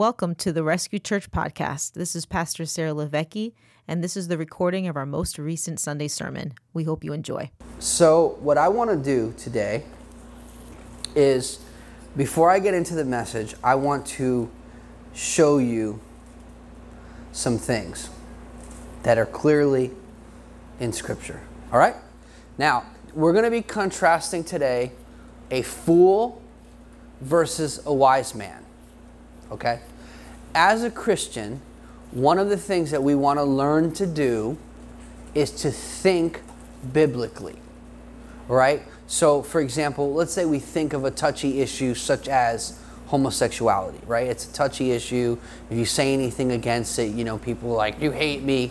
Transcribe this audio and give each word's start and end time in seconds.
Welcome 0.00 0.34
to 0.36 0.50
the 0.50 0.62
Rescue 0.62 0.98
Church 0.98 1.30
podcast. 1.30 1.92
This 1.92 2.16
is 2.16 2.24
Pastor 2.24 2.64
Sarah 2.64 2.94
LiVecchi, 2.94 3.52
and 3.86 4.02
this 4.02 4.16
is 4.16 4.28
the 4.28 4.38
recording 4.38 4.88
of 4.88 4.96
our 4.96 5.04
most 5.04 5.38
recent 5.38 5.78
Sunday 5.78 6.08
sermon. 6.08 6.54
We 6.72 6.84
hope 6.84 7.04
you 7.04 7.12
enjoy. 7.12 7.50
So, 7.80 8.38
what 8.40 8.56
I 8.56 8.68
want 8.68 8.88
to 8.88 8.96
do 8.96 9.34
today 9.36 9.84
is 11.14 11.58
before 12.16 12.48
I 12.48 12.60
get 12.60 12.72
into 12.72 12.94
the 12.94 13.04
message, 13.04 13.54
I 13.62 13.74
want 13.74 14.06
to 14.06 14.50
show 15.12 15.58
you 15.58 16.00
some 17.32 17.58
things 17.58 18.08
that 19.02 19.18
are 19.18 19.26
clearly 19.26 19.90
in 20.78 20.94
Scripture. 20.94 21.42
All 21.70 21.78
right? 21.78 21.96
Now, 22.56 22.86
we're 23.12 23.32
going 23.34 23.44
to 23.44 23.50
be 23.50 23.60
contrasting 23.60 24.44
today 24.44 24.92
a 25.50 25.60
fool 25.60 26.40
versus 27.20 27.82
a 27.84 27.92
wise 27.92 28.34
man. 28.34 28.64
Okay? 29.50 29.80
As 30.54 30.82
a 30.82 30.90
Christian, 30.90 31.60
one 32.10 32.38
of 32.38 32.48
the 32.48 32.56
things 32.56 32.90
that 32.90 33.02
we 33.02 33.14
want 33.14 33.38
to 33.38 33.44
learn 33.44 33.92
to 33.94 34.06
do 34.06 34.58
is 35.34 35.50
to 35.52 35.70
think 35.70 36.40
biblically. 36.92 37.56
Right? 38.48 38.82
So, 39.06 39.42
for 39.42 39.60
example, 39.60 40.12
let's 40.12 40.32
say 40.32 40.44
we 40.44 40.58
think 40.58 40.92
of 40.92 41.04
a 41.04 41.10
touchy 41.10 41.60
issue 41.60 41.94
such 41.94 42.28
as 42.28 42.80
homosexuality, 43.06 44.00
right? 44.06 44.26
It's 44.26 44.48
a 44.48 44.52
touchy 44.52 44.92
issue. 44.92 45.36
If 45.68 45.76
you 45.76 45.84
say 45.84 46.12
anything 46.14 46.52
against 46.52 46.98
it, 46.98 47.14
you 47.14 47.24
know, 47.24 47.38
people 47.38 47.72
are 47.72 47.76
like, 47.76 48.00
you 48.00 48.12
hate 48.12 48.42
me. 48.42 48.70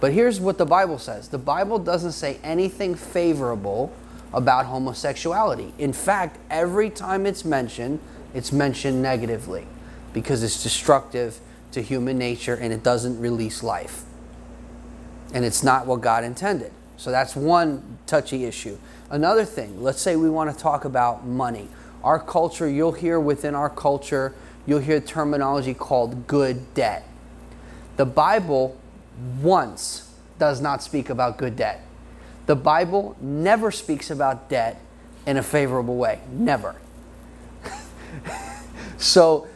But 0.00 0.12
here's 0.12 0.40
what 0.40 0.58
the 0.58 0.66
Bible 0.66 0.98
says 0.98 1.28
the 1.28 1.38
Bible 1.38 1.78
doesn't 1.78 2.12
say 2.12 2.38
anything 2.42 2.94
favorable 2.94 3.92
about 4.32 4.66
homosexuality. 4.66 5.72
In 5.78 5.92
fact, 5.92 6.38
every 6.50 6.90
time 6.90 7.24
it's 7.24 7.44
mentioned, 7.44 8.00
it's 8.34 8.52
mentioned 8.52 9.00
negatively 9.02 9.66
because 10.14 10.42
it's 10.42 10.62
destructive 10.62 11.40
to 11.72 11.82
human 11.82 12.16
nature 12.16 12.54
and 12.54 12.72
it 12.72 12.82
doesn't 12.82 13.20
release 13.20 13.62
life. 13.62 14.04
And 15.34 15.44
it's 15.44 15.62
not 15.62 15.86
what 15.86 16.00
God 16.00 16.24
intended. 16.24 16.72
So 16.96 17.10
that's 17.10 17.36
one 17.36 17.98
touchy 18.06 18.44
issue. 18.44 18.78
Another 19.10 19.44
thing, 19.44 19.82
let's 19.82 20.00
say 20.00 20.16
we 20.16 20.30
want 20.30 20.50
to 20.50 20.56
talk 20.56 20.86
about 20.86 21.26
money. 21.26 21.68
Our 22.02 22.18
culture, 22.18 22.68
you'll 22.68 22.92
hear 22.92 23.18
within 23.18 23.54
our 23.54 23.68
culture, 23.68 24.34
you'll 24.64 24.78
hear 24.78 25.00
terminology 25.00 25.74
called 25.74 26.26
good 26.26 26.72
debt. 26.74 27.06
The 27.96 28.06
Bible 28.06 28.78
once 29.42 30.12
does 30.38 30.60
not 30.60 30.82
speak 30.82 31.10
about 31.10 31.36
good 31.36 31.56
debt. 31.56 31.84
The 32.46 32.56
Bible 32.56 33.16
never 33.20 33.70
speaks 33.70 34.10
about 34.10 34.48
debt 34.48 34.80
in 35.26 35.36
a 35.36 35.42
favorable 35.42 35.96
way. 35.96 36.20
Never. 36.30 36.76
so 38.98 39.48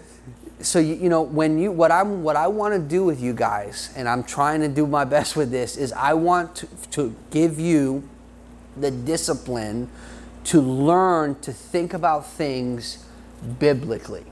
so 0.61 0.79
you, 0.79 0.95
you 0.95 1.09
know 1.09 1.23
when 1.23 1.59
you 1.59 1.71
what 1.71 1.93
I'm 1.93 2.23
what 2.23 2.37
I 2.37 2.49
want 2.49 2.75
to 2.75 2.81
do 2.81 3.05
with 3.05 3.21
you 3.21 3.33
guys, 3.33 3.93
and 3.97 4.09
I'm 4.09 4.25
trying 4.25 4.61
to 4.61 4.69
do 4.69 4.87
my 4.87 5.05
best 5.05 5.37
with 5.37 5.51
this, 5.51 5.77
is 5.77 5.93
I 5.93 6.15
want 6.15 6.57
to, 6.57 6.69
to 6.93 7.15
give 7.31 7.59
you 7.61 8.09
the 8.77 8.91
discipline 8.91 9.89
to 10.45 10.61
learn 10.61 11.39
to 11.41 11.53
think 11.53 11.95
about 11.95 12.27
things 12.27 13.05
biblically. 13.59 14.25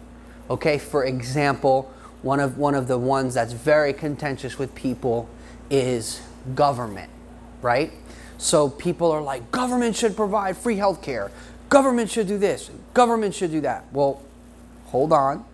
Okay, 0.50 0.78
for 0.78 1.04
example, 1.04 1.92
one 2.22 2.40
of 2.40 2.58
one 2.58 2.74
of 2.74 2.88
the 2.88 2.98
ones 2.98 3.34
that's 3.34 3.52
very 3.52 3.92
contentious 3.92 4.58
with 4.58 4.74
people 4.74 5.28
is 5.70 6.22
government, 6.54 7.10
right? 7.62 7.92
So 8.38 8.68
people 8.68 9.10
are 9.12 9.22
like, 9.22 9.50
government 9.50 9.96
should 9.96 10.14
provide 10.14 10.56
free 10.56 10.76
health 10.76 11.02
care. 11.02 11.30
Government 11.68 12.10
should 12.10 12.26
do 12.26 12.36
this. 12.36 12.70
Government 12.94 13.34
should 13.34 13.50
do 13.50 13.60
that. 13.62 13.84
Well, 13.92 14.22
hold 14.86 15.12
on 15.12 15.44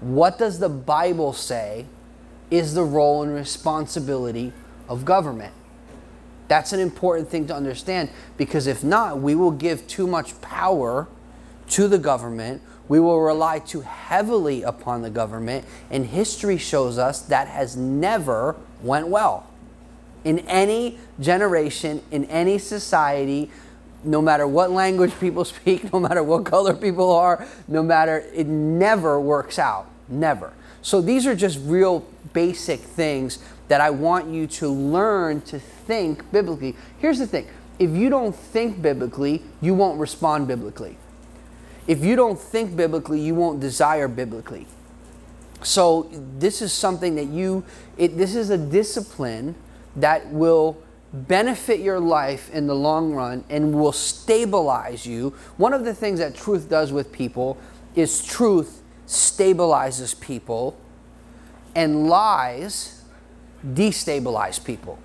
what 0.00 0.38
does 0.38 0.58
the 0.58 0.68
Bible 0.68 1.32
say 1.32 1.86
is 2.50 2.74
the 2.74 2.84
role 2.84 3.22
and 3.22 3.34
responsibility 3.34 4.52
of 4.88 5.04
government? 5.04 5.54
That's 6.48 6.72
an 6.72 6.80
important 6.80 7.28
thing 7.28 7.46
to 7.46 7.54
understand 7.54 8.10
because 8.36 8.66
if 8.66 8.82
not, 8.82 9.20
we 9.20 9.34
will 9.34 9.52
give 9.52 9.86
too 9.86 10.06
much 10.06 10.40
power 10.40 11.06
to 11.68 11.86
the 11.86 11.98
government. 11.98 12.62
We 12.88 12.98
will 12.98 13.20
rely 13.20 13.60
too 13.60 13.82
heavily 13.82 14.62
upon 14.62 15.02
the 15.02 15.10
government, 15.10 15.64
and 15.90 16.06
history 16.06 16.58
shows 16.58 16.98
us 16.98 17.20
that 17.22 17.46
has 17.46 17.76
never 17.76 18.56
went 18.82 19.06
well. 19.06 19.46
In 20.24 20.40
any 20.40 20.98
generation, 21.20 22.02
in 22.10 22.24
any 22.24 22.58
society, 22.58 23.48
no 24.02 24.20
matter 24.20 24.46
what 24.46 24.70
language 24.70 25.12
people 25.20 25.44
speak, 25.44 25.92
no 25.92 26.00
matter 26.00 26.22
what 26.22 26.44
color 26.44 26.74
people 26.74 27.12
are, 27.12 27.46
no 27.68 27.82
matter, 27.82 28.24
it 28.34 28.46
never 28.46 29.20
works 29.20 29.58
out. 29.58 29.86
Never. 30.10 30.52
So 30.82 31.00
these 31.00 31.26
are 31.26 31.34
just 31.34 31.58
real 31.62 32.04
basic 32.32 32.80
things 32.80 33.38
that 33.68 33.80
I 33.80 33.90
want 33.90 34.28
you 34.28 34.46
to 34.48 34.68
learn 34.68 35.40
to 35.42 35.58
think 35.60 36.30
biblically. 36.32 36.76
Here's 36.98 37.18
the 37.18 37.26
thing 37.26 37.46
if 37.78 37.90
you 37.90 38.10
don't 38.10 38.34
think 38.34 38.82
biblically, 38.82 39.42
you 39.62 39.72
won't 39.72 39.98
respond 39.98 40.48
biblically. 40.48 40.98
If 41.86 42.04
you 42.04 42.14
don't 42.14 42.38
think 42.38 42.76
biblically, 42.76 43.20
you 43.20 43.34
won't 43.34 43.60
desire 43.60 44.06
biblically. 44.06 44.66
So 45.62 46.10
this 46.38 46.62
is 46.62 46.72
something 46.72 47.14
that 47.16 47.26
you, 47.26 47.64
it, 47.96 48.16
this 48.16 48.34
is 48.34 48.50
a 48.50 48.58
discipline 48.58 49.54
that 49.96 50.26
will 50.28 50.82
benefit 51.12 51.80
your 51.80 52.00
life 52.00 52.50
in 52.52 52.66
the 52.66 52.74
long 52.74 53.12
run 53.12 53.44
and 53.50 53.74
will 53.74 53.92
stabilize 53.92 55.06
you. 55.06 55.30
One 55.56 55.72
of 55.72 55.84
the 55.84 55.94
things 55.94 56.18
that 56.20 56.34
truth 56.34 56.68
does 56.68 56.92
with 56.92 57.12
people 57.12 57.58
is 57.94 58.24
truth 58.24 58.79
stabilizes 59.10 60.18
people, 60.20 60.78
and 61.74 62.08
lies 62.08 63.02
destabilize 63.66 64.64
people. 64.64 65.00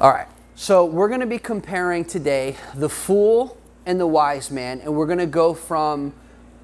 All 0.00 0.12
right, 0.12 0.28
so 0.54 0.84
we're 0.84 1.08
going 1.08 1.20
to 1.20 1.26
be 1.26 1.40
comparing 1.40 2.04
today 2.04 2.54
the 2.72 2.88
fool 2.88 3.58
and 3.84 3.98
the 3.98 4.06
wise 4.06 4.48
man, 4.48 4.80
and 4.80 4.94
we're 4.94 5.06
going 5.06 5.18
to 5.18 5.26
go 5.26 5.54
from 5.54 6.14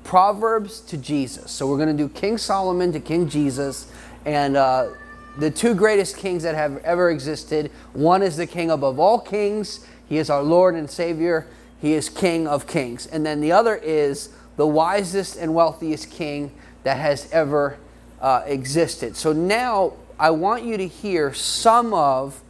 Proverbs 0.04 0.78
to 0.82 0.96
Jesus. 0.96 1.50
So 1.50 1.66
we're 1.66 1.78
going 1.78 1.96
to 1.96 2.00
do 2.00 2.08
King 2.08 2.38
Solomon 2.38 2.92
to 2.92 3.00
King 3.00 3.28
Jesus, 3.28 3.90
and 4.24 4.56
uh, 4.56 4.90
the 5.38 5.50
two 5.50 5.74
greatest 5.74 6.16
kings 6.16 6.44
that 6.44 6.54
have 6.54 6.76
ever 6.84 7.10
existed. 7.10 7.72
One 7.92 8.22
is 8.22 8.36
the 8.36 8.46
king 8.46 8.70
above 8.70 9.00
all 9.00 9.18
kings, 9.18 9.84
he 10.08 10.18
is 10.18 10.30
our 10.30 10.44
Lord 10.44 10.76
and 10.76 10.88
Savior, 10.88 11.48
he 11.80 11.94
is 11.94 12.08
King 12.08 12.46
of 12.46 12.68
kings. 12.68 13.06
And 13.08 13.26
then 13.26 13.40
the 13.40 13.50
other 13.50 13.74
is 13.74 14.28
the 14.56 14.66
wisest 14.66 15.36
and 15.36 15.54
wealthiest 15.54 16.10
king 16.10 16.52
that 16.84 16.98
has 16.98 17.30
ever 17.32 17.78
uh, 18.20 18.42
existed. 18.46 19.16
So 19.16 19.32
now 19.32 19.94
I 20.18 20.30
want 20.30 20.64
you 20.64 20.76
to 20.76 20.86
hear 20.86 21.34
some 21.34 21.92
of 21.92 22.40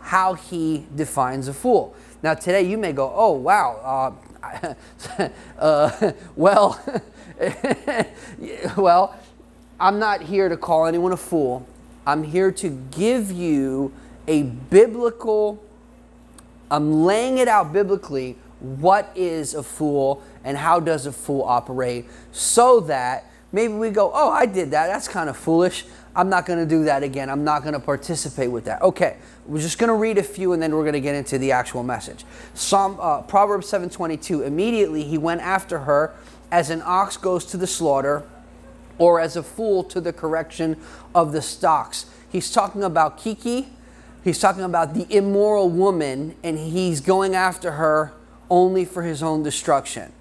how 0.00 0.34
he 0.34 0.86
defines 0.94 1.48
a 1.48 1.54
fool. 1.54 1.94
Now, 2.22 2.34
today 2.34 2.62
you 2.62 2.76
may 2.76 2.92
go, 2.92 3.12
oh, 3.14 3.32
wow, 3.32 4.14
uh, 4.42 4.74
uh, 5.58 6.12
well, 6.36 6.80
well, 8.76 9.16
I'm 9.78 9.98
not 9.98 10.22
here 10.22 10.48
to 10.48 10.56
call 10.56 10.86
anyone 10.86 11.12
a 11.12 11.16
fool. 11.16 11.66
I'm 12.06 12.22
here 12.22 12.50
to 12.52 12.68
give 12.90 13.30
you 13.30 13.92
a 14.26 14.42
biblical, 14.42 15.62
I'm 16.70 17.04
laying 17.04 17.38
it 17.38 17.48
out 17.48 17.72
biblically 17.72 18.36
what 18.60 19.10
is 19.16 19.54
a 19.54 19.62
fool 19.62 20.22
and 20.44 20.56
how 20.56 20.80
does 20.80 21.06
a 21.06 21.12
fool 21.12 21.42
operate 21.42 22.06
so 22.32 22.80
that 22.80 23.30
maybe 23.52 23.74
we 23.74 23.90
go, 23.90 24.10
oh, 24.12 24.30
I 24.30 24.46
did 24.46 24.70
that. 24.72 24.88
That's 24.88 25.08
kind 25.08 25.28
of 25.28 25.36
foolish. 25.36 25.84
I'm 26.14 26.28
not 26.28 26.44
going 26.44 26.58
to 26.58 26.66
do 26.66 26.84
that 26.84 27.02
again. 27.02 27.30
I'm 27.30 27.44
not 27.44 27.62
going 27.62 27.74
to 27.74 27.80
participate 27.80 28.50
with 28.50 28.64
that. 28.66 28.82
Okay, 28.82 29.16
we're 29.46 29.60
just 29.60 29.78
going 29.78 29.88
to 29.88 29.94
read 29.94 30.18
a 30.18 30.22
few 30.22 30.52
and 30.52 30.62
then 30.62 30.74
we're 30.74 30.82
going 30.82 30.92
to 30.92 31.00
get 31.00 31.14
into 31.14 31.38
the 31.38 31.52
actual 31.52 31.82
message. 31.82 32.24
Psalm 32.54 32.98
uh, 33.00 33.22
Proverbs 33.22 33.70
7:22. 33.70 34.46
Immediately 34.46 35.04
he 35.04 35.16
went 35.16 35.40
after 35.40 35.80
her 35.80 36.14
as 36.50 36.68
an 36.68 36.82
ox 36.84 37.16
goes 37.16 37.46
to 37.46 37.56
the 37.56 37.66
slaughter, 37.66 38.24
or 38.98 39.18
as 39.18 39.36
a 39.36 39.42
fool 39.42 39.82
to 39.82 40.00
the 40.00 40.12
correction 40.12 40.76
of 41.14 41.32
the 41.32 41.42
stocks. 41.42 42.06
He's 42.30 42.52
talking 42.52 42.84
about 42.84 43.18
Kiki. 43.18 43.70
He's 44.22 44.38
talking 44.38 44.62
about 44.62 44.94
the 44.94 45.06
immoral 45.10 45.68
woman, 45.68 46.36
and 46.44 46.58
he's 46.58 47.00
going 47.00 47.34
after 47.34 47.72
her 47.72 48.12
only 48.50 48.84
for 48.84 49.02
his 49.02 49.22
own 49.22 49.42
destruction. 49.42 50.12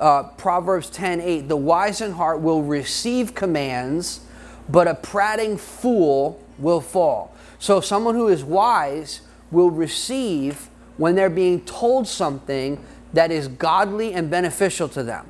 Uh, 0.00 0.22
Proverbs 0.22 0.88
10 0.90 1.20
8, 1.20 1.48
the 1.48 1.56
wise 1.56 2.00
in 2.00 2.12
heart 2.12 2.40
will 2.40 2.62
receive 2.62 3.34
commands, 3.34 4.20
but 4.68 4.88
a 4.88 4.94
prating 4.94 5.58
fool 5.58 6.42
will 6.58 6.80
fall. 6.80 7.36
So, 7.58 7.82
someone 7.82 8.14
who 8.14 8.28
is 8.28 8.42
wise 8.42 9.20
will 9.50 9.70
receive 9.70 10.70
when 10.96 11.14
they're 11.14 11.28
being 11.28 11.60
told 11.66 12.08
something 12.08 12.82
that 13.12 13.30
is 13.30 13.48
godly 13.48 14.14
and 14.14 14.30
beneficial 14.30 14.88
to 14.88 15.02
them. 15.02 15.26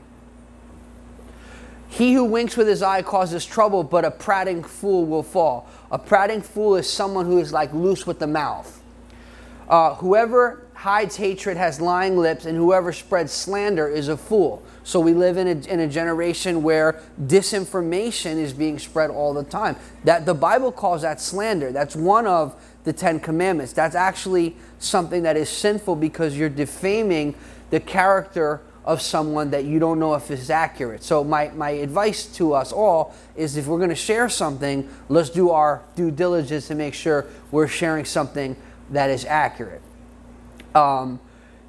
He 1.89 2.13
who 2.13 2.25
winks 2.25 2.57
with 2.57 2.69
his 2.69 2.83
eye 2.83 3.03
causes 3.03 3.45
trouble, 3.45 3.83
but 3.83 4.05
a 4.05 4.11
prating 4.13 4.63
fool 4.63 5.05
will 5.05 5.25
fall. 5.25 5.69
A 5.91 5.99
prating 5.99 6.41
fool 6.41 6.77
is 6.77 6.89
someone 6.89 7.27
who 7.27 7.39
is 7.39 7.53
like 7.53 7.73
loose 7.75 8.07
with 8.07 8.21
the 8.21 8.29
mouth. 8.29 8.81
Uh, 9.69 9.95
whoever 9.97 10.67
hides 10.81 11.17
hatred 11.17 11.59
has 11.59 11.79
lying 11.79 12.17
lips, 12.17 12.47
and 12.47 12.57
whoever 12.57 12.91
spreads 12.91 13.31
slander 13.31 13.87
is 13.87 14.09
a 14.09 14.17
fool. 14.17 14.63
So 14.83 14.99
we 14.99 15.13
live 15.13 15.37
in 15.37 15.47
a, 15.47 15.71
in 15.71 15.81
a 15.81 15.87
generation 15.87 16.63
where 16.63 17.03
disinformation 17.21 18.39
is 18.39 18.55
being 18.55 18.79
spread 18.79 19.11
all 19.11 19.35
the 19.35 19.45
time. 19.45 19.77
That 20.05 20.25
the 20.25 20.33
Bible 20.33 20.73
calls 20.73 21.03
that 21.03 21.21
slander. 21.21 21.71
That's 21.71 21.95
one 21.95 22.27
of 22.27 22.59
the 22.85 22.95
Ten 22.95 23.21
Commandments. 23.21 23.75
That's 23.75 23.95
actually 23.95 24.57
something 24.79 25.23
that 25.25 25.37
is 25.37 25.51
sinful 25.51 25.97
because 25.97 26.39
you're 26.39 26.49
defaming 26.49 27.35
the 27.69 27.81
character 27.81 28.63
of 28.87 29.03
someone 29.03 29.51
that 29.51 29.67
you 29.67 29.81
don't 29.81 29.99
know 29.99 30.15
if 30.15 30.31
is 30.31 30.49
accurate. 30.49 31.05
So 31.05 31.23
my, 31.23 31.51
my 31.51 31.73
advice 31.73 32.25
to 32.37 32.55
us 32.55 32.73
all 32.73 33.15
is 33.37 33.59
if 33.59 33.67
we're 33.67 33.77
going 33.77 33.91
to 33.91 33.95
share 33.95 34.31
something, 34.31 34.89
let's 35.11 35.29
do 35.29 35.51
our 35.51 35.83
due 35.95 36.11
diligence 36.11 36.69
to 36.69 36.75
make 36.75 36.95
sure 36.95 37.27
we're 37.51 37.69
sharing 37.69 38.07
something 38.07 38.57
that 38.89 39.11
is 39.11 39.27
accurate. 39.27 39.83
Um, 40.75 41.21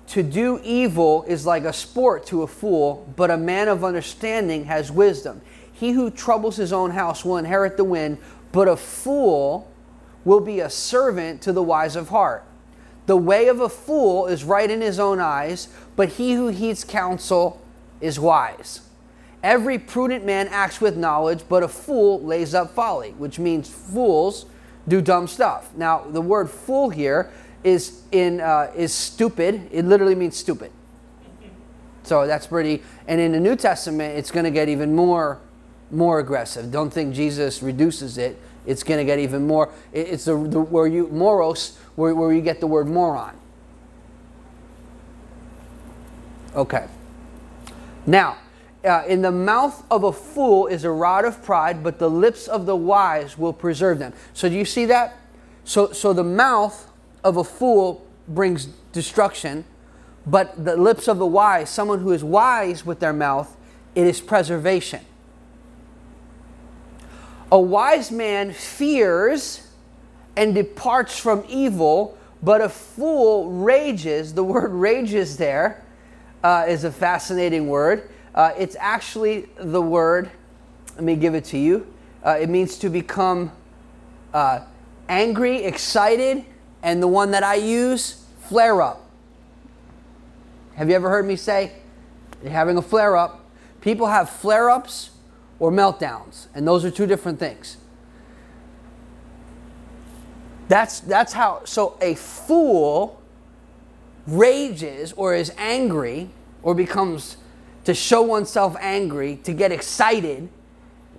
to 0.08 0.24
do 0.24 0.60
evil 0.64 1.24
is 1.24 1.46
like 1.46 1.64
a 1.64 1.72
sport 1.72 2.26
to 2.28 2.44
a 2.44 2.48
fool, 2.48 3.12
but 3.16 3.32
a 3.32 3.38
man 3.38 3.68
of 3.68 3.84
understanding 3.84 4.66
has 4.66 4.92
wisdom. 4.92 5.42
He 5.72 5.92
who 5.92 6.12
troubles 6.12 6.58
his 6.58 6.74
own 6.74 6.92
house 6.92 7.24
will 7.24 7.38
inherit 7.38 7.78
the 7.78 7.84
wind, 7.84 8.18
but 8.52 8.68
a 8.68 8.76
fool 8.76 9.72
will 10.26 10.42
be 10.42 10.60
a 10.60 10.70
servant 10.70 11.42
to 11.44 11.54
the 11.54 11.64
wise 11.64 11.96
of 11.96 12.10
heart. 12.10 12.44
The 13.06 13.18
way 13.18 13.48
of 13.48 13.60
a 13.60 13.70
fool 13.70 14.28
is 14.28 14.44
right 14.44 14.70
in 14.70 14.82
his 14.82 15.00
own 15.00 15.20
eyes, 15.20 15.70
but 15.96 16.10
he 16.10 16.34
who 16.34 16.50
heeds 16.50 16.84
counsel 16.84 17.62
is 18.00 18.20
wise. 18.20 18.82
Every 19.44 19.80
prudent 19.80 20.24
man 20.24 20.48
acts 20.50 20.80
with 20.80 20.96
knowledge, 20.96 21.44
but 21.50 21.64
a 21.64 21.68
fool 21.68 22.22
lays 22.22 22.54
up 22.54 22.76
folly, 22.76 23.12
which 23.18 23.40
means 23.40 23.70
fools 23.70 24.46
do 24.88 25.02
dumb 25.02 25.28
stuff. 25.28 25.76
Now, 25.76 26.04
the 26.08 26.22
word 26.22 26.50
fool 26.50 26.90
here 26.90 27.32
is 27.64 28.02
in 28.12 28.42
uh, 28.42 28.72
is 28.76 28.94
stupid. 28.94 29.70
It 29.72 29.86
literally 29.86 30.16
means 30.16 30.38
stupid. 30.38 30.72
So 32.04 32.26
that's 32.26 32.48
pretty. 32.48 32.82
And 33.08 33.22
in 33.22 33.32
the 33.32 33.40
New 33.40 33.56
Testament, 33.56 34.18
it's 34.18 34.32
going 34.32 34.46
to 34.46 34.52
get 34.52 34.70
even 34.70 34.96
more 34.96 35.40
more 35.92 36.20
aggressive. 36.20 36.72
Don't 36.72 36.92
think 36.92 37.14
Jesus 37.14 37.62
reduces 37.62 38.18
it. 38.18 38.40
It's 38.66 38.84
going 38.84 39.00
to 39.00 39.06
get 39.06 39.20
even 39.20 39.46
more. 39.46 39.70
It's 39.92 40.26
the, 40.26 40.38
the 40.38 40.62
where 40.62 40.88
you 40.88 41.08
moros 41.08 41.78
where, 41.96 42.14
where 42.16 42.32
you 42.32 42.42
get 42.42 42.60
the 42.60 42.68
word 42.68 42.88
moron. 42.88 43.36
Okay. 46.56 46.88
Now, 48.06 48.38
uh, 48.84 49.04
in 49.08 49.22
the 49.22 49.32
mouth 49.32 49.84
of 49.92 50.04
a 50.04 50.12
fool 50.12 50.68
is 50.68 50.84
a 50.84 50.92
rod 50.92 51.24
of 51.24 51.44
pride, 51.44 51.84
but 51.84 52.00
the 52.00 52.10
lips 52.10 52.48
of 52.48 52.66
the 52.66 52.76
wise 52.76 53.38
will 53.38 53.54
preserve 53.54 54.00
them. 54.00 54.14
So 54.34 54.50
do 54.50 54.56
you 54.56 54.66
see 54.66 54.86
that? 54.86 55.18
So, 55.64 55.92
so 55.92 56.14
the 56.14 56.24
mouth 56.24 56.91
of 57.24 57.38
a 57.38 57.44
fool 57.44 58.06
brings 58.28 58.68
destruction, 58.92 59.66
but 60.26 60.64
the 60.64 60.78
lips 60.78 61.08
of 61.08 61.18
the 61.18 61.26
wise, 61.26 61.70
someone 61.70 62.00
who 62.00 62.12
is 62.12 62.24
wise 62.24 62.86
with 62.86 63.00
their 63.00 63.14
mouth, 63.14 63.56
it 63.96 64.08
is 64.08 64.22
preservation. 64.22 65.02
A 67.52 67.60
wise 67.60 68.12
man 68.12 68.54
fears 68.54 69.68
and 70.38 70.56
departs 70.56 71.18
from 71.18 71.44
evil, 71.50 72.18
but 72.42 72.62
a 72.62 72.70
fool 72.70 73.52
rages. 73.52 74.34
The 74.34 74.44
word 74.46 74.72
rages 74.72 75.38
there 75.38 75.84
uh, 76.44 76.66
is 76.68 76.84
a 76.84 76.92
fascinating 76.92 77.68
word. 77.68 78.10
Uh, 78.34 78.54
it's 78.58 78.78
actually 78.80 79.50
the 79.58 79.82
word, 79.82 80.32
let 80.96 81.04
me 81.04 81.16
give 81.16 81.36
it 81.36 81.44
to 81.46 81.58
you. 81.58 81.86
Uh, 82.24 82.38
it 82.40 82.50
means 82.50 82.78
to 82.78 82.90
become 82.90 83.52
uh, 84.34 84.62
angry, 85.10 85.64
excited, 85.64 86.46
and 86.84 87.02
the 87.02 87.08
one 87.08 87.32
that 87.32 87.44
I 87.44 87.56
use, 87.56 88.24
flare 88.42 88.82
up. 88.82 89.10
Have 90.76 90.90
you 90.90 90.96
ever 90.96 91.10
heard 91.10 91.26
me 91.26 91.36
say, 91.36 91.72
you're 92.42 92.52
having 92.52 92.78
a 92.78 92.82
flare 92.82 93.16
up? 93.16 93.46
People 93.82 94.08
have 94.08 94.30
flare 94.30 94.70
ups 94.70 95.12
or 95.60 95.72
meltdowns, 95.72 96.48
and 96.56 96.68
those 96.68 96.84
are 96.84 96.92
two 96.92 97.06
different 97.06 97.40
things. 97.40 97.78
That's, 100.68 101.02
that's 101.02 101.34
how, 101.34 101.62
so 101.66 101.98
a 102.02 102.16
fool 102.16 103.22
rages 104.26 105.12
or 105.14 105.36
is 105.36 105.52
angry 105.58 106.30
or 106.64 106.74
becomes 106.74 107.38
to 107.84 107.94
show 107.94 108.22
oneself 108.22 108.76
angry, 108.80 109.38
to 109.44 109.54
get 109.54 109.72
excited, 109.72 110.48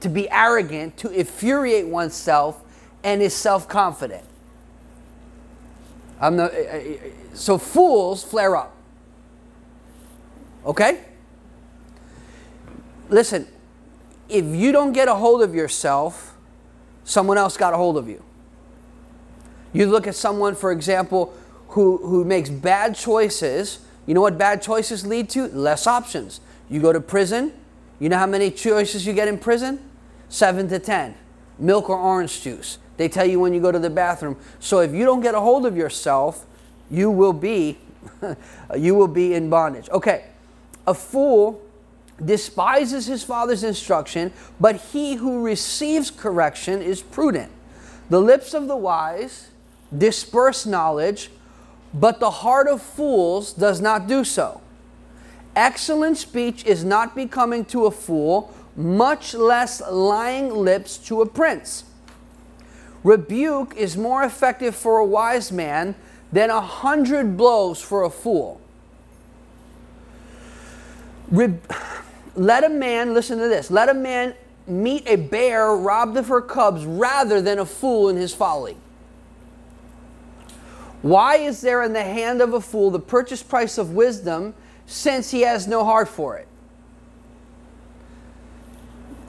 to 0.00 0.08
be 0.08 0.30
arrogant, 0.30 0.96
to 0.98 1.10
infuriate 1.10 1.86
oneself, 1.86 2.62
and 3.04 3.20
is 3.20 3.34
self 3.34 3.68
confident. 3.68 4.24
I'm 6.22 6.38
uh, 6.38 6.48
so 7.34 7.58
fools 7.58 8.22
flare 8.22 8.54
up. 8.54 8.72
Okay? 10.64 11.00
Listen, 13.08 13.48
if 14.28 14.44
you 14.44 14.70
don't 14.70 14.92
get 14.92 15.08
a 15.08 15.14
hold 15.14 15.42
of 15.42 15.52
yourself, 15.52 16.36
someone 17.02 17.38
else 17.38 17.56
got 17.56 17.74
a 17.74 17.76
hold 17.76 17.98
of 17.98 18.08
you. 18.08 18.22
You 19.72 19.86
look 19.86 20.06
at 20.06 20.14
someone, 20.14 20.54
for 20.54 20.70
example, 20.70 21.34
who, 21.68 21.98
who 21.98 22.24
makes 22.24 22.48
bad 22.48 22.94
choices. 22.94 23.80
You 24.06 24.14
know 24.14 24.20
what 24.20 24.38
bad 24.38 24.62
choices 24.62 25.04
lead 25.04 25.28
to? 25.30 25.48
Less 25.48 25.88
options. 25.88 26.40
You 26.70 26.80
go 26.80 26.92
to 26.92 27.00
prison. 27.00 27.52
You 27.98 28.08
know 28.08 28.18
how 28.18 28.26
many 28.26 28.52
choices 28.52 29.06
you 29.06 29.12
get 29.12 29.26
in 29.26 29.38
prison? 29.38 29.90
Seven 30.28 30.68
to 30.68 30.78
ten. 30.78 31.16
Milk 31.58 31.90
or 31.90 31.98
orange 31.98 32.42
juice. 32.42 32.78
They 32.96 33.08
tell 33.08 33.26
you 33.26 33.40
when 33.40 33.54
you 33.54 33.60
go 33.60 33.72
to 33.72 33.78
the 33.78 33.90
bathroom. 33.90 34.36
So 34.60 34.80
if 34.80 34.92
you 34.92 35.04
don't 35.04 35.20
get 35.20 35.34
a 35.34 35.40
hold 35.40 35.66
of 35.66 35.76
yourself, 35.76 36.46
you 36.90 37.10
will 37.10 37.32
be 37.32 37.78
you 38.76 38.94
will 38.94 39.08
be 39.08 39.34
in 39.34 39.48
bondage. 39.48 39.88
Okay. 39.90 40.24
A 40.86 40.94
fool 40.94 41.62
despises 42.22 43.06
his 43.06 43.22
father's 43.22 43.64
instruction, 43.64 44.32
but 44.60 44.76
he 44.76 45.14
who 45.14 45.42
receives 45.42 46.10
correction 46.10 46.82
is 46.82 47.02
prudent. 47.02 47.50
The 48.10 48.20
lips 48.20 48.54
of 48.54 48.66
the 48.66 48.76
wise 48.76 49.48
disperse 49.96 50.66
knowledge, 50.66 51.30
but 51.92 52.20
the 52.20 52.30
heart 52.30 52.66
of 52.66 52.82
fools 52.82 53.52
does 53.52 53.80
not 53.80 54.06
do 54.06 54.24
so. 54.24 54.60
Excellent 55.54 56.16
speech 56.16 56.64
is 56.64 56.82
not 56.82 57.14
becoming 57.14 57.64
to 57.66 57.84
a 57.84 57.90
fool, 57.90 58.54
much 58.74 59.34
less 59.34 59.82
lying 59.90 60.50
lips 60.50 60.96
to 60.96 61.20
a 61.20 61.26
prince. 61.26 61.84
Rebuke 63.04 63.76
is 63.76 63.96
more 63.96 64.22
effective 64.22 64.76
for 64.76 64.98
a 64.98 65.04
wise 65.04 65.50
man 65.50 65.94
than 66.30 66.50
a 66.50 66.60
hundred 66.60 67.36
blows 67.36 67.80
for 67.80 68.04
a 68.04 68.10
fool. 68.10 68.60
Re- 71.30 71.58
let 72.34 72.64
a 72.64 72.68
man, 72.68 73.14
listen 73.14 73.38
to 73.38 73.48
this, 73.48 73.70
let 73.70 73.88
a 73.88 73.94
man 73.94 74.34
meet 74.66 75.06
a 75.06 75.16
bear 75.16 75.72
robbed 75.72 76.16
of 76.16 76.28
her 76.28 76.40
cubs 76.40 76.84
rather 76.86 77.40
than 77.40 77.58
a 77.58 77.66
fool 77.66 78.08
in 78.08 78.16
his 78.16 78.32
folly. 78.34 78.76
Why 81.02 81.36
is 81.36 81.60
there 81.60 81.82
in 81.82 81.92
the 81.92 82.02
hand 82.02 82.40
of 82.40 82.54
a 82.54 82.60
fool 82.60 82.90
the 82.90 83.00
purchase 83.00 83.42
price 83.42 83.76
of 83.76 83.90
wisdom 83.90 84.54
since 84.86 85.32
he 85.32 85.40
has 85.40 85.66
no 85.66 85.84
heart 85.84 86.08
for 86.08 86.36
it? 86.36 86.48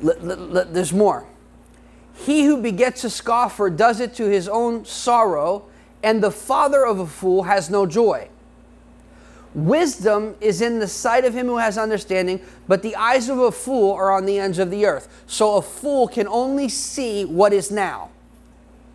there's 0.02 0.94
more. 0.94 1.26
He 2.16 2.46
who 2.46 2.62
begets 2.62 3.04
a 3.04 3.10
scoffer 3.10 3.70
does 3.70 4.00
it 4.00 4.14
to 4.16 4.26
his 4.26 4.48
own 4.48 4.86
sorrow, 4.86 5.66
and 6.02 6.22
the 6.22 6.32
father 6.32 6.86
of 6.86 7.00
a 7.00 7.08
fool 7.08 7.44
has 7.44 7.70
no 7.70 7.86
joy. 7.86 8.30
Wisdom 9.54 10.36
is 10.42 10.62
in 10.62 10.80
the 10.80 10.88
sight 10.88 11.26
of 11.26 11.34
him 11.34 11.46
who 11.46 11.58
has 11.58 11.78
understanding, 11.78 12.42
but 12.68 12.82
the 12.82 12.96
eyes 12.96 13.30
of 13.30 13.38
a 13.38 13.52
fool 13.52 13.92
are 13.94 14.12
on 14.12 14.26
the 14.26 14.40
ends 14.40 14.58
of 14.58 14.72
the 14.72 14.86
earth. 14.86 15.24
So 15.28 15.58
a 15.58 15.62
fool 15.62 16.08
can 16.08 16.28
only 16.28 16.70
see 16.70 17.26
what 17.26 17.54
is 17.54 17.70
now 17.70 18.10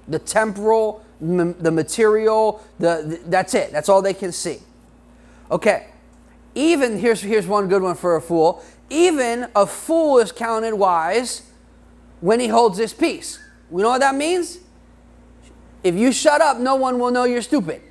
the 0.09 0.19
temporal, 0.19 1.05
the 1.21 1.71
material, 1.71 2.65
the, 2.79 3.05
the, 3.07 3.21
that's 3.27 3.53
it. 3.55 3.71
That's 3.73 3.91
all 3.91 4.01
they 4.01 4.15
can 4.15 4.33
see. 4.33 4.59
Okay. 5.51 5.89
Even 6.55 6.99
here's 6.99 7.21
here's 7.21 7.47
one 7.47 7.69
good 7.69 7.83
one 7.83 7.95
for 7.95 8.17
a 8.17 8.23
fool. 8.23 8.65
Even 8.91 9.49
a 9.55 9.67
fool 9.67 10.19
is 10.19 10.33
counted 10.33 10.75
wise 10.75 11.48
when 12.21 12.41
he 12.41 12.49
holds 12.49 12.79
his 12.79 12.93
peace. 12.93 13.39
We 13.71 13.83
know 13.83 13.91
what 13.91 14.01
that 14.01 14.15
means? 14.15 14.59
If 15.83 15.95
you 15.95 16.13
shut 16.13 16.41
up, 16.41 16.59
no 16.59 16.75
one 16.75 16.99
will 16.99 17.11
know 17.11 17.25
you're 17.25 17.43
stupid. 17.43 17.83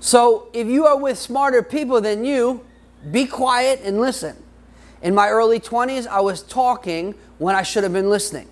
So 0.00 0.48
if 0.52 0.66
you 0.66 0.86
are 0.86 0.96
with 0.96 1.18
smarter 1.18 1.62
people 1.62 2.00
than 2.00 2.24
you, 2.24 2.64
be 3.10 3.26
quiet 3.26 3.80
and 3.84 4.00
listen. 4.00 4.36
In 5.02 5.14
my 5.14 5.28
early 5.28 5.60
20s, 5.60 6.06
I 6.06 6.20
was 6.20 6.42
talking 6.42 7.14
when 7.38 7.54
I 7.54 7.62
should 7.62 7.84
have 7.84 7.92
been 7.92 8.10
listening. 8.10 8.48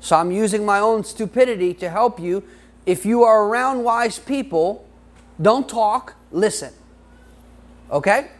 So 0.00 0.16
I'm 0.16 0.30
using 0.30 0.64
my 0.64 0.80
own 0.80 1.04
stupidity 1.04 1.74
to 1.74 1.90
help 1.90 2.18
you. 2.18 2.42
If 2.86 3.06
you 3.06 3.22
are 3.22 3.46
around 3.46 3.84
wise 3.84 4.18
people, 4.18 4.88
don't 5.40 5.68
talk, 5.68 6.14
listen. 6.30 6.72
Okay? 7.90 8.30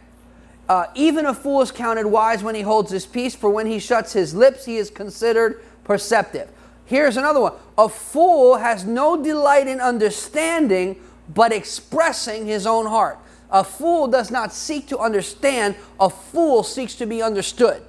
Uh, 0.68 0.86
even 0.94 1.26
a 1.26 1.34
fool 1.34 1.60
is 1.60 1.70
counted 1.70 2.06
wise 2.06 2.42
when 2.42 2.54
he 2.54 2.62
holds 2.62 2.90
his 2.90 3.04
peace, 3.04 3.34
for 3.34 3.50
when 3.50 3.66
he 3.66 3.78
shuts 3.78 4.12
his 4.12 4.34
lips, 4.34 4.64
he 4.64 4.76
is 4.76 4.90
considered 4.90 5.62
perceptive. 5.84 6.48
Here's 6.86 7.16
another 7.16 7.40
one. 7.40 7.54
A 7.78 7.88
fool 7.88 8.56
has 8.56 8.84
no 8.84 9.22
delight 9.22 9.66
in 9.66 9.80
understanding, 9.80 11.00
but 11.32 11.52
expressing 11.52 12.46
his 12.46 12.66
own 12.66 12.86
heart. 12.86 13.18
A 13.50 13.64
fool 13.64 14.06
does 14.08 14.30
not 14.30 14.52
seek 14.52 14.86
to 14.88 14.98
understand, 14.98 15.76
a 16.00 16.08
fool 16.08 16.62
seeks 16.62 16.94
to 16.96 17.06
be 17.06 17.22
understood. 17.22 17.82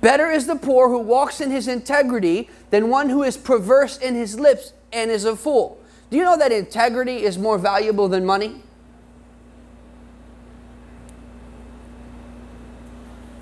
Better 0.00 0.30
is 0.30 0.46
the 0.46 0.56
poor 0.56 0.88
who 0.88 0.98
walks 0.98 1.40
in 1.40 1.50
his 1.50 1.66
integrity 1.66 2.48
than 2.70 2.88
one 2.88 3.08
who 3.08 3.22
is 3.22 3.36
perverse 3.36 3.98
in 3.98 4.14
his 4.14 4.38
lips 4.38 4.72
and 4.92 5.10
is 5.10 5.24
a 5.24 5.34
fool. 5.34 5.80
Do 6.10 6.16
you 6.16 6.22
know 6.22 6.36
that 6.36 6.52
integrity 6.52 7.24
is 7.24 7.36
more 7.38 7.58
valuable 7.58 8.08
than 8.08 8.24
money? 8.24 8.62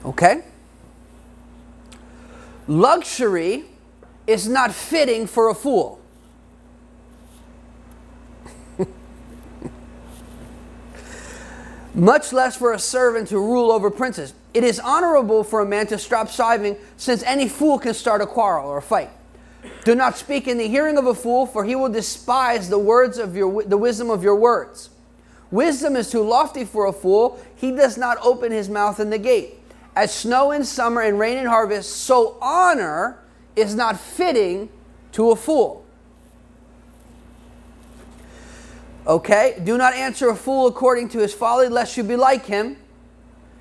Okay? 0.05 0.43
Luxury 2.67 3.65
is 4.27 4.49
not 4.49 4.73
fitting 4.73 5.27
for 5.27 5.49
a 5.49 5.55
fool. 5.55 6.01
Much 11.95 12.33
less 12.33 12.57
for 12.57 12.73
a 12.73 12.79
servant 12.79 13.29
to 13.29 13.39
rule 13.39 13.71
over 13.71 13.91
princes. 13.91 14.33
It 14.55 14.65
is 14.65 14.81
honorable 14.81 15.45
for 15.45 15.61
a 15.61 15.67
man 15.67 15.87
to 15.89 15.99
stop 15.99 16.29
striving, 16.29 16.77
since 16.97 17.23
any 17.25 17.49
fool 17.49 17.79
can 17.79 17.93
start 17.93 18.23
a 18.23 18.27
quarrel 18.27 18.69
or 18.69 18.79
a 18.79 18.83
fight. 18.83 19.11
Do 19.85 19.95
not 19.95 20.17
speak 20.17 20.49
in 20.49 20.59
the 20.59 20.69
hearing 20.69 20.97
of 20.97 21.07
a 21.07 21.15
fool, 21.15 21.47
for 21.47 21.65
he 21.65 21.75
will 21.75 21.89
despise 21.89 22.69
the 22.69 22.79
words 22.79 23.19
of 23.19 23.37
your 23.37 23.63
the 23.65 23.77
wisdom 23.77 24.11
of 24.11 24.23
your 24.23 24.37
words. 24.37 24.91
Wisdom 25.51 25.97
is 25.97 26.11
too 26.11 26.23
lofty 26.23 26.65
for 26.65 26.87
a 26.87 26.93
fool; 26.93 27.39
he 27.57 27.71
does 27.71 27.99
not 27.99 28.19
open 28.23 28.53
his 28.53 28.69
mouth 28.69 29.01
in 29.01 29.11
the 29.11 29.19
gate. 29.19 29.55
As 29.97 30.13
snow 30.13 30.51
in 30.51 30.65
summer 30.65 31.03
and 31.03 31.19
rain 31.19 31.39
in 31.39 31.47
harvest, 31.47 31.91
so 31.99 32.37
honor 32.41 33.19
is 33.55 33.75
not 33.75 33.99
fitting 33.99 34.69
to 35.13 35.31
a 35.31 35.37
fool. 35.37 35.85
Okay? 39.07 39.61
Do 39.63 39.79
not 39.79 39.95
answer 39.95 40.29
a 40.31 40.37
fool 40.37 40.67
according 40.67 41.11
to 41.11 41.19
his 41.19 41.33
folly, 41.33 41.69
lest 41.69 41.97
you 41.97 42.03
be 42.03 42.17
like 42.17 42.47
him. 42.47 42.77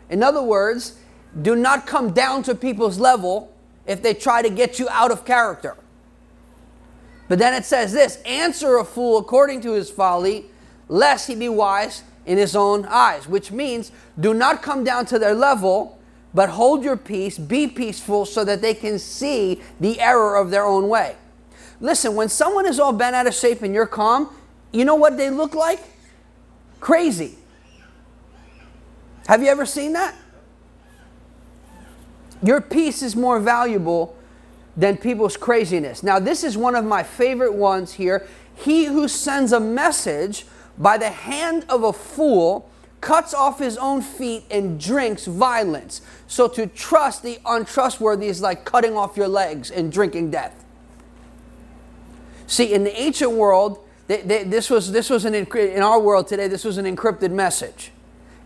In 0.09 0.23
other 0.23 0.41
words, 0.41 0.97
do 1.41 1.55
not 1.55 1.85
come 1.85 2.13
down 2.13 2.43
to 2.43 2.55
people's 2.55 2.99
level 2.99 3.51
if 3.85 4.01
they 4.01 4.13
try 4.13 4.41
to 4.41 4.49
get 4.49 4.79
you 4.79 4.87
out 4.89 5.11
of 5.11 5.25
character. 5.25 5.75
But 7.27 7.39
then 7.39 7.53
it 7.53 7.65
says 7.65 7.93
this 7.93 8.17
answer 8.25 8.77
a 8.77 8.85
fool 8.85 9.17
according 9.17 9.61
to 9.61 9.71
his 9.71 9.89
folly, 9.89 10.45
lest 10.87 11.27
he 11.27 11.35
be 11.35 11.49
wise 11.49 12.03
in 12.25 12.37
his 12.37 12.55
own 12.55 12.85
eyes, 12.85 13.27
which 13.27 13.51
means 13.51 13.91
do 14.19 14.33
not 14.33 14.61
come 14.61 14.83
down 14.83 15.05
to 15.07 15.19
their 15.19 15.33
level 15.33 15.99
but 16.33 16.49
hold 16.49 16.83
your 16.83 16.97
peace, 16.97 17.37
be 17.37 17.67
peaceful 17.67 18.25
so 18.25 18.43
that 18.43 18.61
they 18.61 18.73
can 18.73 18.97
see 18.97 19.61
the 19.79 19.99
error 19.99 20.35
of 20.35 20.49
their 20.49 20.65
own 20.65 20.89
way. 20.89 21.15
Listen, 21.79 22.15
when 22.15 22.29
someone 22.29 22.65
is 22.65 22.79
all 22.79 22.93
bent 22.93 23.15
out 23.15 23.27
of 23.27 23.33
shape 23.33 23.61
and 23.61 23.73
you're 23.73 23.85
calm, 23.85 24.33
you 24.71 24.85
know 24.85 24.95
what 24.95 25.17
they 25.17 25.29
look 25.29 25.53
like? 25.53 25.79
Crazy. 26.79 27.35
Have 29.27 29.41
you 29.41 29.47
ever 29.47 29.65
seen 29.65 29.93
that? 29.93 30.15
Your 32.41 32.59
peace 32.59 33.01
is 33.01 33.15
more 33.15 33.39
valuable 33.39 34.17
than 34.75 34.97
people's 34.97 35.37
craziness. 35.37 36.03
Now, 36.03 36.19
this 36.19 36.43
is 36.43 36.57
one 36.57 36.75
of 36.75 36.83
my 36.83 37.03
favorite 37.03 37.53
ones 37.53 37.93
here. 37.93 38.27
He 38.55 38.85
who 38.85 39.07
sends 39.07 39.53
a 39.53 39.59
message 39.59 40.45
by 40.77 40.97
the 40.97 41.09
hand 41.09 41.65
of 41.69 41.83
a 41.83 41.93
fool 41.93 42.69
cuts 43.03 43.33
off 43.33 43.59
his 43.59 43.75
own 43.77 44.01
feet 44.01 44.45
and 44.49 44.79
drinks 44.79 45.25
violence. 45.25 46.01
So 46.25 46.47
to 46.47 46.65
trust 46.67 47.21
the 47.21 47.37
untrustworthy 47.45 48.27
is 48.27 48.41
like 48.41 48.63
cutting 48.63 48.95
off 48.95 49.17
your 49.17 49.27
legs 49.27 49.69
and 49.69 49.91
drinking 49.91 50.31
death. 50.31 50.63
See, 52.47 52.73
in 52.73 52.85
the 52.85 52.97
ancient 52.97 53.31
world, 53.31 53.85
they, 54.07 54.21
they, 54.21 54.43
this 54.45 54.69
was 54.69 54.91
this 54.93 55.09
was 55.09 55.25
an 55.25 55.35
in 55.35 55.81
our 55.81 55.99
world 55.99 56.27
today. 56.27 56.47
This 56.47 56.63
was 56.63 56.77
an 56.77 56.85
encrypted 56.85 57.31
message. 57.31 57.91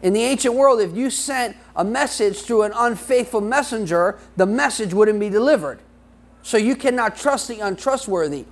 In 0.02 0.14
the 0.14 0.24
ancient 0.24 0.56
world, 0.56 0.82
if 0.82 0.96
you 0.96 1.10
sent 1.12 1.56
a 1.76 1.84
message 1.84 2.42
through 2.42 2.64
an 2.64 2.72
unfaithful 2.76 3.42
messenger, 3.42 4.18
the 4.38 4.46
message 4.46 4.94
wouldn't 4.94 5.20
be 5.20 5.30
delivered. 5.30 5.80
So 6.42 6.58
you 6.58 6.76
cannot 6.76 7.16
trust 7.16 7.48
the 7.48 7.60
untrustworthy. 7.60 8.46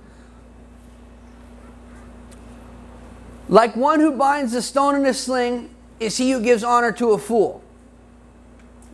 Like 3.48 3.74
one 3.76 4.00
who 4.00 4.12
binds 4.12 4.54
a 4.54 4.62
stone 4.62 4.96
in 4.96 5.06
a 5.06 5.14
sling 5.14 5.70
is 6.00 6.16
he 6.16 6.30
who 6.30 6.40
gives 6.40 6.62
honor 6.62 6.92
to 6.92 7.12
a 7.12 7.18
fool. 7.18 7.62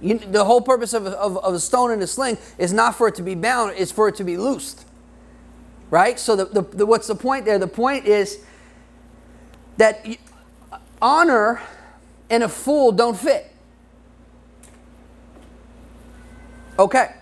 You, 0.00 0.18
the 0.18 0.44
whole 0.44 0.60
purpose 0.60 0.94
of, 0.94 1.06
of, 1.06 1.36
of, 1.38 1.54
a 1.54 1.60
stone 1.60 1.92
in 1.92 2.02
a 2.02 2.06
sling 2.06 2.36
is 2.58 2.72
not 2.72 2.96
for 2.96 3.06
it 3.08 3.14
to 3.16 3.22
be 3.22 3.34
bound, 3.34 3.74
it's 3.76 3.92
for 3.92 4.08
it 4.08 4.16
to 4.16 4.24
be 4.24 4.36
loosed. 4.36 4.84
Right? 5.90 6.18
So, 6.18 6.34
the, 6.34 6.46
the, 6.46 6.62
the, 6.62 6.86
what's 6.86 7.06
the 7.06 7.14
point 7.14 7.44
there? 7.44 7.58
The 7.58 7.68
point 7.68 8.06
is 8.06 8.40
that 9.76 10.04
honor 11.00 11.60
and 12.30 12.42
a 12.42 12.48
fool 12.48 12.92
don't 12.92 13.16
fit. 13.16 13.52
Okay. 16.78 17.14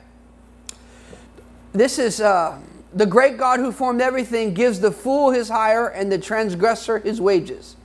This 1.73 1.99
is 1.99 2.21
uh, 2.21 2.59
the 2.95 3.07
great 3.07 3.37
God 3.37 3.61
who 3.61 3.73
formed 3.73 4.01
everything 4.01 4.55
gives 4.55 4.81
the 4.81 4.91
fool 4.91 5.31
his 5.31 5.49
hire 5.49 5.89
and 5.89 6.11
the 6.11 6.19
transgressor 6.19 6.99
his 6.99 7.21
wages. 7.21 7.77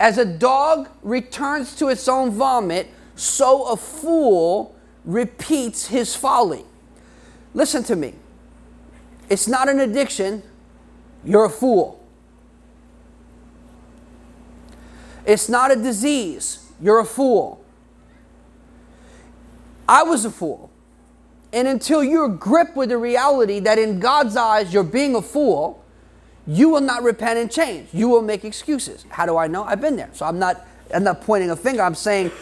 As 0.00 0.16
a 0.18 0.24
dog 0.24 0.88
returns 1.02 1.74
to 1.76 1.88
its 1.88 2.08
own 2.08 2.30
vomit, 2.30 2.88
so 3.16 3.72
a 3.72 3.76
fool 3.76 4.74
repeats 5.04 5.88
his 5.88 6.14
folly. 6.14 6.64
Listen 7.54 7.82
to 7.84 7.96
me. 7.96 8.14
It's 9.28 9.48
not 9.48 9.68
an 9.68 9.80
addiction, 9.80 10.42
you're 11.24 11.44
a 11.44 11.50
fool. 11.50 12.00
It's 15.26 15.48
not 15.48 15.70
a 15.70 15.76
disease, 15.76 16.70
you're 16.80 17.00
a 17.00 17.04
fool. 17.04 17.62
I 19.88 20.02
was 20.02 20.24
a 20.24 20.30
fool. 20.30 20.70
And 21.52 21.66
until 21.66 22.04
you're 22.04 22.28
gripped 22.28 22.76
with 22.76 22.90
the 22.90 22.98
reality 22.98 23.58
that 23.60 23.78
in 23.78 24.00
God's 24.00 24.36
eyes 24.36 24.72
you're 24.72 24.84
being 24.84 25.14
a 25.14 25.22
fool, 25.22 25.82
you 26.48 26.70
will 26.70 26.80
not 26.80 27.02
repent 27.02 27.38
and 27.38 27.52
change. 27.52 27.90
You 27.92 28.08
will 28.08 28.22
make 28.22 28.42
excuses. 28.42 29.04
How 29.10 29.26
do 29.26 29.36
I 29.36 29.46
know? 29.46 29.64
I've 29.64 29.82
been 29.82 29.96
there. 29.96 30.08
So 30.14 30.24
I'm 30.24 30.38
not 30.38 30.66
I'm 30.92 31.04
not 31.04 31.20
pointing 31.20 31.50
a 31.50 31.56
finger. 31.56 31.82
I'm 31.82 31.94
saying 31.94 32.32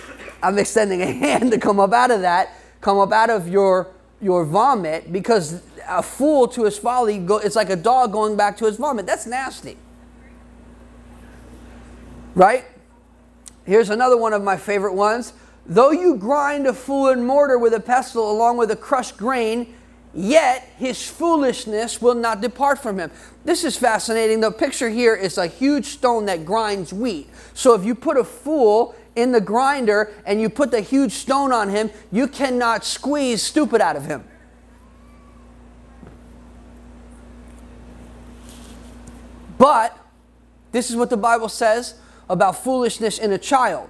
I'm 0.43 0.57
extending 0.59 1.03
a 1.03 1.07
hand 1.13 1.51
to 1.51 1.59
come 1.59 1.81
up 1.81 1.93
out 1.93 2.13
of 2.13 2.21
that, 2.21 2.55
come 2.81 2.99
up 2.99 3.13
out 3.13 3.31
of 3.31 3.49
your 3.49 3.89
your 4.21 4.45
vomit 4.45 5.13
because 5.13 5.61
a 5.89 6.03
fool 6.03 6.49
to 6.49 6.65
his 6.65 6.79
folly 6.79 7.19
go, 7.19 7.39
it's 7.39 7.57
like 7.57 7.69
a 7.69 7.77
dog 7.77 8.13
going 8.13 8.37
back 8.37 8.57
to 8.59 8.65
his 8.65 8.77
vomit. 8.77 9.07
That's 9.07 9.27
nasty. 9.27 9.77
Right? 12.35 12.65
Here's 13.65 13.91
another 13.91 14.17
one 14.17 14.33
of 14.33 14.43
my 14.43 14.57
favorite 14.57 14.95
ones. 14.95 15.33
Though 15.67 15.91
you 15.91 16.15
grind 16.17 16.67
a 16.69 16.73
fool 16.73 17.09
in 17.09 17.27
mortar 17.27 17.59
with 17.59 17.75
a 17.75 17.81
pestle 17.81 18.31
along 18.31 18.57
with 18.57 18.71
a 18.71 18.77
crushed 18.77 19.17
grain, 19.17 19.75
yet 20.16 20.68
his 20.78 21.06
foolishness 21.08 22.00
will 22.00 22.14
not 22.14 22.40
depart 22.40 22.78
from 22.78 22.99
him. 22.99 23.11
This 23.44 23.64
is 23.64 23.76
fascinating. 23.76 24.40
The 24.40 24.50
picture 24.50 24.88
here 24.88 25.14
is 25.14 25.37
a 25.37 25.46
huge 25.46 25.87
stone 25.87 26.25
that 26.26 26.44
grinds 26.44 26.92
wheat. 26.92 27.28
So 27.54 27.75
if 27.75 27.85
you 27.85 27.94
put 27.94 28.16
a 28.16 28.25
fool 28.25 28.94
in 29.14 29.32
the 29.32 29.40
grinder 29.40 30.12
and 30.25 30.40
you 30.40 30.49
put 30.49 30.70
the 30.70 30.80
huge 30.80 31.12
stone 31.12 31.52
on 31.52 31.68
him, 31.68 31.90
you 32.11 32.26
cannot 32.26 32.85
squeeze 32.85 33.42
stupid 33.42 33.80
out 33.80 33.96
of 33.96 34.06
him. 34.06 34.25
But 39.58 39.96
this 40.73 40.90
is 40.90 40.96
what 40.96 41.11
the 41.11 41.16
Bible 41.16 41.49
says 41.49 41.94
about 42.28 42.62
foolishness 42.62 43.18
in 43.18 43.32
a 43.32 43.38
child. 43.38 43.88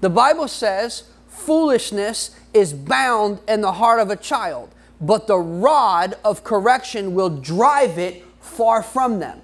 The 0.00 0.10
Bible 0.10 0.48
says 0.48 1.04
foolishness 1.28 2.36
is 2.52 2.72
bound 2.72 3.40
in 3.48 3.60
the 3.60 3.72
heart 3.72 4.00
of 4.00 4.10
a 4.10 4.16
child 4.16 4.70
but 5.02 5.26
the 5.26 5.36
rod 5.36 6.14
of 6.24 6.44
correction 6.44 7.12
will 7.12 7.28
drive 7.28 7.98
it 7.98 8.24
far 8.40 8.82
from 8.82 9.18
them. 9.18 9.42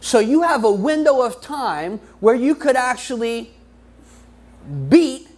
So 0.00 0.18
you 0.18 0.42
have 0.42 0.64
a 0.64 0.70
window 0.70 1.22
of 1.22 1.40
time 1.40 1.98
where 2.20 2.34
you 2.34 2.54
could 2.54 2.76
actually 2.76 3.50
beat 4.88 5.28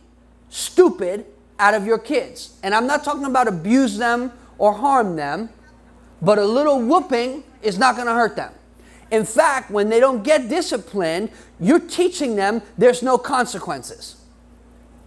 stupid 0.51 1.25
out 1.59 1.75
of 1.75 1.87
your 1.87 1.99
kids. 1.99 2.59
And 2.63 2.75
I'm 2.75 2.87
not 2.87 3.05
talking 3.05 3.25
about 3.25 3.47
abuse 3.47 3.97
them 3.97 4.33
or 4.59 4.73
harm 4.73 5.15
them, 5.15 5.51
but 6.21 6.39
a 6.39 6.45
little 6.45 6.81
whooping 6.81 7.45
is 7.63 7.79
not 7.79 7.95
going 7.95 8.09
to 8.09 8.15
hurt 8.15 8.35
them. 8.35 8.53
In 9.11 9.25
fact, 9.25 9.71
when 9.71 9.89
they 9.89 10.01
don't 10.01 10.25
get 10.25 10.49
disciplined, 10.49 11.31
you're 11.61 11.79
teaching 11.79 12.35
them 12.35 12.63
there's 12.77 13.03
no 13.03 13.19
consequences. 13.19 14.17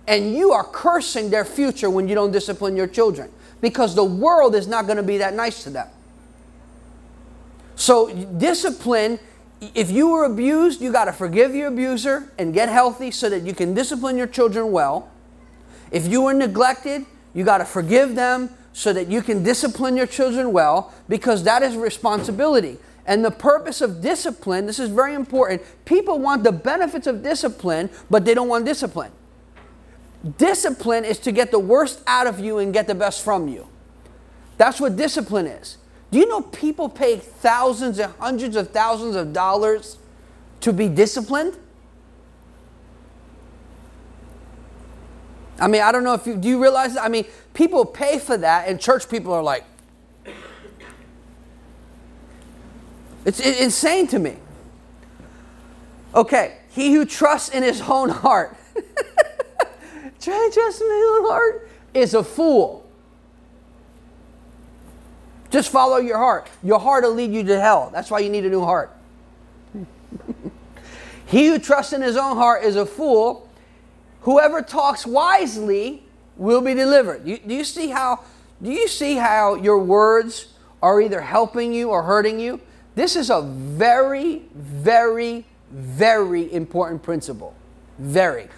And 0.08 0.34
you 0.34 0.52
are 0.52 0.64
cursing 0.64 1.32
their 1.32 1.44
future 1.44 1.90
when 1.90 2.08
you 2.08 2.16
don't 2.16 2.32
discipline 2.32 2.78
your 2.78 2.88
children 2.88 3.30
because 3.62 3.96
the 3.96 4.04
world 4.04 4.56
is 4.56 4.68
not 4.68 4.86
going 4.86 4.98
to 4.98 5.04
be 5.04 5.18
that 5.18 5.34
nice 5.34 5.64
to 5.64 5.70
them. 5.70 5.88
So, 7.76 8.12
discipline, 8.38 9.20
if 9.76 9.92
you 9.92 10.10
were 10.10 10.26
abused, 10.26 10.82
you 10.82 10.92
got 10.92 11.06
to 11.06 11.14
forgive 11.14 11.56
your 11.56 11.68
abuser 11.68 12.32
and 12.38 12.54
get 12.54 12.70
healthy 12.70 13.12
so 13.12 13.30
that 13.30 13.44
you 13.44 13.54
can 13.54 13.74
discipline 13.74 14.18
your 14.18 14.28
children 14.28 14.72
well. 14.72 15.12
If 15.92 16.08
you 16.08 16.24
were 16.24 16.34
neglected, 16.34 17.06
you 17.34 17.44
got 17.44 17.60
to 17.60 17.66
forgive 17.66 18.16
them 18.16 18.50
so 18.74 18.94
that 18.94 19.08
you 19.08 19.22
can 19.22 19.44
discipline 19.44 19.96
your 19.96 20.08
children 20.08 20.52
well 20.52 20.94
because 21.08 21.44
that 21.44 21.64
is 21.64 21.76
responsibility. 21.76 22.78
And 23.06 23.24
the 23.24 23.32
purpose 23.32 23.82
of 23.82 24.02
discipline, 24.02 24.66
this 24.66 24.80
is 24.80 24.90
very 24.90 25.14
important. 25.14 25.62
People 25.86 26.20
want 26.20 26.44
the 26.44 26.52
benefits 26.52 27.08
of 27.08 27.24
discipline, 27.24 27.90
but 28.10 28.26
they 28.26 28.34
don't 28.34 28.50
want 28.50 28.66
discipline. 28.66 29.12
Discipline 30.38 31.06
is 31.06 31.20
to 31.20 31.32
get 31.32 31.52
the 31.52 31.60
worst 31.60 32.02
out 32.08 32.28
of 32.28 32.40
you 32.40 32.58
and 32.58 32.74
get 32.74 32.88
the 32.88 32.96
best 32.96 33.24
from 33.24 33.48
you. 33.48 33.68
That's 34.58 34.82
what 34.82 34.96
discipline 34.96 35.46
is. 35.46 35.78
Do 36.12 36.18
you 36.18 36.28
know 36.28 36.42
people 36.42 36.90
pay 36.90 37.18
thousands 37.18 38.00
and 38.00 38.14
hundreds 38.14 38.56
of 38.56 38.72
thousands 38.72 39.16
of 39.16 39.34
dollars 39.34 39.98
to 40.62 40.74
be 40.74 40.90
disciplined? 40.90 41.58
I 45.60 45.68
mean, 45.68 45.82
I 45.82 45.92
don't 45.92 46.04
know 46.04 46.14
if 46.14 46.26
you 46.28 46.36
do 46.36 46.48
you 46.48 46.62
realize 46.62 46.94
that? 46.94 47.04
I 47.04 47.10
mean, 47.10 47.26
people 47.54 47.84
pay 47.84 48.20
for 48.20 48.38
that, 48.38 48.68
and 48.68 48.80
church 48.80 49.10
people 49.10 49.34
are 49.34 49.44
like, 49.44 49.66
it's 53.26 53.40
insane 53.40 54.08
to 54.08 54.20
me. 54.20 54.38
Okay, 56.16 56.60
he 56.70 56.94
who 56.94 57.06
trusts 57.06 57.50
in 57.50 57.64
his 57.64 57.82
own 57.82 58.10
heart, 58.10 58.56
trust 60.32 60.82
in 60.82 60.88
his 60.90 61.06
own 61.10 61.28
heart, 61.28 61.70
is 61.94 62.14
a 62.14 62.24
fool. 62.24 62.86
Just 65.50 65.72
follow 65.72 65.98
your 65.98 66.18
heart. 66.18 66.50
Your 66.64 66.80
heart 66.80 67.04
will 67.04 67.14
lead 67.14 67.32
you 67.32 67.44
to 67.44 67.60
hell. 67.60 67.90
That's 67.94 68.12
why 68.12 68.20
you 68.20 68.30
need 68.30 68.46
a 68.46 68.50
new 68.50 68.64
heart. 68.64 68.92
he 71.26 71.48
who 71.48 71.60
trusts 71.60 71.94
in 71.94 72.02
his 72.02 72.18
own 72.18 72.36
heart 72.36 72.64
is 72.64 72.76
a 72.76 72.86
fool. 72.86 73.50
Whoever 74.22 74.62
talks 74.62 75.06
wisely 75.06 76.04
will 76.36 76.62
be 76.62 76.74
delivered. 76.74 77.26
You, 77.26 77.38
do 77.38 77.54
you 77.54 77.64
see 77.64 77.88
how 77.90 78.20
do 78.62 78.72
you 78.72 78.88
see 78.88 79.16
how 79.16 79.56
your 79.56 79.78
words 79.78 80.48
are 80.82 81.00
either 81.00 81.22
helping 81.22 81.74
you 81.74 81.90
or 81.90 82.04
hurting 82.04 82.40
you? 82.40 82.60
This 82.96 83.16
is 83.16 83.30
a 83.30 83.42
very, 83.42 84.42
very, 84.56 85.46
very 85.72 86.52
important 86.52 87.04
principle. 87.04 87.56
Very. 88.00 88.50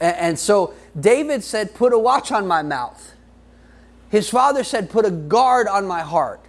And, 0.00 0.38
so 0.38 0.74
David 0.98 1.42
said, 1.42 1.74
Put 1.74 1.92
a 1.92 1.98
watch 1.98 2.30
on 2.30 2.46
my 2.46 2.62
mouth. 2.62 3.14
His 4.10 4.28
father 4.28 4.64
said, 4.64 4.90
Put 4.90 5.04
a 5.04 5.10
guard 5.10 5.66
on 5.66 5.86
my 5.86 6.00
heart. 6.00 6.40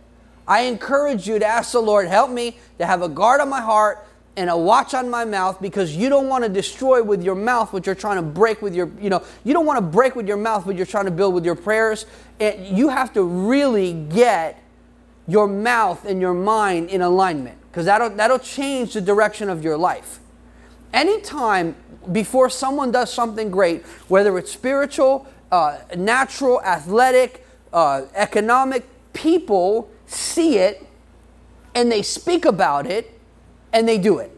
I 0.47 0.61
encourage 0.61 1.27
you 1.27 1.39
to 1.39 1.45
ask 1.45 1.71
the 1.71 1.79
Lord, 1.79 2.07
help 2.07 2.31
me 2.31 2.57
to 2.79 2.85
have 2.85 3.01
a 3.01 3.09
guard 3.09 3.39
on 3.41 3.49
my 3.49 3.61
heart 3.61 4.05
and 4.35 4.49
a 4.49 4.57
watch 4.57 4.93
on 4.93 5.09
my 5.09 5.25
mouth 5.25 5.61
because 5.61 5.95
you 5.95 6.09
don't 6.09 6.27
want 6.27 6.43
to 6.43 6.49
destroy 6.49 7.03
with 7.03 7.23
your 7.23 7.35
mouth 7.35 7.73
what 7.73 7.85
you're 7.85 7.93
trying 7.93 8.15
to 8.15 8.21
break 8.21 8.61
with 8.61 8.73
your, 8.73 8.89
you 8.99 9.09
know, 9.09 9.21
you 9.43 9.53
don't 9.53 9.65
want 9.65 9.77
to 9.77 9.81
break 9.81 10.15
with 10.15 10.27
your 10.27 10.37
mouth 10.37 10.65
what 10.65 10.75
you're 10.75 10.85
trying 10.85 11.05
to 11.05 11.11
build 11.11 11.33
with 11.33 11.45
your 11.45 11.55
prayers. 11.55 12.05
And 12.39 12.77
you 12.77 12.89
have 12.89 13.13
to 13.13 13.23
really 13.23 13.93
get 13.93 14.63
your 15.27 15.47
mouth 15.47 16.05
and 16.05 16.21
your 16.21 16.33
mind 16.33 16.89
in 16.89 17.01
alignment 17.01 17.57
because 17.69 17.85
that'll, 17.85 18.09
that'll 18.11 18.39
change 18.39 18.93
the 18.93 19.01
direction 19.01 19.49
of 19.49 19.63
your 19.63 19.77
life. 19.77 20.19
Anytime 20.93 21.75
before 22.11 22.49
someone 22.49 22.91
does 22.91 23.13
something 23.13 23.51
great, 23.51 23.85
whether 24.07 24.37
it's 24.37 24.51
spiritual, 24.51 25.27
uh, 25.51 25.79
natural, 25.95 26.61
athletic, 26.63 27.45
uh, 27.73 28.03
economic, 28.13 28.85
people 29.13 29.89
see 30.05 30.57
it 30.57 30.85
and 31.75 31.91
they 31.91 32.01
speak 32.01 32.45
about 32.45 32.87
it 32.87 33.19
and 33.73 33.87
they 33.87 33.97
do 33.97 34.19
it. 34.19 34.31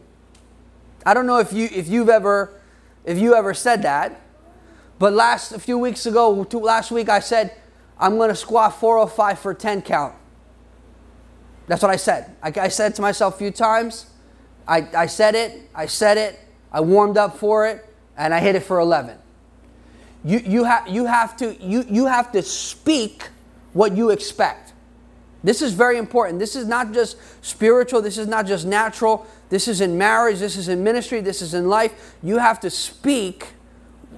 I 1.04 1.14
don't 1.14 1.26
know 1.26 1.38
if 1.38 1.52
you 1.52 1.68
if 1.72 1.88
you've 1.88 2.08
ever 2.08 2.60
if 3.04 3.18
you 3.18 3.34
ever 3.34 3.54
said 3.54 3.82
that, 3.82 4.20
but 4.98 5.12
last 5.12 5.52
a 5.52 5.58
few 5.58 5.78
weeks 5.78 6.06
ago, 6.06 6.46
last 6.52 6.90
week 6.90 7.08
I 7.08 7.20
said 7.20 7.54
I'm 7.98 8.16
going 8.16 8.28
to 8.28 8.36
squat 8.36 8.78
405 8.80 9.38
for 9.38 9.54
10 9.54 9.82
count. 9.82 10.14
That's 11.66 11.82
what 11.82 11.90
I 11.90 11.96
said. 11.96 12.34
I, 12.42 12.52
I 12.60 12.68
said 12.68 12.94
to 12.96 13.02
myself 13.02 13.36
a 13.36 13.38
few 13.38 13.50
times. 13.50 14.06
I, 14.66 14.88
I 14.94 15.06
said 15.06 15.34
it. 15.34 15.70
I 15.74 15.86
said 15.86 16.18
it. 16.18 16.38
I 16.72 16.80
warmed 16.80 17.18
up 17.18 17.36
for 17.36 17.66
it, 17.66 17.84
and 18.16 18.32
I 18.32 18.40
hit 18.40 18.54
it 18.54 18.62
for 18.62 18.78
11. 18.78 19.18
You, 20.24 20.38
you, 20.38 20.64
ha- 20.64 20.84
you, 20.88 21.04
have 21.04 21.36
to, 21.38 21.54
you, 21.62 21.84
you 21.88 22.06
have 22.06 22.32
to 22.32 22.42
speak 22.42 23.28
what 23.72 23.96
you 23.96 24.10
expect. 24.10 24.72
This 25.44 25.60
is 25.60 25.72
very 25.72 25.98
important. 25.98 26.38
This 26.38 26.54
is 26.54 26.66
not 26.66 26.92
just 26.92 27.16
spiritual, 27.44 28.00
this 28.00 28.16
is 28.16 28.28
not 28.28 28.46
just 28.46 28.64
natural. 28.64 29.26
This 29.48 29.68
is 29.68 29.80
in 29.80 29.98
marriage, 29.98 30.38
this 30.38 30.56
is 30.56 30.68
in 30.68 30.84
ministry, 30.84 31.20
this 31.20 31.42
is 31.42 31.52
in 31.52 31.68
life. 31.68 32.14
You 32.22 32.38
have 32.38 32.60
to 32.60 32.70
speak 32.70 33.48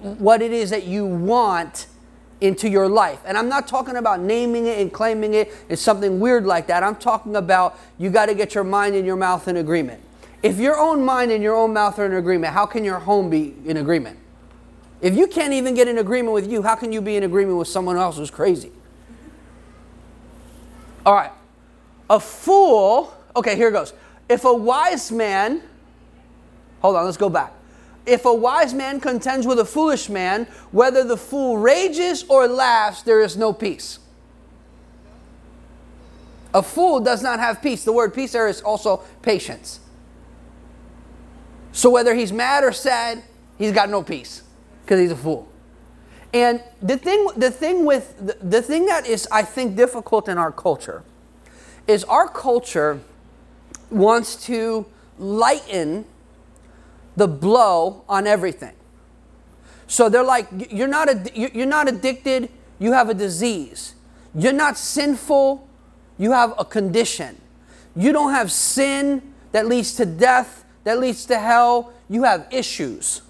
what 0.00 0.42
it 0.42 0.52
is 0.52 0.70
that 0.70 0.84
you 0.84 1.06
want 1.06 1.86
into 2.40 2.68
your 2.68 2.88
life. 2.88 3.20
And 3.24 3.38
I'm 3.38 3.48
not 3.48 3.66
talking 3.66 3.96
about 3.96 4.20
naming 4.20 4.66
it 4.66 4.78
and 4.78 4.92
claiming 4.92 5.32
it. 5.32 5.52
It's 5.68 5.80
something 5.80 6.20
weird 6.20 6.44
like 6.44 6.66
that. 6.66 6.82
I'm 6.82 6.96
talking 6.96 7.36
about 7.36 7.78
you 7.96 8.10
got 8.10 8.26
to 8.26 8.34
get 8.34 8.54
your 8.54 8.64
mind 8.64 8.94
and 8.94 9.06
your 9.06 9.16
mouth 9.16 9.48
in 9.48 9.56
agreement. 9.56 10.02
If 10.44 10.58
your 10.58 10.78
own 10.78 11.02
mind 11.02 11.32
and 11.32 11.42
your 11.42 11.56
own 11.56 11.72
mouth 11.72 11.98
are 11.98 12.04
in 12.04 12.12
agreement, 12.12 12.52
how 12.52 12.66
can 12.66 12.84
your 12.84 12.98
home 12.98 13.30
be 13.30 13.54
in 13.64 13.78
agreement? 13.78 14.18
If 15.00 15.16
you 15.16 15.26
can't 15.26 15.54
even 15.54 15.74
get 15.74 15.88
in 15.88 15.96
agreement 15.96 16.34
with 16.34 16.52
you, 16.52 16.62
how 16.62 16.74
can 16.74 16.92
you 16.92 17.00
be 17.00 17.16
in 17.16 17.22
agreement 17.22 17.56
with 17.56 17.66
someone 17.66 17.96
else 17.96 18.18
who's 18.18 18.30
crazy? 18.30 18.70
All 21.06 21.14
right. 21.14 21.32
A 22.10 22.20
fool, 22.20 23.16
okay, 23.34 23.56
here 23.56 23.70
goes. 23.70 23.94
If 24.28 24.44
a 24.44 24.52
wise 24.52 25.10
man, 25.10 25.62
hold 26.82 26.96
on, 26.96 27.06
let's 27.06 27.16
go 27.16 27.30
back. 27.30 27.54
If 28.04 28.26
a 28.26 28.34
wise 28.34 28.74
man 28.74 29.00
contends 29.00 29.46
with 29.46 29.58
a 29.58 29.64
foolish 29.64 30.10
man, 30.10 30.44
whether 30.72 31.04
the 31.04 31.16
fool 31.16 31.56
rages 31.56 32.22
or 32.28 32.46
laughs, 32.48 33.00
there 33.00 33.22
is 33.22 33.34
no 33.34 33.54
peace. 33.54 33.98
A 36.52 36.62
fool 36.62 37.00
does 37.00 37.22
not 37.22 37.40
have 37.40 37.62
peace. 37.62 37.82
The 37.82 37.92
word 37.92 38.12
peace 38.12 38.32
there 38.32 38.46
is 38.46 38.60
also 38.60 38.98
patience. 39.22 39.80
So 41.74 41.90
whether 41.90 42.14
he's 42.14 42.32
mad 42.32 42.62
or 42.62 42.70
sad, 42.70 43.24
he's 43.58 43.72
got 43.72 43.90
no 43.90 44.02
peace 44.02 44.42
because 44.82 45.00
he's 45.00 45.10
a 45.10 45.16
fool. 45.16 45.48
And 46.32 46.62
the 46.80 46.96
thing, 46.96 47.26
the 47.36 47.50
thing 47.50 47.84
with 47.84 48.16
the, 48.24 48.36
the 48.40 48.62
thing 48.62 48.86
that 48.86 49.06
is, 49.06 49.26
I 49.30 49.42
think, 49.42 49.76
difficult 49.76 50.28
in 50.28 50.38
our 50.38 50.52
culture 50.52 51.02
is 51.88 52.04
our 52.04 52.28
culture 52.28 53.00
wants 53.90 54.46
to 54.46 54.86
lighten 55.18 56.04
the 57.16 57.26
blow 57.26 58.04
on 58.08 58.26
everything. 58.28 58.74
So 59.88 60.08
they're 60.08 60.24
like, 60.24 60.48
you're 60.70 60.88
not, 60.88 61.36
you're 61.36 61.66
not 61.66 61.88
addicted, 61.88 62.50
you 62.78 62.92
have 62.92 63.08
a 63.08 63.14
disease. 63.14 63.94
You're 64.34 64.52
not 64.52 64.78
sinful, 64.78 65.68
you 66.18 66.32
have 66.32 66.54
a 66.56 66.64
condition. 66.64 67.40
You 67.96 68.12
don't 68.12 68.32
have 68.32 68.50
sin 68.50 69.34
that 69.52 69.66
leads 69.66 69.94
to 69.96 70.06
death, 70.06 70.63
that 70.84 71.00
leads 71.00 71.26
to 71.26 71.38
hell, 71.38 71.92
you 72.08 72.22
have 72.22 72.46
issues. 72.50 73.22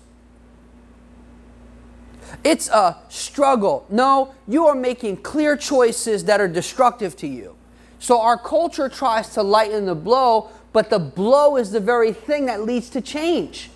It's 2.43 2.69
a 2.69 2.99
struggle. 3.09 3.87
No, 3.89 4.35
you 4.49 4.67
are 4.67 4.75
making 4.75 5.19
clear 5.19 5.57
choices 5.57 6.25
that 6.25 6.41
are 6.41 6.49
destructive 6.49 7.17
to 7.19 7.27
you. 7.27 7.57
So 7.99 8.21
our 8.21 8.37
culture 8.37 8.89
tries 8.89 9.31
to 9.31 9.43
lighten 9.43 9.87
the 9.87 9.95
blow, 9.95 10.51
but 10.73 10.91
the 10.91 10.99
blow 10.99 11.57
is 11.57 11.71
the 11.71 11.81
very 11.81 12.13
thing 12.13 12.47
that 12.47 12.63
leads 12.63 12.91
to 12.91 13.01
change. 13.01 13.71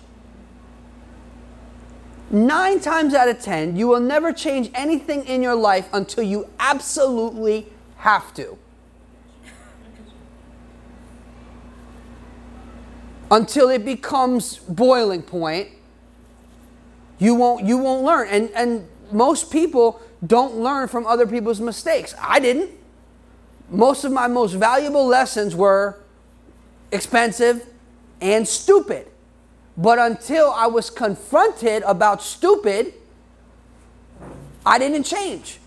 Nine 2.29 2.79
times 2.79 3.15
out 3.15 3.27
of 3.27 3.41
ten, 3.41 3.75
you 3.75 3.87
will 3.87 3.99
never 3.99 4.31
change 4.31 4.69
anything 4.75 5.25
in 5.25 5.41
your 5.41 5.55
life 5.55 5.89
until 5.93 6.23
you 6.23 6.47
absolutely 6.59 7.67
have 7.97 8.33
to. 8.35 8.57
Until 13.31 13.69
it 13.69 13.85
becomes 13.85 14.57
boiling 14.57 15.21
point 15.21 15.69
you 17.19 17.35
won't 17.35 17.65
you 17.65 17.77
won't 17.77 18.03
learn. 18.03 18.27
And 18.29 18.49
and 18.55 18.87
most 19.11 19.51
people 19.51 20.01
don't 20.25 20.55
learn 20.55 20.87
from 20.87 21.05
other 21.05 21.27
people's 21.27 21.59
mistakes. 21.59 22.15
I 22.19 22.39
didn't. 22.39 22.71
Most 23.69 24.03
of 24.03 24.11
my 24.11 24.27
most 24.27 24.53
valuable 24.53 25.05
lessons 25.05 25.55
were 25.55 25.99
expensive 26.91 27.67
and 28.19 28.47
stupid. 28.47 29.07
But 29.77 29.99
until 29.99 30.51
I 30.51 30.67
was 30.67 30.89
confronted 30.89 31.83
about 31.83 32.23
stupid, 32.23 32.93
I 34.65 34.79
didn't 34.79 35.03
change. 35.03 35.59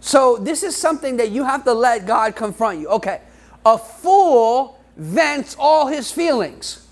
So 0.00 0.36
this 0.36 0.62
is 0.62 0.76
something 0.76 1.16
that 1.16 1.30
you 1.30 1.44
have 1.44 1.64
to 1.64 1.72
let 1.72 2.06
God 2.06 2.36
confront 2.36 2.80
you. 2.80 2.88
Okay. 2.88 3.20
A 3.64 3.78
fool 3.78 4.77
vents 4.98 5.56
all 5.58 5.86
his 5.86 6.12
feelings. 6.12 6.86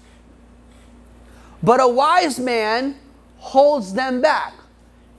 But 1.63 1.81
a 1.81 1.89
wise 1.89 2.39
man 2.39 2.97
holds 3.39 3.93
them 3.93 4.23
back. 4.23 4.55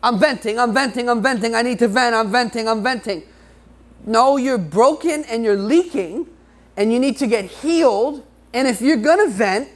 I'm 0.01 0.19
venting, 0.19 0.57
I'm 0.59 0.73
venting, 0.73 1.09
I'm 1.09 1.21
venting, 1.21 1.53
I 1.53 1.61
need 1.61 1.79
to 1.79 1.87
vent, 1.87 2.15
I'm 2.15 2.31
venting, 2.31 2.67
I'm 2.67 2.81
venting. 2.83 3.23
No, 4.05 4.37
you're 4.37 4.57
broken 4.57 5.25
and 5.25 5.43
you're 5.43 5.57
leaking 5.57 6.27
and 6.77 6.93
you 6.93 6.99
need 6.99 7.17
to 7.17 7.27
get 7.27 7.45
healed. 7.45 8.25
And 8.53 8.67
if 8.67 8.81
you're 8.81 8.97
going 8.97 9.27
to 9.27 9.33
vent, 9.33 9.69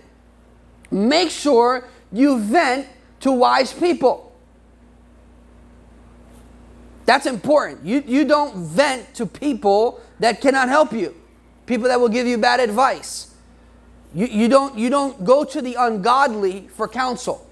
make 0.90 1.30
sure 1.32 1.88
you 2.12 2.40
vent 2.40 2.88
to 3.22 3.32
wise 3.32 3.74
people. 3.74 4.32
That's 7.06 7.26
important. 7.26 7.84
You, 7.84 8.04
you 8.06 8.26
don't 8.26 8.56
vent 8.56 9.14
to 9.16 9.26
people 9.26 10.00
that 10.20 10.40
cannot 10.40 10.70
help 10.70 10.94
you, 10.94 11.16
people 11.72 11.88
that 11.88 12.00
will 12.00 12.10
give 12.10 12.28
you 12.28 12.38
bad 12.38 12.60
advice. 12.60 13.34
You, 14.14 14.28
you, 14.28 14.50
don't, 14.50 14.78
you 14.78 14.90
don't 14.90 15.24
go 15.24 15.44
to 15.46 15.62
the 15.62 15.76
ungodly 15.76 16.68
for 16.76 16.88
counsel. 16.88 17.48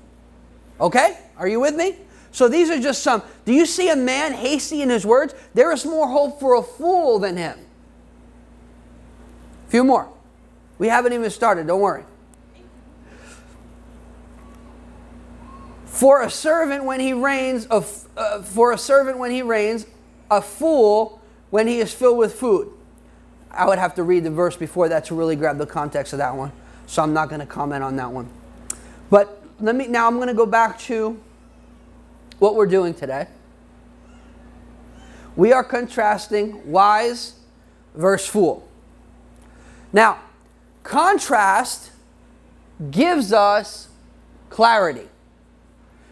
Okay? 0.80 1.18
Are 1.38 1.48
you 1.48 1.60
with 1.60 1.76
me? 1.76 1.96
So 2.32 2.48
these 2.48 2.70
are 2.70 2.80
just 2.80 3.02
some. 3.02 3.24
Do 3.46 3.54
you 3.54 3.66
see 3.66 3.90
a 3.90 3.96
man 3.96 4.34
hasty 4.34 4.82
in 4.82 4.90
his 4.90 5.06
words? 5.06 5.34
There 5.54 5.72
is 5.72 5.86
more 5.86 6.08
hope 6.08 6.40
for 6.40 6.56
a 6.56 6.62
fool 6.62 7.18
than 7.20 7.38
him. 7.38 7.58
A 9.68 9.72
few 9.72 9.84
more. 9.84 10.10
We 10.78 10.88
haven't 10.88 11.14
even 11.14 11.30
started, 11.30 11.68
don't 11.68 11.82
worry. 11.82 12.04
For 15.86 16.22
a 16.22 16.30
servant 16.30 16.86
when 16.86 17.00
he 17.00 17.14
reigns, 17.14 17.68
uh, 17.70 17.82
for 18.42 18.72
a 18.72 18.78
servant 18.78 19.18
when 19.18 19.32
he 19.32 19.42
reigns, 19.42 19.86
a 20.30 20.42
fool 20.42 21.22
when 21.50 21.68
he 21.68 21.80
is 21.80 21.94
filled 21.94 22.18
with 22.18 22.36
food. 22.36 22.72
I 23.52 23.68
would 23.68 23.80
have 23.80 23.96
to 23.96 24.04
read 24.04 24.24
the 24.24 24.32
verse 24.32 24.56
before 24.56 24.90
that 24.90 25.06
to 25.06 25.16
really 25.16 25.36
grab 25.36 25.58
the 25.58 25.66
context 25.66 26.14
of 26.14 26.20
that 26.20 26.36
one. 26.36 26.52
So 26.88 27.04
I'm 27.04 27.14
not 27.14 27.30
going 27.30 27.42
to 27.42 27.48
comment 27.48 27.84
on 27.84 27.96
that 27.98 28.12
one. 28.12 28.30
But 29.10 29.44
let 29.60 29.76
me 29.76 29.88
now 29.88 30.08
I'm 30.08 30.16
going 30.16 30.28
to 30.28 30.34
go 30.34 30.46
back 30.46 30.80
to 30.82 31.20
what 32.40 32.56
we're 32.56 32.68
doing 32.68 32.94
today. 32.94 33.28
We 35.36 35.54
are 35.54 35.64
contrasting 35.64 36.72
wise 36.72 37.36
versus 37.96 38.28
fool. 38.28 38.68
Now, 39.92 40.20
contrast 40.84 41.92
gives 42.92 43.34
us 43.34 43.90
clarity. 44.50 45.08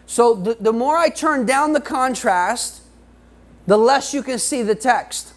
So 0.06 0.34
the, 0.34 0.56
the 0.58 0.72
more 0.72 0.96
I 0.96 1.10
turn 1.10 1.46
down 1.46 1.72
the 1.72 1.80
contrast, 1.80 2.82
the 3.66 3.76
less 3.76 4.14
you 4.14 4.22
can 4.22 4.38
see 4.38 4.62
the 4.62 4.74
text. 4.74 5.34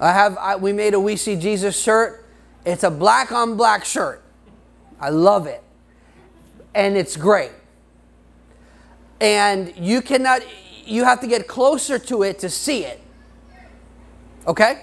I 0.00 0.12
have 0.12 0.36
I, 0.38 0.56
we 0.56 0.72
made 0.72 0.94
a 0.94 1.00
We 1.00 1.16
See 1.16 1.36
Jesus 1.36 1.80
shirt. 1.80 2.24
It's 2.64 2.84
a 2.84 2.90
black 2.90 3.32
on 3.32 3.56
black 3.56 3.84
shirt. 3.84 4.22
I 5.00 5.10
love 5.10 5.46
it. 5.46 5.62
And 6.74 6.96
it's 6.96 7.16
great. 7.16 7.52
And 9.20 9.72
you 9.76 10.02
cannot 10.02 10.42
you 10.84 11.04
have 11.04 11.20
to 11.20 11.26
get 11.26 11.48
closer 11.48 11.98
to 11.98 12.22
it 12.22 12.38
to 12.40 12.50
see 12.50 12.84
it. 12.84 13.00
Okay? 14.46 14.82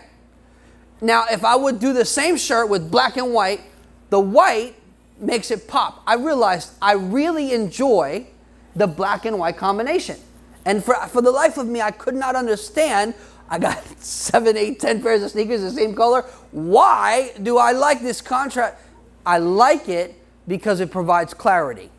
Now, 1.01 1.25
if 1.31 1.43
I 1.43 1.55
would 1.55 1.79
do 1.79 1.93
the 1.93 2.05
same 2.05 2.37
shirt 2.37 2.69
with 2.69 2.91
black 2.91 3.17
and 3.17 3.33
white, 3.33 3.61
the 4.09 4.19
white 4.19 4.75
makes 5.19 5.51
it 5.51 5.67
pop. 5.67 6.01
I 6.05 6.15
realized 6.15 6.73
I 6.81 6.93
really 6.93 7.53
enjoy 7.53 8.27
the 8.75 8.87
black 8.87 9.25
and 9.25 9.37
white 9.37 9.57
combination. 9.57 10.17
And 10.65 10.83
for, 10.83 10.95
for 11.07 11.21
the 11.21 11.31
life 11.31 11.57
of 11.57 11.67
me, 11.67 11.81
I 11.81 11.91
could 11.91 12.15
not 12.15 12.35
understand. 12.35 13.15
I 13.51 13.59
got 13.59 13.83
seven, 13.99 14.55
eight, 14.55 14.79
ten 14.79 15.01
pairs 15.01 15.21
of 15.21 15.31
sneakers 15.31 15.61
the 15.61 15.71
same 15.71 15.93
color. 15.93 16.21
Why 16.51 17.33
do 17.43 17.57
I 17.57 17.73
like 17.73 18.01
this 18.01 18.21
contrast? 18.21 18.77
I 19.25 19.39
like 19.39 19.89
it 19.89 20.15
because 20.47 20.79
it 20.79 20.89
provides 20.89 21.33
clarity. 21.33 21.89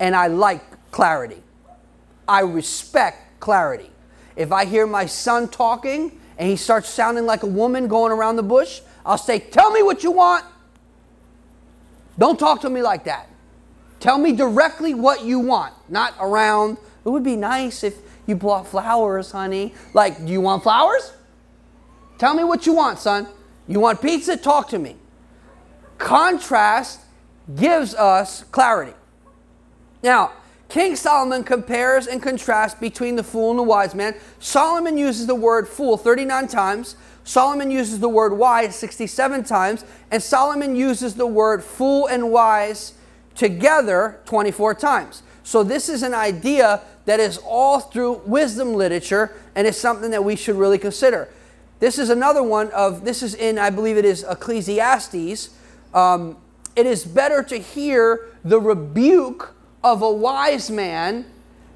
And 0.00 0.16
I 0.16 0.28
like 0.28 0.62
clarity. 0.90 1.42
I 2.26 2.40
respect 2.40 3.38
clarity. 3.38 3.90
If 4.34 4.50
I 4.50 4.64
hear 4.64 4.86
my 4.86 5.04
son 5.04 5.48
talking 5.48 6.18
and 6.38 6.48
he 6.48 6.56
starts 6.56 6.88
sounding 6.88 7.26
like 7.26 7.42
a 7.42 7.46
woman 7.46 7.86
going 7.86 8.10
around 8.10 8.36
the 8.36 8.42
bush, 8.42 8.80
I'll 9.04 9.18
say, 9.18 9.38
Tell 9.38 9.70
me 9.70 9.82
what 9.82 10.02
you 10.02 10.10
want. 10.10 10.44
Don't 12.18 12.38
talk 12.38 12.62
to 12.62 12.70
me 12.70 12.80
like 12.80 13.04
that. 13.04 13.28
Tell 14.00 14.16
me 14.16 14.32
directly 14.32 14.94
what 14.94 15.22
you 15.22 15.38
want, 15.38 15.74
not 15.90 16.14
around. 16.18 16.78
It 17.04 17.10
would 17.10 17.24
be 17.24 17.36
nice 17.36 17.84
if 17.84 17.94
you 18.26 18.36
brought 18.36 18.66
flowers, 18.66 19.30
honey. 19.30 19.74
Like, 19.94 20.24
do 20.24 20.32
you 20.32 20.40
want 20.40 20.62
flowers? 20.62 21.12
Tell 22.18 22.34
me 22.34 22.44
what 22.44 22.66
you 22.66 22.74
want, 22.74 22.98
son. 22.98 23.28
You 23.68 23.80
want 23.80 24.00
pizza? 24.00 24.36
Talk 24.36 24.68
to 24.70 24.78
me. 24.78 24.96
Contrast 25.98 27.00
gives 27.54 27.94
us 27.94 28.44
clarity. 28.44 28.94
Now, 30.02 30.32
King 30.68 30.96
Solomon 30.96 31.44
compares 31.44 32.06
and 32.06 32.22
contrasts 32.22 32.78
between 32.78 33.16
the 33.16 33.22
fool 33.22 33.50
and 33.50 33.58
the 33.58 33.62
wise 33.62 33.94
man. 33.94 34.14
Solomon 34.40 34.98
uses 34.98 35.26
the 35.26 35.34
word 35.34 35.68
fool 35.68 35.96
39 35.96 36.48
times. 36.48 36.96
Solomon 37.22 37.70
uses 37.70 38.00
the 38.00 38.08
word 38.08 38.32
wise 38.32 38.74
67 38.74 39.44
times, 39.44 39.84
and 40.10 40.22
Solomon 40.22 40.76
uses 40.76 41.14
the 41.14 41.26
word 41.26 41.62
fool 41.62 42.06
and 42.06 42.30
wise 42.30 42.94
together 43.34 44.20
24 44.26 44.74
times. 44.74 45.22
So, 45.46 45.62
this 45.62 45.88
is 45.88 46.02
an 46.02 46.12
idea 46.12 46.80
that 47.04 47.20
is 47.20 47.38
all 47.38 47.78
through 47.78 48.14
wisdom 48.26 48.74
literature 48.74 49.32
and 49.54 49.64
it's 49.64 49.78
something 49.78 50.10
that 50.10 50.24
we 50.24 50.34
should 50.34 50.56
really 50.56 50.76
consider. 50.76 51.28
This 51.78 52.00
is 52.00 52.10
another 52.10 52.42
one 52.42 52.68
of, 52.72 53.04
this 53.04 53.22
is 53.22 53.32
in, 53.36 53.56
I 53.56 53.70
believe 53.70 53.96
it 53.96 54.04
is 54.04 54.24
Ecclesiastes. 54.24 55.50
Um, 55.94 56.36
it 56.74 56.84
is 56.84 57.04
better 57.04 57.44
to 57.44 57.58
hear 57.58 58.26
the 58.44 58.60
rebuke 58.60 59.54
of 59.84 60.02
a 60.02 60.10
wise 60.10 60.68
man 60.68 61.24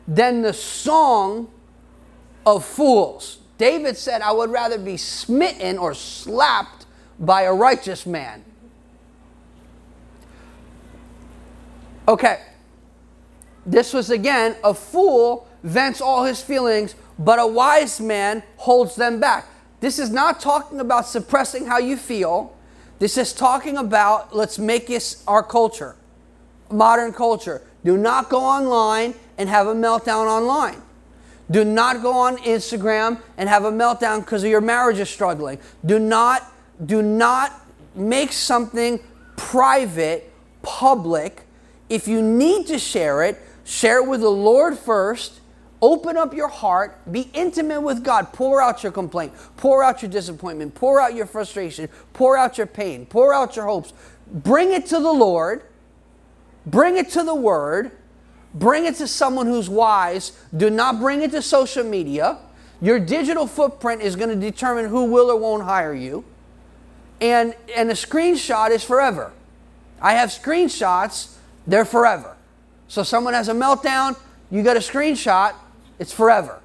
than 0.09 0.43
the 0.43 0.53
song 0.53 1.49
of 2.45 2.65
fools. 2.65 3.39
David 3.57 3.97
said, 3.97 4.21
I 4.21 4.33
would 4.33 4.51
rather 4.51 4.79
be 4.79 4.97
smitten 4.97 5.79
or 5.79 5.95
slapped 5.95 6.87
by 7.21 7.43
a 7.43 7.55
righteous 7.55 8.05
man. 8.05 8.45
Okay. 12.09 12.41
This 13.71 13.95
was 13.95 14.11
again, 14.11 14.57
a 14.65 14.75
fool 14.75 15.47
vents 15.63 16.01
all 16.01 16.25
his 16.25 16.43
feelings, 16.43 16.97
but 17.19 17.39
a 17.39 17.47
wise 17.47 18.01
man 18.01 18.43
holds 18.57 18.97
them 18.97 19.21
back. 19.21 19.47
This 19.79 20.01
is 20.01 20.11
not 20.11 20.41
talking 20.41 20.81
about 20.81 21.07
suppressing 21.07 21.67
how 21.67 21.79
you 21.79 21.97
feel. 21.97 22.57
This 22.99 23.17
is 23.17 23.33
talking 23.33 23.77
about 23.77 24.35
let's 24.35 24.59
make 24.59 24.89
this 24.89 25.23
our 25.29 25.43
culture, 25.45 25.95
modern 26.71 27.13
culture. 27.13 27.63
Do 27.85 27.97
not 27.97 28.29
go 28.29 28.41
online 28.41 29.15
and 29.39 29.49
have 29.49 29.69
a 29.69 29.75
meltdown 29.75 30.27
online. 30.27 30.83
Do 31.49 31.65
not 31.65 32.03
go 32.03 32.13
on 32.13 32.39
Instagram 32.39 33.21
and 33.39 33.49
have 33.49 33.65
a 33.65 33.71
meltdown 33.73 34.21
because 34.21 34.43
your 34.43 34.61
marriage 34.61 34.99
is 34.99 35.09
struggling. 35.09 35.59
Do 35.87 36.01
not, 36.01 36.43
do 36.85 37.03
not 37.03 37.53
make 37.95 38.33
something 38.33 38.99
private 39.37 40.33
public. 40.63 41.43
If 41.89 42.09
you 42.09 42.21
need 42.21 42.67
to 42.67 42.79
share 42.79 43.23
it, 43.23 43.41
share 43.71 44.03
with 44.03 44.21
the 44.21 44.31
Lord 44.31 44.79
first. 44.79 45.41
Open 45.83 46.19
up 46.19 46.35
your 46.35 46.49
heart, 46.49 47.11
be 47.11 47.31
intimate 47.33 47.81
with 47.81 48.05
God. 48.05 48.35
Pour 48.35 48.61
out 48.61 48.83
your 48.83 48.93
complaint, 48.93 49.33
pour 49.57 49.83
out 49.83 50.03
your 50.03 50.11
disappointment, 50.11 50.75
pour 50.75 51.01
out 51.01 51.15
your 51.15 51.25
frustration, 51.25 51.89
pour 52.13 52.37
out 52.37 52.59
your 52.59 52.67
pain, 52.67 53.07
pour 53.07 53.33
out 53.33 53.57
your 53.57 53.65
hopes. 53.65 53.95
Bring 54.27 54.73
it 54.73 54.85
to 54.87 55.01
the 55.01 55.13
Lord, 55.13 55.63
bring 56.67 56.99
it 56.99 57.09
to 57.11 57.23
the 57.23 57.35
Word, 57.35 57.93
Bring 58.55 58.85
it 58.85 58.97
to 58.97 59.07
someone 59.07 59.47
who's 59.47 59.69
wise. 59.69 60.33
Do 60.57 60.71
not 60.71 60.99
bring 60.99 61.23
it 61.23 61.31
to 61.33 61.43
social 61.43 61.85
media. 61.85 62.39
Your 62.81 62.99
digital 62.99 63.47
footprint 63.47 64.03
is 64.03 64.17
going 64.17 64.31
to 64.31 64.37
determine 64.37 64.87
who 64.87 65.05
will 65.05 65.31
or 65.31 65.37
won't 65.37 65.65
hire 65.65 65.95
you. 65.95 66.25
And, 67.21 67.55
and 67.77 67.91
a 67.91 67.95
screenshot 67.95 68.71
is 68.71 68.83
forever. 68.83 69.33
I 70.01 70.15
have 70.15 70.31
screenshots, 70.31 71.37
they're 71.67 71.85
forever. 71.85 72.37
So 72.91 73.05
someone 73.05 73.35
has 73.35 73.49
a 73.49 73.53
meltdown, 73.53 74.17
you 74.51 74.65
get 74.65 74.77
a 74.77 74.81
screenshot, 74.81 75.55
it's 76.01 76.13
forever. 76.13 76.61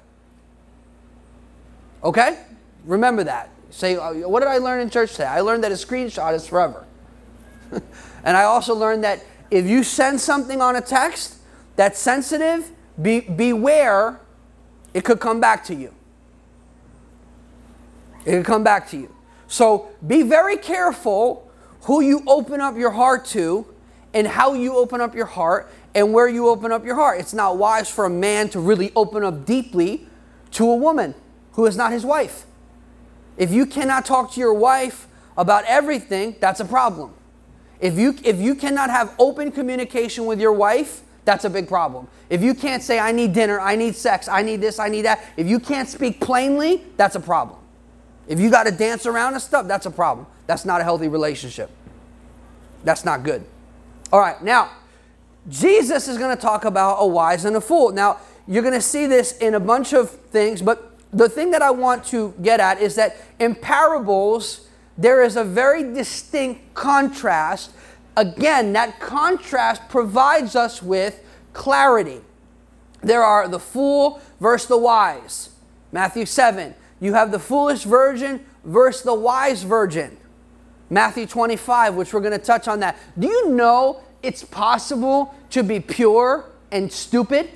Okay? 2.02 2.40
Remember 2.84 3.22
that. 3.22 3.48
Say, 3.70 3.94
uh, 3.94 4.26
what 4.28 4.40
did 4.40 4.48
I 4.48 4.58
learn 4.58 4.80
in 4.80 4.90
church 4.90 5.12
today? 5.12 5.26
I 5.26 5.40
learned 5.42 5.62
that 5.62 5.70
a 5.70 5.76
screenshot 5.76 6.34
is 6.34 6.44
forever. 6.44 6.84
and 8.24 8.36
I 8.36 8.42
also 8.42 8.74
learned 8.74 9.04
that 9.04 9.24
if 9.52 9.66
you 9.66 9.84
send 9.84 10.20
something 10.20 10.60
on 10.60 10.74
a 10.74 10.80
text, 10.80 11.36
that's 11.76 12.00
sensitive, 12.00 12.72
be, 13.00 13.20
beware, 13.20 14.20
it 14.94 15.04
could 15.04 15.20
come 15.20 15.40
back 15.40 15.62
to 15.66 15.76
you. 15.76 15.94
It 18.24 18.32
could 18.32 18.46
come 18.46 18.64
back 18.64 18.88
to 18.90 18.96
you. 18.96 19.14
So 19.46 19.90
be 20.04 20.22
very 20.22 20.56
careful 20.56 21.48
who 21.82 22.00
you 22.00 22.24
open 22.26 22.60
up 22.60 22.76
your 22.76 22.90
heart 22.90 23.26
to 23.26 23.64
and 24.16 24.26
how 24.26 24.54
you 24.54 24.74
open 24.74 25.02
up 25.02 25.14
your 25.14 25.26
heart 25.26 25.70
and 25.94 26.14
where 26.14 26.26
you 26.26 26.48
open 26.48 26.72
up 26.72 26.86
your 26.86 26.94
heart. 26.94 27.20
It's 27.20 27.34
not 27.34 27.58
wise 27.58 27.90
for 27.90 28.06
a 28.06 28.10
man 28.10 28.48
to 28.48 28.58
really 28.58 28.90
open 28.96 29.22
up 29.22 29.44
deeply 29.44 30.08
to 30.52 30.70
a 30.70 30.74
woman 30.74 31.14
who 31.52 31.66
is 31.66 31.76
not 31.76 31.92
his 31.92 32.02
wife. 32.02 32.46
If 33.36 33.52
you 33.52 33.66
cannot 33.66 34.06
talk 34.06 34.32
to 34.32 34.40
your 34.40 34.54
wife 34.54 35.06
about 35.36 35.64
everything, 35.66 36.34
that's 36.40 36.60
a 36.60 36.64
problem. 36.64 37.12
If 37.78 37.98
you, 37.98 38.16
if 38.24 38.40
you 38.40 38.54
cannot 38.54 38.88
have 38.88 39.14
open 39.18 39.52
communication 39.52 40.24
with 40.24 40.40
your 40.40 40.52
wife, 40.54 41.02
that's 41.26 41.44
a 41.44 41.50
big 41.50 41.68
problem. 41.68 42.08
If 42.30 42.40
you 42.40 42.54
can't 42.54 42.82
say, 42.82 42.98
I 42.98 43.12
need 43.12 43.34
dinner, 43.34 43.60
I 43.60 43.76
need 43.76 43.96
sex, 43.96 44.28
I 44.28 44.40
need 44.40 44.62
this, 44.62 44.78
I 44.78 44.88
need 44.88 45.02
that, 45.02 45.22
if 45.36 45.46
you 45.46 45.60
can't 45.60 45.90
speak 45.90 46.22
plainly, 46.22 46.82
that's 46.96 47.16
a 47.16 47.20
problem. 47.20 47.58
If 48.26 48.40
you 48.40 48.50
got 48.50 48.64
to 48.64 48.72
dance 48.72 49.04
around 49.04 49.34
and 49.34 49.42
stuff, 49.42 49.68
that's 49.68 49.84
a 49.84 49.90
problem. 49.90 50.26
That's 50.46 50.64
not 50.64 50.80
a 50.80 50.84
healthy 50.84 51.08
relationship. 51.08 51.70
That's 52.82 53.04
not 53.04 53.22
good. 53.22 53.44
All 54.12 54.20
right, 54.20 54.40
now, 54.42 54.70
Jesus 55.48 56.08
is 56.08 56.18
going 56.18 56.34
to 56.34 56.40
talk 56.40 56.64
about 56.64 56.96
a 57.00 57.06
wise 57.06 57.44
and 57.44 57.56
a 57.56 57.60
fool. 57.60 57.92
Now, 57.92 58.18
you're 58.46 58.62
going 58.62 58.74
to 58.74 58.80
see 58.80 59.06
this 59.06 59.36
in 59.38 59.54
a 59.54 59.60
bunch 59.60 59.92
of 59.92 60.10
things, 60.10 60.62
but 60.62 60.98
the 61.12 61.28
thing 61.28 61.50
that 61.52 61.62
I 61.62 61.70
want 61.70 62.04
to 62.06 62.34
get 62.42 62.60
at 62.60 62.80
is 62.80 62.94
that 62.96 63.16
in 63.38 63.54
parables, 63.54 64.68
there 64.98 65.22
is 65.22 65.36
a 65.36 65.44
very 65.44 65.82
distinct 65.82 66.74
contrast. 66.74 67.72
Again, 68.16 68.72
that 68.74 69.00
contrast 69.00 69.88
provides 69.88 70.56
us 70.56 70.82
with 70.82 71.22
clarity. 71.52 72.20
There 73.02 73.22
are 73.22 73.48
the 73.48 73.60
fool 73.60 74.20
versus 74.40 74.68
the 74.68 74.78
wise. 74.78 75.50
Matthew 75.92 76.26
7. 76.26 76.74
You 77.00 77.14
have 77.14 77.30
the 77.30 77.38
foolish 77.38 77.84
virgin 77.84 78.44
versus 78.64 79.02
the 79.02 79.14
wise 79.14 79.62
virgin. 79.62 80.16
Matthew 80.88 81.26
25, 81.26 81.94
which 81.94 82.12
we're 82.12 82.20
going 82.20 82.32
to 82.32 82.44
touch 82.44 82.68
on 82.68 82.80
that. 82.80 82.96
Do 83.18 83.26
you 83.26 83.50
know 83.50 84.02
it's 84.22 84.44
possible 84.44 85.34
to 85.50 85.62
be 85.62 85.80
pure 85.80 86.44
and 86.70 86.92
stupid? 86.92 87.50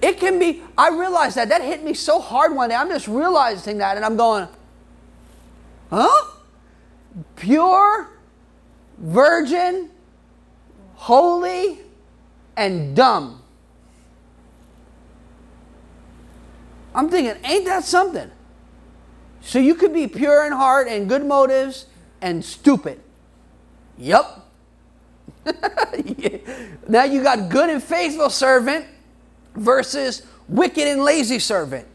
It 0.00 0.20
can 0.20 0.38
be, 0.38 0.62
I 0.76 0.90
realized 0.90 1.36
that. 1.36 1.48
That 1.48 1.62
hit 1.62 1.82
me 1.82 1.92
so 1.92 2.20
hard 2.20 2.54
one 2.54 2.68
day. 2.68 2.76
I'm 2.76 2.88
just 2.88 3.08
realizing 3.08 3.78
that 3.78 3.96
and 3.96 4.04
I'm 4.04 4.16
going, 4.16 4.46
huh? 5.90 6.26
Pure, 7.34 8.08
virgin, 8.98 9.90
holy, 10.94 11.78
and 12.56 12.94
dumb. 12.94 13.42
I'm 16.94 17.08
thinking, 17.08 17.42
ain't 17.44 17.64
that 17.66 17.84
something? 17.84 18.30
So 19.48 19.58
you 19.58 19.76
could 19.76 19.94
be 19.94 20.06
pure 20.06 20.44
in 20.44 20.52
heart 20.52 20.88
and 20.88 21.08
good 21.08 21.24
motives 21.24 21.86
and 22.20 22.44
stupid. 22.44 23.00
Yep. 23.96 24.44
now 26.88 27.04
you 27.04 27.22
got 27.22 27.48
good 27.48 27.70
and 27.70 27.82
faithful 27.82 28.28
servant 28.28 28.84
versus 29.54 30.26
wicked 30.50 30.86
and 30.86 31.02
lazy 31.02 31.38
servant. 31.38 31.86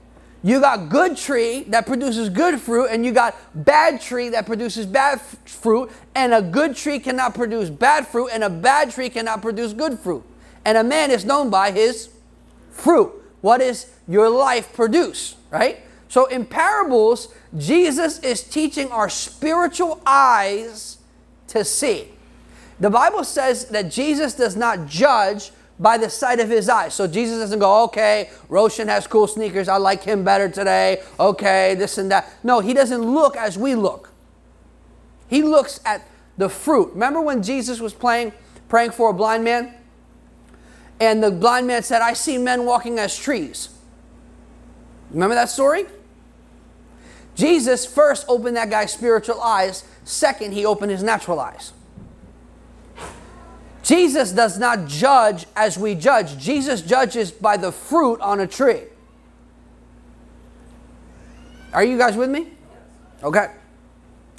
You 0.41 0.61
got 0.61 0.89
good 0.89 1.15
tree 1.15 1.61
that 1.65 1.85
produces 1.85 2.29
good 2.29 2.59
fruit, 2.59 2.87
and 2.87 3.05
you 3.05 3.11
got 3.11 3.35
bad 3.53 4.01
tree 4.01 4.29
that 4.29 4.47
produces 4.47 4.87
bad 4.87 5.19
f- 5.19 5.37
fruit, 5.45 5.91
and 6.15 6.33
a 6.33 6.41
good 6.41 6.75
tree 6.75 6.97
cannot 6.97 7.35
produce 7.35 7.69
bad 7.69 8.07
fruit, 8.07 8.31
and 8.33 8.43
a 8.43 8.49
bad 8.49 8.89
tree 8.89 9.09
cannot 9.09 9.43
produce 9.43 9.73
good 9.73 9.99
fruit. 9.99 10.23
And 10.65 10.75
a 10.75 10.83
man 10.83 11.11
is 11.11 11.23
known 11.23 11.51
by 11.51 11.69
his 11.69 12.09
fruit. 12.71 13.13
What 13.41 13.59
does 13.59 13.85
your 14.07 14.27
life 14.27 14.73
produce, 14.73 15.35
right? 15.51 15.81
So 16.13 16.25
in 16.25 16.45
parables, 16.45 17.33
Jesus 17.57 18.19
is 18.19 18.43
teaching 18.43 18.91
our 18.91 19.09
spiritual 19.09 19.99
eyes 20.05 20.99
to 21.47 21.65
see. 21.65 22.09
The 22.79 22.91
Bible 22.91 23.23
says 23.23 23.65
that 23.69 23.89
Jesus 23.89 24.35
does 24.35 24.55
not 24.55 24.85
judge 24.85 25.49
by 25.79 25.97
the 25.97 26.11
sight 26.11 26.39
of 26.39 26.49
his 26.49 26.69
eyes. 26.69 26.93
So 26.93 27.07
Jesus 27.07 27.39
doesn't 27.39 27.57
go, 27.57 27.85
okay, 27.85 28.29
Roshan 28.47 28.89
has 28.89 29.07
cool 29.07 29.25
sneakers. 29.25 29.67
I 29.67 29.77
like 29.77 30.03
him 30.03 30.23
better 30.23 30.47
today. 30.47 31.01
Okay, 31.19 31.73
this 31.73 31.97
and 31.97 32.11
that. 32.11 32.31
No, 32.43 32.59
he 32.59 32.75
doesn't 32.75 33.01
look 33.01 33.35
as 33.35 33.57
we 33.57 33.73
look. 33.73 34.11
He 35.27 35.41
looks 35.41 35.79
at 35.83 36.07
the 36.37 36.47
fruit. 36.47 36.91
Remember 36.93 37.21
when 37.21 37.41
Jesus 37.41 37.79
was 37.79 37.95
playing, 37.95 38.33
praying 38.69 38.91
for 38.91 39.09
a 39.09 39.13
blind 39.13 39.43
man? 39.43 39.73
And 40.99 41.23
the 41.23 41.31
blind 41.31 41.65
man 41.65 41.81
said, 41.81 42.03
I 42.03 42.13
see 42.13 42.37
men 42.37 42.65
walking 42.65 42.99
as 42.99 43.17
trees. 43.17 43.69
Remember 45.09 45.33
that 45.33 45.49
story? 45.49 45.87
Jesus 47.35 47.85
first 47.85 48.25
opened 48.27 48.57
that 48.57 48.69
guy's 48.69 48.93
spiritual 48.93 49.41
eyes. 49.41 49.83
Second, 50.03 50.53
he 50.53 50.65
opened 50.65 50.91
his 50.91 51.03
natural 51.03 51.39
eyes. 51.39 51.73
Jesus 53.83 54.31
does 54.31 54.57
not 54.57 54.87
judge 54.87 55.45
as 55.55 55.77
we 55.77 55.93
judge. 55.93 56.37
Jesus 56.37 56.81
judges 56.81 57.31
by 57.31 57.57
the 57.57 57.71
fruit 57.71 58.19
on 58.21 58.39
a 58.39 58.47
tree. 58.47 58.83
Are 61.73 61.83
you 61.83 61.97
guys 61.97 62.15
with 62.15 62.29
me? 62.29 62.47
Okay. 63.21 63.47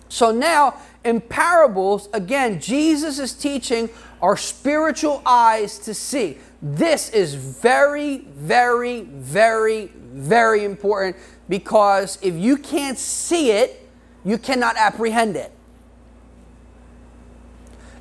So 0.09 0.31
now, 0.31 0.75
in 1.05 1.21
parables, 1.21 2.09
again, 2.13 2.61
Jesus 2.61 3.19
is 3.19 3.35
teaching 3.35 3.91
our 4.23 4.37
spiritual 4.37 5.21
eyes 5.27 5.79
to 5.81 5.93
see. 5.93 6.39
This 6.63 7.11
is 7.11 7.35
very, 7.35 8.19
very, 8.19 9.03
very, 9.03 9.91
very 9.95 10.65
important 10.65 11.17
because 11.49 12.19
if 12.23 12.35
you 12.35 12.57
can't 12.57 12.99
see 12.99 13.51
it, 13.51 13.89
you 14.25 14.39
cannot 14.39 14.77
apprehend 14.77 15.37
it. 15.37 15.53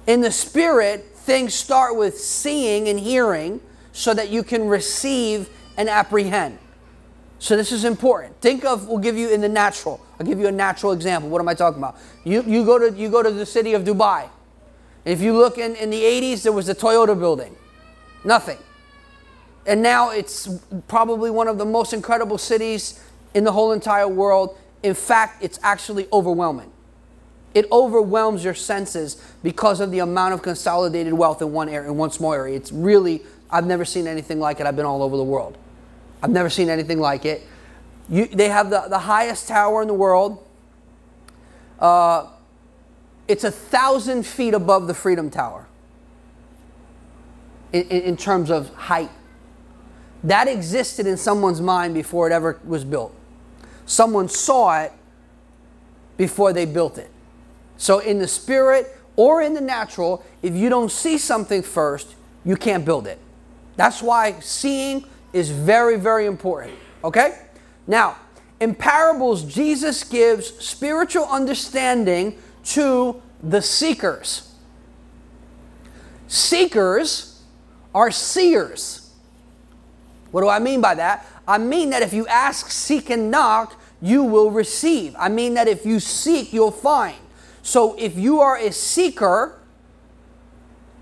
In 0.07 0.21
the 0.21 0.31
spirit, 0.31 1.05
things 1.15 1.53
start 1.53 1.95
with 1.95 2.17
seeing 2.17 2.87
and 2.87 2.99
hearing 2.99 3.61
so 3.91 4.13
that 4.13 4.29
you 4.29 4.43
can 4.43 4.67
receive 4.67 5.49
and 5.77 5.89
apprehend. 5.89 6.59
So 7.39 7.57
this 7.57 7.71
is 7.71 7.83
important. 7.83 8.39
Think 8.41 8.63
of 8.63 8.87
we'll 8.87 8.99
give 8.99 9.17
you 9.17 9.29
in 9.29 9.41
the 9.41 9.49
natural. 9.49 9.99
I'll 10.19 10.25
give 10.25 10.39
you 10.39 10.47
a 10.47 10.51
natural 10.51 10.93
example. 10.93 11.29
What 11.29 11.41
am 11.41 11.49
I 11.49 11.53
talking 11.53 11.79
about? 11.79 11.97
You, 12.23 12.41
you 12.43 12.65
go 12.65 12.79
to 12.79 12.97
you 12.97 13.09
go 13.09 13.21
to 13.21 13.31
the 13.31 13.45
city 13.45 13.73
of 13.73 13.83
Dubai. 13.83 14.29
If 15.03 15.21
you 15.21 15.35
look 15.35 15.57
in, 15.57 15.75
in 15.75 15.89
the 15.89 16.01
80s, 16.01 16.43
there 16.43 16.53
was 16.53 16.67
the 16.67 16.75
Toyota 16.75 17.19
building. 17.19 17.55
Nothing. 18.23 18.57
And 19.65 19.81
now 19.81 20.11
it's 20.11 20.47
probably 20.87 21.29
one 21.29 21.47
of 21.47 21.57
the 21.57 21.65
most 21.65 21.93
incredible 21.93 22.37
cities 22.37 23.03
in 23.33 23.43
the 23.43 23.51
whole 23.51 23.71
entire 23.71 24.07
world. 24.07 24.57
In 24.81 24.93
fact, 24.93 25.43
it's 25.43 25.59
actually 25.63 26.07
overwhelming. 26.11 26.71
It 27.53 27.67
overwhelms 27.71 28.43
your 28.43 28.53
senses 28.53 29.21
because 29.43 29.79
of 29.79 29.91
the 29.91 29.99
amount 29.99 30.33
of 30.33 30.41
consolidated 30.41 31.13
wealth 31.13 31.41
in 31.41 31.51
one 31.51 31.69
area, 31.69 31.89
in 31.89 31.97
one 31.97 32.11
small 32.11 32.33
area. 32.33 32.55
It's 32.55 32.71
really, 32.71 33.21
I've 33.49 33.67
never 33.67 33.85
seen 33.85 34.07
anything 34.07 34.39
like 34.39 34.59
it. 34.59 34.65
I've 34.65 34.75
been 34.75 34.85
all 34.85 35.03
over 35.03 35.15
the 35.15 35.23
world. 35.23 35.57
I've 36.21 36.31
never 36.31 36.49
seen 36.49 36.69
anything 36.69 36.99
like 36.99 37.25
it. 37.25 37.43
You, 38.09 38.25
they 38.25 38.49
have 38.49 38.69
the, 38.69 38.85
the 38.89 38.99
highest 38.99 39.47
tower 39.47 39.81
in 39.81 39.87
the 39.87 39.93
world. 39.93 40.43
Uh, 41.79 42.27
it's 43.27 43.43
a 43.43 43.51
thousand 43.51 44.25
feet 44.25 44.53
above 44.53 44.87
the 44.87 44.93
Freedom 44.93 45.29
Tower 45.29 45.67
in, 47.71 47.83
in, 47.83 48.01
in 48.01 48.17
terms 48.17 48.49
of 48.49 48.73
height. 48.73 49.11
That 50.23 50.47
existed 50.47 51.05
in 51.05 51.17
someone's 51.17 51.61
mind 51.61 51.93
before 51.93 52.27
it 52.27 52.33
ever 52.33 52.59
was 52.65 52.83
built. 52.83 53.13
Someone 53.93 54.27
saw 54.27 54.81
it 54.81 54.91
before 56.17 56.51
they 56.51 56.65
built 56.65 56.97
it. 56.97 57.11
So, 57.77 57.99
in 57.99 58.17
the 58.17 58.27
spirit 58.27 58.87
or 59.15 59.43
in 59.43 59.53
the 59.53 59.61
natural, 59.61 60.25
if 60.41 60.55
you 60.55 60.67
don't 60.67 60.91
see 60.91 61.19
something 61.19 61.61
first, 61.61 62.15
you 62.43 62.55
can't 62.55 62.83
build 62.83 63.05
it. 63.05 63.19
That's 63.75 64.01
why 64.01 64.39
seeing 64.39 65.05
is 65.31 65.51
very, 65.51 65.97
very 65.97 66.25
important. 66.25 66.73
Okay? 67.03 67.37
Now, 67.85 68.17
in 68.59 68.73
parables, 68.73 69.43
Jesus 69.43 70.03
gives 70.03 70.47
spiritual 70.57 71.25
understanding 71.25 72.39
to 72.63 73.21
the 73.43 73.61
seekers. 73.61 74.55
Seekers 76.27 77.43
are 77.93 78.09
seers. 78.09 79.11
What 80.31 80.41
do 80.41 80.49
I 80.49 80.57
mean 80.57 80.81
by 80.81 80.95
that? 80.95 81.27
I 81.47 81.59
mean 81.59 81.91
that 81.91 82.01
if 82.01 82.11
you 82.11 82.25
ask, 82.25 82.71
seek, 82.71 83.11
and 83.11 83.29
knock, 83.29 83.79
you 84.03 84.21
will 84.21 84.51
receive. 84.51 85.15
I 85.17 85.29
mean 85.29 85.53
that 85.53 85.69
if 85.69 85.85
you 85.85 86.01
seek, 86.01 86.51
you'll 86.51 86.71
find. 86.71 87.15
So 87.61 87.95
if 87.97 88.17
you 88.17 88.41
are 88.41 88.57
a 88.57 88.73
seeker, 88.73 89.57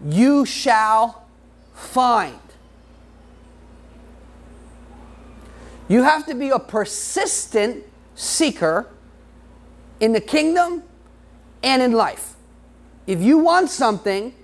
you 0.05 0.45
shall 0.45 1.25
find. 1.73 2.37
You 5.87 6.03
have 6.03 6.27
to 6.27 6.35
be 6.35 6.51
a 6.51 6.59
persistent 6.59 7.83
seeker 8.13 8.87
in 9.99 10.13
the 10.13 10.21
kingdom 10.21 10.83
and 11.63 11.81
in 11.81 11.93
life. 11.93 12.35
If 13.07 13.19
you 13.19 13.39
want 13.39 13.71
something, 13.71 14.35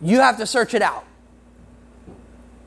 you 0.00 0.18
have 0.20 0.38
to 0.38 0.46
search 0.46 0.72
it 0.72 0.80
out. 0.80 1.04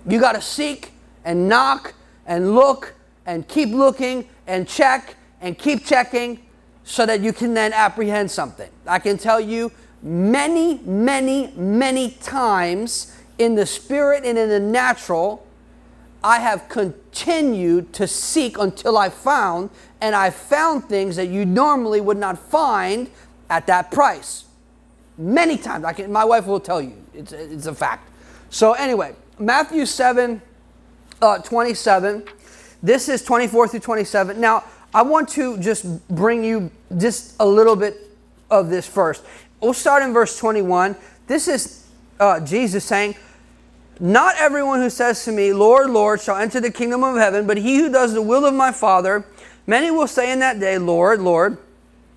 You 0.08 0.20
got 0.20 0.34
to 0.34 0.42
seek 0.42 0.94
and 1.24 1.50
knock 1.50 1.96
and 2.28 2.54
look 2.54 2.94
and 3.26 3.48
keep 3.48 3.70
looking 3.70 4.30
and 4.48 4.68
check 4.68 5.16
and 5.42 5.58
keep 5.58 5.86
checking 5.86 6.46
so 6.84 7.06
that 7.06 7.22
you 7.22 7.34
can 7.34 7.54
then 7.54 7.74
apprehend 7.74 8.30
something. 8.30 8.70
I 8.86 9.00
can 9.00 9.18
tell 9.18 9.40
you 9.40 9.72
many, 10.02 10.80
many, 10.80 11.52
many 11.56 12.12
times 12.12 13.18
in 13.38 13.56
the 13.56 13.66
spirit 13.66 14.24
and 14.24 14.38
in 14.38 14.50
the 14.50 14.60
natural, 14.60 15.46
I 16.24 16.40
have 16.40 16.70
continued 16.70 17.94
to 17.94 18.08
seek 18.08 18.58
until 18.58 18.98
I 18.98 19.10
found, 19.10 19.70
and 20.02 20.16
I 20.16 20.30
found 20.30 20.86
things 20.86 21.16
that 21.18 21.28
you 21.28 21.46
normally 21.46 22.02
would 22.02 22.18
not 22.18 22.40
find 22.40 23.10
at 23.50 23.68
that 23.68 23.92
price. 23.92 24.46
Many 25.18 25.58
times. 25.58 25.86
I 25.86 25.94
can, 25.94 26.12
my 26.12 26.26
wife 26.26 26.46
will 26.46 26.60
tell 26.60 26.82
you. 26.82 26.96
It's, 27.14 27.32
it's 27.32 27.68
a 27.68 27.76
fact. 27.76 28.10
So, 28.50 28.74
anyway, 28.74 29.16
Matthew 29.38 29.86
7 29.86 30.42
uh, 31.22 31.40
27. 31.40 32.24
This 32.86 33.10
is 33.10 33.24
24 33.24 33.70
through 33.70 33.80
27. 33.80 34.40
Now, 34.40 34.64
I 34.94 35.02
want 35.02 35.30
to 35.30 35.58
just 35.58 36.08
bring 36.08 36.44
you 36.44 36.70
just 36.96 37.34
a 37.40 37.46
little 37.46 37.76
bit 37.76 38.16
of 38.52 38.70
this 38.70 38.86
first. 38.88 39.24
We'll 39.60 39.74
start 39.74 40.04
in 40.04 40.14
verse 40.14 40.38
21. 40.38 40.96
This 41.26 41.48
is 41.48 41.88
uh, 42.20 42.42
Jesus 42.42 42.86
saying, 42.86 43.16
Not 44.00 44.36
everyone 44.38 44.82
who 44.82 44.92
says 44.92 45.26
to 45.26 45.32
me, 45.32 45.52
Lord, 45.52 45.90
Lord, 45.90 46.22
shall 46.22 46.36
enter 46.36 46.60
the 46.60 46.70
kingdom 46.70 47.04
of 47.04 47.18
heaven, 47.18 47.48
but 47.48 47.58
he 47.58 47.78
who 47.78 47.92
does 47.92 48.14
the 48.14 48.22
will 48.22 48.46
of 48.46 48.54
my 48.54 48.72
Father. 48.72 49.26
Many 49.66 49.90
will 49.90 50.06
say 50.06 50.32
in 50.32 50.38
that 50.42 50.60
day, 50.60 50.78
Lord, 50.78 51.22
Lord, 51.22 51.58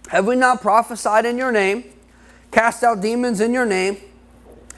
Have 0.08 0.26
we 0.26 0.36
not 0.36 0.60
prophesied 0.60 1.24
in 1.24 1.38
your 1.38 1.50
name, 1.50 1.84
cast 2.50 2.84
out 2.84 3.00
demons 3.00 3.40
in 3.40 3.54
your 3.54 3.64
name, 3.64 3.96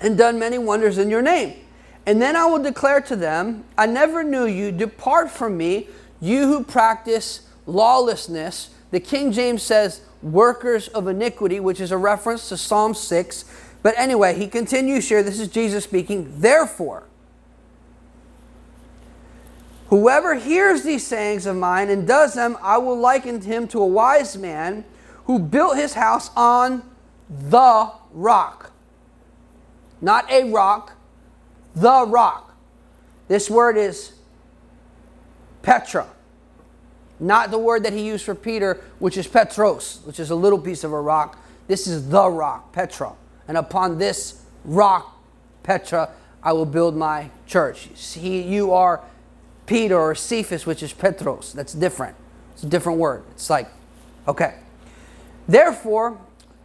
and 0.01 0.17
done 0.17 0.39
many 0.39 0.57
wonders 0.57 0.99
in 0.99 1.11
your 1.11 1.21
name? 1.21 1.57
And 2.07 2.21
then 2.21 2.35
I 2.37 2.47
will 2.47 2.63
declare 2.63 3.01
to 3.03 3.17
them, 3.17 3.65
I 3.77 3.87
never 3.87 4.25
knew 4.25 4.47
you. 4.47 4.73
Depart 4.73 5.31
from 5.31 5.57
me, 5.57 5.89
you 6.21 6.47
who 6.47 6.65
practice 6.65 7.49
lawlessness. 7.67 8.71
The 8.91 9.01
King 9.01 9.33
James 9.33 9.63
says, 9.63 10.03
workers 10.23 10.89
of 10.89 11.09
iniquity, 11.09 11.61
which 11.61 11.81
is 11.81 11.93
a 11.93 11.97
reference 11.97 12.49
to 12.49 12.57
Psalm 12.57 12.95
6. 12.95 13.45
But 13.83 13.95
anyway, 13.97 14.35
he 14.35 14.47
continues 14.47 15.09
here. 15.09 15.23
This 15.23 15.39
is 15.39 15.49
Jesus 15.49 15.85
speaking. 15.85 16.41
Therefore, 16.41 17.05
whoever 19.89 20.35
hears 20.35 20.83
these 20.83 21.07
sayings 21.07 21.47
of 21.47 21.57
mine 21.57 21.89
and 21.89 22.07
does 22.07 22.35
them, 22.35 22.57
I 22.63 22.79
will 22.79 22.99
liken 22.99 23.41
him 23.41 23.69
to 23.69 23.81
a 23.81 23.87
wise 23.87 24.37
man 24.37 24.85
who 25.25 25.39
built 25.39 25.77
his 25.77 25.95
house 25.95 26.31
on 26.37 26.83
the 27.29 27.93
rock. 28.13 28.73
Not 30.01 30.31
a 30.31 30.51
rock, 30.51 30.97
the 31.75 32.07
rock. 32.07 32.57
This 33.29 33.49
word 33.49 33.77
is 33.77 34.13
Petra. 35.63 36.07
Not 37.21 37.51
the 37.51 37.59
word 37.59 37.85
that 37.85 37.93
he 37.93 38.07
used 38.07 38.25
for 38.25 38.35
Peter, 38.35 38.83
which 38.99 39.17
is 39.17 39.27
Petros, 39.27 40.01
which 40.05 40.19
is 40.19 40.31
a 40.31 40.35
little 40.35 40.59
piece 40.59 40.85
of 40.85 40.93
a 40.93 41.01
rock. 41.01 41.39
This 41.69 41.87
is 41.87 42.09
the 42.09 42.29
rock, 42.29 42.73
Petra. 42.73 43.13
And 43.47 43.57
upon 43.57 43.99
this 43.99 44.43
rock, 44.65 45.21
Petra, 45.63 46.11
I 46.43 46.53
will 46.53 46.67
build 46.67 46.97
my 46.97 47.31
church. 47.47 47.89
He, 47.95 48.41
you 48.41 48.73
are 48.73 49.03
Peter 49.67 49.99
or 49.99 50.15
Cephas, 50.15 50.65
which 50.65 50.83
is 50.83 50.93
Petros. 50.93 51.53
That's 51.53 51.75
different. 51.75 52.17
It's 52.55 52.63
a 52.63 52.67
different 52.67 52.99
word. 52.99 53.23
It's 53.33 53.51
like, 53.51 53.69
okay. 54.27 54.55
Therefore, 55.47 56.19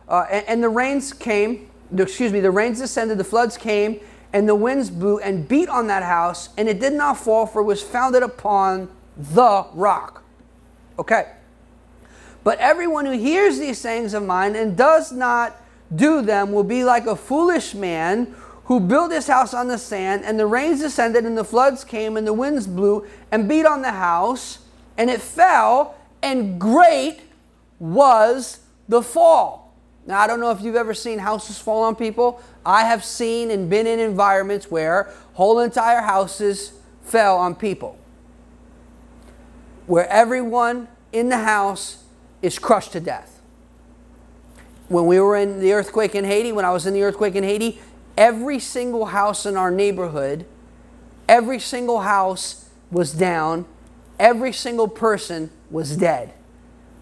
uh, 0.08 0.26
and, 0.32 0.46
and 0.48 0.64
the 0.64 0.70
rains 0.70 1.12
came, 1.12 1.70
excuse 1.96 2.32
me, 2.32 2.40
the 2.40 2.52
rains 2.52 2.80
descended, 2.80 3.18
the 3.18 3.24
floods 3.24 3.58
came, 3.58 4.00
and 4.34 4.48
the 4.48 4.56
winds 4.56 4.90
blew 4.90 5.20
and 5.20 5.48
beat 5.48 5.70
on 5.70 5.88
that 5.88 6.04
house, 6.04 6.50
and 6.58 6.68
it 6.68 6.80
did 6.80 6.94
not 6.94 7.18
fall, 7.18 7.46
for 7.46 7.62
it 7.62 7.66
was 7.66 7.82
founded 7.82 8.24
upon 8.24 8.90
the 9.18 9.66
rock. 9.74 10.24
Okay. 11.00 11.32
But 12.44 12.60
everyone 12.60 13.06
who 13.06 13.14
hears 13.14 13.58
these 13.58 13.78
sayings 13.78 14.14
of 14.14 14.24
mine 14.24 14.56
and 14.56 14.78
does 14.78 15.12
not 15.12 15.62
do 15.96 16.22
them 16.22 16.52
will 16.52 16.64
be 16.64 16.84
like 16.84 17.08
a 17.08 17.16
foolish 17.16 17.74
man 17.74 18.36
who 18.66 18.80
built 18.80 19.12
his 19.12 19.28
house 19.28 19.54
on 19.54 19.68
the 19.68 19.78
sand, 19.78 20.24
and 20.26 20.40
the 20.40 20.46
rains 20.46 20.82
descended, 20.82 21.26
and 21.26 21.38
the 21.38 21.44
floods 21.44 21.84
came, 21.84 22.18
and 22.18 22.26
the 22.26 22.34
winds 22.34 22.66
blew 22.66 23.06
and 23.32 23.48
beat 23.48 23.66
on 23.66 23.82
the 23.82 23.92
house, 23.92 24.60
and 24.98 25.10
it 25.10 25.22
fell, 25.22 25.96
and 26.24 26.60
great 26.60 27.22
was 27.80 28.62
the 28.88 29.02
fall. 29.02 29.65
Now, 30.08 30.20
I 30.20 30.28
don't 30.28 30.40
know 30.40 30.52
if 30.52 30.62
you've 30.62 30.76
ever 30.76 30.94
seen 30.94 31.20
houses 31.20 31.58
fall 31.58 31.84
on 31.84 31.96
people. 31.96 32.42
I 32.66 32.84
have 32.84 33.04
seen 33.04 33.50
and 33.50 33.70
been 33.70 33.88
in 33.88 34.00
environments 34.00 34.70
where 34.70 35.12
whole 35.34 35.60
entire 35.60 36.02
houses 36.02 36.74
fell 37.04 37.38
on 37.38 37.56
people 37.56 37.98
where 39.88 40.08
everyone 40.10 40.88
in 41.12 41.30
the 41.30 41.38
house 41.38 42.04
is 42.42 42.60
crushed 42.60 42.92
to 42.94 43.00
death. 43.00 43.42
When 44.88 45.06
we 45.06 45.20
were 45.20 45.36
in 45.36 45.60
the 45.60 45.74
earthquake 45.74 46.16
in 46.16 46.26
Haiti, 46.26 46.52
when 46.52 46.66
I 46.66 46.72
was 46.72 46.86
in 46.86 46.94
the 46.94 47.04
earthquake 47.04 47.36
in 47.36 47.44
Haiti, 47.44 47.80
every 48.18 48.60
single 48.60 49.06
house 49.06 49.46
in 49.46 49.58
our 49.58 49.72
neighborhood, 49.72 50.46
every 51.28 51.60
single 51.60 52.02
house 52.02 52.70
was 52.92 53.14
down, 53.14 53.66
every 54.20 54.52
single 54.54 54.88
person 54.88 55.50
was 55.72 55.98
dead. 55.98 56.34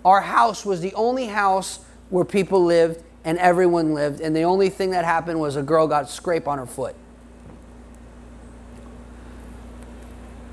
Our 0.06 0.22
house 0.22 0.66
was 0.66 0.82
the 0.82 0.94
only 0.94 1.28
house 1.28 1.80
where 2.14 2.24
people 2.24 2.64
lived 2.64 3.04
and 3.26 3.40
everyone 3.40 3.96
lived, 3.96 4.22
and 4.22 4.36
the 4.36 4.44
only 4.44 4.70
thing 4.70 4.92
that 4.92 5.04
happened 5.04 5.40
was 5.40 5.56
a 5.56 5.64
girl 5.64 5.88
got 5.88 6.08
scrape 6.08 6.48
on 6.48 6.60
her 6.60 6.66
foot. 6.68 6.96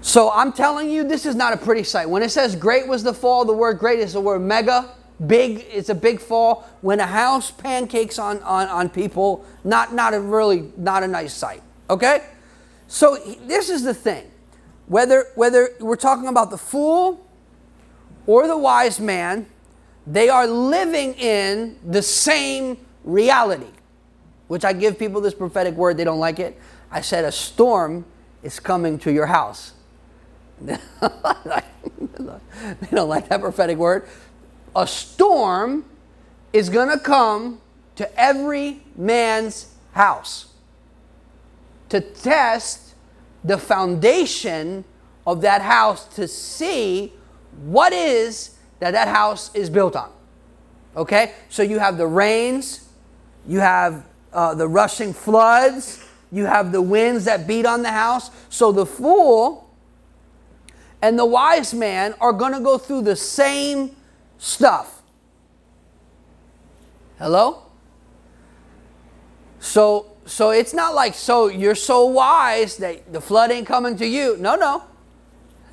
So 0.00 0.30
I'm 0.32 0.54
telling 0.54 0.88
you, 0.88 1.06
this 1.06 1.26
is 1.26 1.34
not 1.34 1.52
a 1.52 1.58
pretty 1.58 1.82
sight. 1.82 2.08
When 2.08 2.22
it 2.22 2.30
says 2.30 2.56
great 2.56 2.88
was 2.88 3.02
the 3.02 3.12
fall, 3.12 3.44
the 3.44 3.52
word 3.52 3.78
great 3.78 3.98
is 3.98 4.14
the 4.14 4.22
word 4.22 4.38
mega. 4.38 4.88
Big, 5.26 5.66
it's 5.70 5.90
a 5.90 5.94
big 5.94 6.18
fall. 6.18 6.66
When 6.80 6.98
a 6.98 7.06
house 7.06 7.50
pancakes 7.50 8.18
on, 8.18 8.38
on, 8.38 8.66
on 8.68 8.88
people, 8.88 9.44
not, 9.62 9.92
not 9.92 10.14
a 10.14 10.20
really, 10.20 10.72
not 10.78 11.02
a 11.02 11.08
nice 11.08 11.34
sight. 11.34 11.62
Okay? 11.90 12.24
So 12.88 13.18
this 13.46 13.68
is 13.68 13.82
the 13.82 13.92
thing. 13.92 14.30
Whether, 14.86 15.26
whether 15.34 15.68
we're 15.78 15.96
talking 15.96 16.28
about 16.28 16.50
the 16.50 16.58
fool 16.58 17.22
or 18.26 18.46
the 18.46 18.56
wise 18.56 18.98
man, 18.98 19.44
they 20.06 20.28
are 20.28 20.46
living 20.46 21.14
in 21.14 21.78
the 21.84 22.02
same 22.02 22.78
reality. 23.04 23.70
Which 24.48 24.64
I 24.64 24.72
give 24.72 24.98
people 24.98 25.20
this 25.20 25.34
prophetic 25.34 25.74
word, 25.74 25.96
they 25.96 26.04
don't 26.04 26.18
like 26.18 26.38
it. 26.40 26.58
I 26.90 27.00
said, 27.02 27.24
a 27.24 27.32
storm 27.32 28.04
is 28.42 28.58
coming 28.58 28.98
to 29.00 29.12
your 29.12 29.26
house. 29.26 29.74
they 30.60 30.76
don't 32.90 33.08
like 33.08 33.28
that 33.28 33.40
prophetic 33.40 33.78
word. 33.78 34.08
A 34.74 34.86
storm 34.86 35.84
is 36.52 36.68
going 36.68 36.90
to 36.90 36.98
come 36.98 37.60
to 37.96 38.20
every 38.20 38.82
man's 38.96 39.74
house 39.92 40.46
to 41.88 42.00
test 42.00 42.94
the 43.44 43.58
foundation 43.58 44.84
of 45.26 45.40
that 45.42 45.62
house 45.62 46.06
to 46.14 46.26
see 46.26 47.12
what 47.62 47.92
is 47.92 48.56
that 48.80 48.92
that 48.92 49.08
house 49.08 49.54
is 49.54 49.70
built 49.70 49.94
on. 49.94 50.10
Okay? 50.96 51.32
So 51.48 51.62
you 51.62 51.78
have 51.78 51.96
the 51.96 52.06
rains, 52.06 52.88
you 53.46 53.60
have 53.60 54.04
uh, 54.32 54.54
the 54.54 54.66
rushing 54.66 55.12
floods, 55.12 56.04
you 56.32 56.46
have 56.46 56.72
the 56.72 56.82
winds 56.82 57.24
that 57.24 57.46
beat 57.46 57.66
on 57.66 57.82
the 57.82 57.90
house. 57.90 58.30
So 58.48 58.72
the 58.72 58.86
fool 58.86 59.70
and 61.02 61.18
the 61.18 61.24
wise 61.24 61.72
man 61.72 62.14
are 62.20 62.32
going 62.32 62.52
to 62.52 62.60
go 62.60 62.78
through 62.78 63.02
the 63.02 63.16
same 63.16 63.94
stuff. 64.38 65.02
Hello? 67.18 67.62
So 69.60 70.06
so 70.26 70.50
it's 70.50 70.72
not 70.72 70.94
like 70.94 71.14
so 71.14 71.48
you're 71.48 71.74
so 71.74 72.06
wise 72.06 72.76
that 72.76 73.12
the 73.12 73.20
flood 73.20 73.50
ain't 73.50 73.66
coming 73.66 73.96
to 73.96 74.06
you. 74.06 74.36
No, 74.38 74.54
no. 74.54 74.84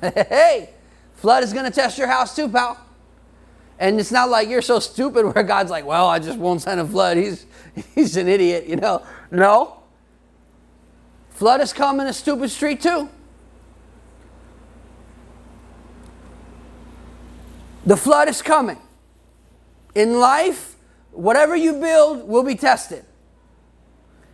hey, 0.00 0.70
flood 1.14 1.44
is 1.44 1.52
going 1.52 1.64
to 1.64 1.70
test 1.70 1.96
your 1.96 2.08
house 2.08 2.34
too, 2.34 2.48
pal. 2.48 2.76
And 3.78 4.00
it's 4.00 4.10
not 4.10 4.28
like 4.28 4.48
you're 4.48 4.62
so 4.62 4.80
stupid 4.80 5.34
where 5.34 5.44
God's 5.44 5.70
like, 5.70 5.84
well, 5.84 6.08
I 6.08 6.18
just 6.18 6.38
won't 6.38 6.62
send 6.62 6.80
a 6.80 6.86
flood. 6.86 7.16
He's 7.16 7.46
he's 7.94 8.16
an 8.16 8.28
idiot, 8.28 8.66
you 8.66 8.76
know. 8.76 9.04
No. 9.30 9.82
Flood 11.30 11.60
is 11.60 11.72
coming 11.72 12.06
a 12.06 12.12
stupid 12.12 12.50
street 12.50 12.80
too. 12.80 13.08
The 17.86 17.96
flood 17.96 18.28
is 18.28 18.42
coming. 18.42 18.78
In 19.94 20.18
life, 20.20 20.76
whatever 21.12 21.56
you 21.56 21.74
build 21.74 22.28
will 22.28 22.42
be 22.42 22.54
tested. 22.54 23.04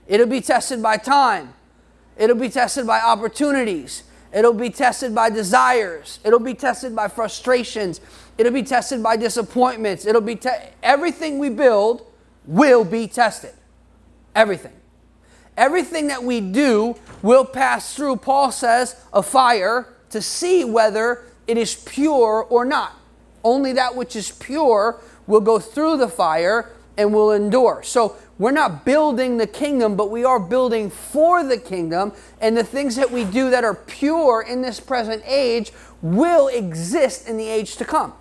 It'll 0.07 0.26
be 0.26 0.40
tested 0.40 0.83
by 0.83 0.96
time. 0.96 1.54
It'll 2.16 2.37
be 2.37 2.48
tested 2.48 2.87
by 2.87 3.00
opportunities. 3.00 4.04
It'll 4.33 4.52
be 4.52 4.70
tested 4.70 5.14
by 5.14 5.30
desires. 5.30 6.18
It'll 6.24 6.40
be 6.40 6.54
tested 6.54 6.96
by 6.96 7.09
frustrations. 7.09 8.00
It'll 8.37 8.53
be 8.53 8.62
tested 8.62 9.03
by 9.03 9.16
disappointments. 9.16 10.07
It'll 10.07 10.20
be 10.20 10.37
te- 10.37 10.51
everything 10.83 11.38
we 11.38 11.51
build 11.51 12.07
will 12.47 12.85
be 12.85 13.07
tested. 13.07 13.53
Everything. 14.35 14.73
Everything 15.57 16.09
that 16.09 16.25
we 16.25 16.40
do 16.40 16.97
will 17.23 17.44
pass 17.44 17.94
through, 17.94 18.16
Paul 18.16 18.51
says, 18.51 19.01
a 19.12 19.23
fire 19.23 19.94
to 20.11 20.20
see 20.20 20.64
whether 20.64 21.25
it 21.47 21.57
is 21.57 21.77
pure 21.77 22.47
or 22.49 22.64
not. 22.64 22.92
Only 23.44 23.73
that 23.75 23.94
which 23.94 24.16
is 24.16 24.33
pure 24.33 25.01
will 25.27 25.40
go 25.40 25.59
through 25.59 25.99
the 25.99 26.09
fire 26.09 26.73
and 26.97 27.12
will 27.12 27.33
endure. 27.33 27.82
So 27.82 28.16
we're 28.39 28.51
not 28.51 28.85
building 28.85 29.37
the 29.37 29.47
kingdom, 29.47 29.97
but 29.97 30.11
we 30.11 30.24
are 30.24 30.41
building 30.41 30.91
for 30.91 31.45
the 31.45 31.59
kingdom. 31.59 32.12
And 32.41 32.57
the 32.57 32.64
things 32.64 32.97
that 32.97 33.11
we 33.11 33.24
do 33.24 33.51
that 33.51 33.62
are 33.62 33.74
pure 33.74 34.43
in 34.43 34.62
this 34.62 34.80
present 34.80 35.22
age 35.24 35.72
will 36.03 36.49
exist 36.49 37.28
in 37.28 37.37
the 37.37 37.49
age 37.49 37.76
to 37.76 37.85
come. 37.85 38.12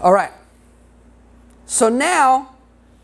All 0.00 0.12
right. 0.12 0.32
So 1.66 1.88
now, 1.88 2.54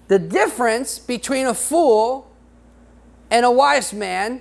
the 0.08 0.18
difference 0.18 0.98
between 0.98 1.46
a 1.46 1.54
fool 1.54 2.30
and 3.30 3.44
a 3.44 3.50
wise 3.50 3.92
man 3.92 4.40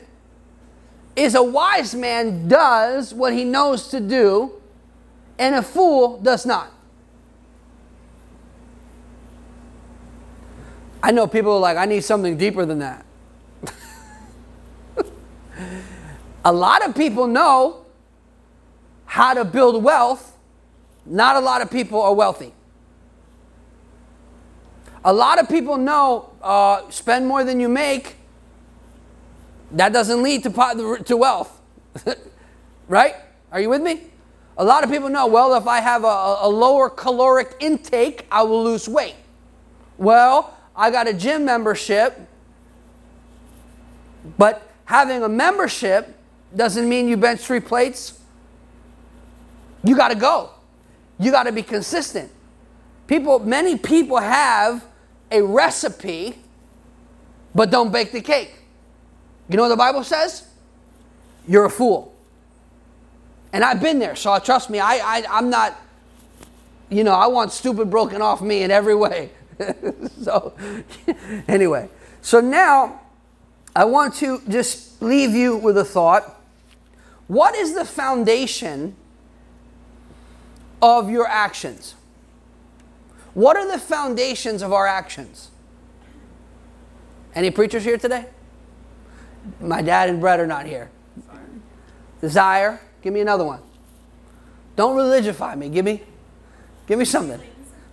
is 1.16 1.36
a 1.36 1.44
wise 1.44 1.96
man 1.96 2.48
does 2.48 3.14
what 3.14 3.34
he 3.34 3.44
knows 3.44 3.88
to 3.90 4.00
do, 4.00 4.54
and 5.40 5.56
a 5.56 5.62
fool 5.62 6.20
does 6.20 6.46
not. 6.46 6.72
I 11.02 11.12
know 11.12 11.28
people 11.28 11.52
are 11.54 11.60
like, 11.60 11.78
I 11.78 11.86
need 11.86 12.04
something 12.04 12.36
deeper 12.36 12.66
than 12.66 12.80
that. 12.80 13.06
a 16.44 16.52
lot 16.52 16.86
of 16.86 16.96
people 16.96 17.28
know 17.28 17.86
how 19.06 19.34
to 19.36 19.46
build 19.46 19.84
wealth, 19.84 20.35
not 21.06 21.36
a 21.36 21.40
lot 21.40 21.62
of 21.62 21.70
people 21.70 22.02
are 22.02 22.14
wealthy. 22.14 22.54
A 25.04 25.14
lot 25.14 25.40
of 25.40 25.48
people 25.48 25.78
know 25.78 26.32
uh, 26.42 26.90
spend 26.90 27.28
more 27.28 27.44
than 27.44 27.60
you 27.60 27.70
make. 27.70 28.16
That 29.72 29.94
doesn't 29.94 30.24
lead 30.24 30.44
to, 30.44 31.04
to 31.06 31.18
wealth. 31.18 31.62
right? 32.88 33.16
Are 33.52 33.62
you 33.62 33.70
with 33.70 33.82
me? 33.82 34.02
A 34.58 34.64
lot 34.64 34.84
of 34.84 34.90
people 34.90 35.10
know, 35.10 35.28
well, 35.28 35.54
if 35.56 35.68
I 35.68 35.80
have 35.80 36.04
a, 36.04 36.38
a 36.42 36.50
lower 36.50 36.90
caloric 36.90 37.56
intake, 37.60 38.26
I 38.32 38.42
will 38.44 38.64
lose 38.64 38.88
weight. 38.88 39.16
Well, 39.98 40.56
I 40.76 40.92
got 40.92 41.08
a 41.08 41.14
gym 41.14 41.46
membership, 41.46 42.20
but 44.38 44.70
having 44.86 45.24
a 45.24 45.30
membership 45.30 46.18
doesn't 46.56 46.88
mean 46.88 47.08
you 47.08 47.18
bench 47.18 47.42
three 47.42 47.60
plates. 47.60 48.20
You 49.84 49.96
got 49.96 50.10
to 50.10 50.16
go. 50.16 50.55
You 51.20 51.32
got 51.32 51.44
to 51.44 51.52
be 51.52 51.64
consistent. 51.64 52.32
People, 53.08 53.40
many 53.40 53.78
people 53.78 54.18
have 54.18 54.86
a 55.32 55.42
recipe, 55.42 56.36
but 57.54 57.72
don't 57.72 57.92
bake 57.92 58.12
the 58.12 58.22
cake. 58.22 58.56
You 59.50 59.58
know 59.58 59.64
what 59.64 59.70
the 59.70 59.78
Bible 59.78 60.04
says? 60.04 60.48
You're 61.48 61.66
a 61.66 61.70
fool. 61.70 62.14
And 63.54 63.64
I've 63.64 63.82
been 63.82 64.00
there, 64.00 64.16
so 64.16 64.38
trust 64.40 64.70
me, 64.70 64.80
I, 64.80 64.96
I, 64.96 65.24
I'm 65.30 65.50
not, 65.50 65.80
you 66.90 67.04
know, 67.04 67.14
I 67.14 67.28
want 67.28 67.52
stupid 67.52 67.90
broken 67.90 68.22
off 68.22 68.42
me 68.42 68.64
in 68.64 68.72
every 68.72 68.96
way. 68.96 69.30
so, 70.22 70.54
anyway, 71.48 71.90
so 72.22 72.42
now 72.42 73.00
I 73.76 73.86
want 73.86 74.16
to 74.16 74.42
just 74.50 75.02
leave 75.02 75.32
you 75.32 75.56
with 75.56 75.78
a 75.78 75.86
thought. 75.86 76.42
What 77.28 77.56
is 77.56 77.76
the 77.76 77.86
foundation 77.86 78.96
of 80.86 81.10
your 81.10 81.28
actions? 81.28 81.96
What 83.34 83.58
are 83.58 83.70
the 83.70 83.80
foundations 83.80 84.62
of 84.62 84.72
our 84.72 84.86
actions? 84.86 85.50
Any 87.34 87.50
preachers 87.50 87.84
here 87.84 87.98
today? 87.98 88.28
My 89.60 89.82
dad 89.82 90.10
and 90.10 90.22
Brett 90.22 90.40
are 90.40 90.48
not 90.48 90.68
here. 90.68 90.92
Desire. 92.22 92.80
Give 93.02 93.14
me 93.14 93.20
another 93.20 93.44
one. 93.44 93.62
Don't 94.76 94.96
religify 94.96 95.58
me. 95.58 95.70
Give 95.70 95.84
me, 95.84 96.04
give 96.88 97.00
me 97.00 97.06
something. 97.06 97.42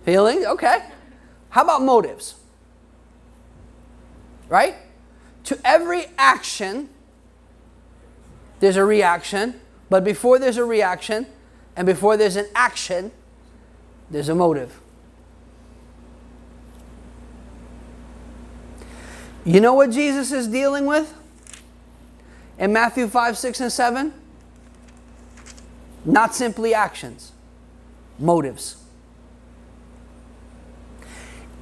Feelings. 0.05 0.45
Okay. 0.45 0.85
How 1.49 1.63
about 1.63 1.81
motives? 1.81 2.35
Right? 4.49 4.75
To 5.45 5.59
every 5.65 6.05
action, 6.17 6.89
there's 8.59 8.77
a 8.77 8.85
reaction. 8.85 9.59
But 9.89 10.03
before 10.03 10.39
there's 10.39 10.57
a 10.57 10.65
reaction, 10.65 11.25
and 11.75 11.85
before 11.85 12.17
there's 12.17 12.35
an 12.35 12.47
action, 12.55 13.11
there's 14.09 14.29
a 14.29 14.35
motive. 14.35 14.79
You 19.45 19.59
know 19.59 19.73
what 19.73 19.91
Jesus 19.91 20.31
is 20.31 20.47
dealing 20.47 20.85
with 20.85 21.13
in 22.57 22.71
Matthew 22.71 23.07
5, 23.07 23.37
6, 23.37 23.61
and 23.61 23.71
7? 23.71 24.13
Not 26.05 26.35
simply 26.35 26.73
actions, 26.73 27.31
motives. 28.19 28.77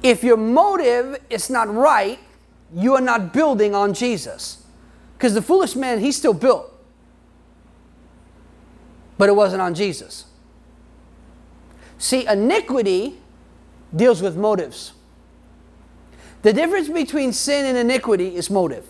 If 0.02 0.24
your 0.24 0.36
motive 0.36 1.20
is 1.30 1.48
not 1.48 1.72
right, 1.72 2.18
you 2.74 2.94
are 2.94 3.00
not 3.00 3.32
building 3.32 3.74
on 3.74 3.94
Jesus. 3.94 4.64
Because 5.16 5.34
the 5.34 5.42
foolish 5.42 5.76
man, 5.76 6.00
he 6.00 6.10
still 6.10 6.34
built, 6.34 6.71
but 9.22 9.28
it 9.28 9.36
wasn't 9.36 9.62
on 9.62 9.72
Jesus. 9.72 10.24
See, 11.96 12.26
iniquity 12.26 13.20
deals 13.94 14.20
with 14.20 14.36
motives. 14.36 14.94
The 16.42 16.52
difference 16.52 16.88
between 16.88 17.32
sin 17.32 17.66
and 17.66 17.78
iniquity 17.78 18.34
is 18.34 18.50
motive. 18.50 18.84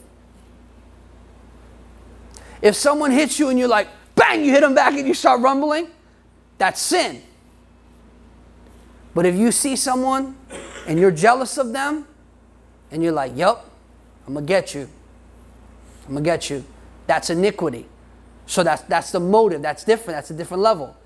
If 2.62 2.76
someone 2.76 3.10
hits 3.10 3.38
you 3.38 3.50
and 3.50 3.58
you're 3.58 3.68
like, 3.68 3.88
bang, 4.14 4.42
you 4.42 4.52
hit 4.52 4.62
them 4.62 4.74
back 4.74 4.94
and 4.94 5.06
you 5.06 5.12
start 5.12 5.42
rumbling, 5.42 5.88
that's 6.56 6.80
sin. 6.80 7.20
But 9.14 9.26
if 9.26 9.34
you 9.34 9.52
see 9.52 9.76
someone 9.76 10.34
and 10.86 10.98
you're 10.98 11.10
jealous 11.10 11.58
of 11.58 11.74
them 11.74 12.06
and 12.90 13.02
you're 13.02 13.12
like, 13.12 13.36
yup, 13.36 13.70
I'm 14.26 14.32
going 14.32 14.46
to 14.46 14.48
get 14.48 14.74
you, 14.74 14.88
I'm 16.06 16.14
going 16.14 16.24
to 16.24 16.30
get 16.30 16.48
you, 16.48 16.64
that's 17.06 17.28
iniquity. 17.28 17.86
So 18.46 18.62
that's, 18.62 18.82
that's 18.82 19.12
the 19.12 19.20
motive. 19.20 19.62
That's 19.62 19.84
different. 19.84 20.16
That's 20.16 20.30
a 20.30 20.34
different 20.34 20.62
level. 20.62 20.96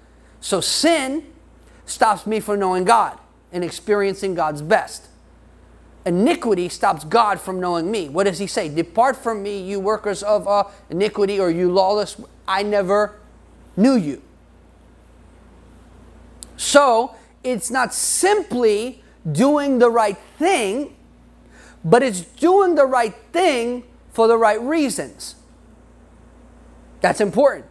So 0.40 0.60
sin 0.60 1.24
stops 1.84 2.26
me 2.26 2.40
from 2.40 2.58
knowing 2.58 2.84
God 2.84 3.18
and 3.52 3.62
experiencing 3.62 4.34
God's 4.34 4.62
best 4.62 5.08
iniquity 6.06 6.68
stops 6.68 7.04
God 7.04 7.40
from 7.40 7.60
knowing 7.60 7.90
me. 7.90 8.08
What 8.08 8.24
does 8.24 8.38
he 8.38 8.46
say? 8.46 8.68
Depart 8.72 9.16
from 9.16 9.42
me, 9.42 9.60
you 9.60 9.80
workers 9.80 10.22
of 10.22 10.46
uh, 10.48 10.64
iniquity, 10.88 11.38
or 11.38 11.50
you 11.50 11.70
lawless. 11.70 12.18
I 12.48 12.62
never 12.62 13.18
knew 13.76 13.96
you. 13.96 14.22
So 16.56 17.14
it's 17.42 17.70
not 17.70 17.92
simply 17.92 19.02
doing 19.30 19.78
the 19.78 19.90
right 19.90 20.16
thing, 20.38 20.96
but 21.84 22.02
it's 22.02 22.20
doing 22.20 22.76
the 22.76 22.86
right 22.86 23.14
thing 23.32 23.82
for 24.12 24.28
the 24.28 24.38
right 24.38 24.60
reasons. 24.60 25.34
That's 27.00 27.20
important. 27.20 27.66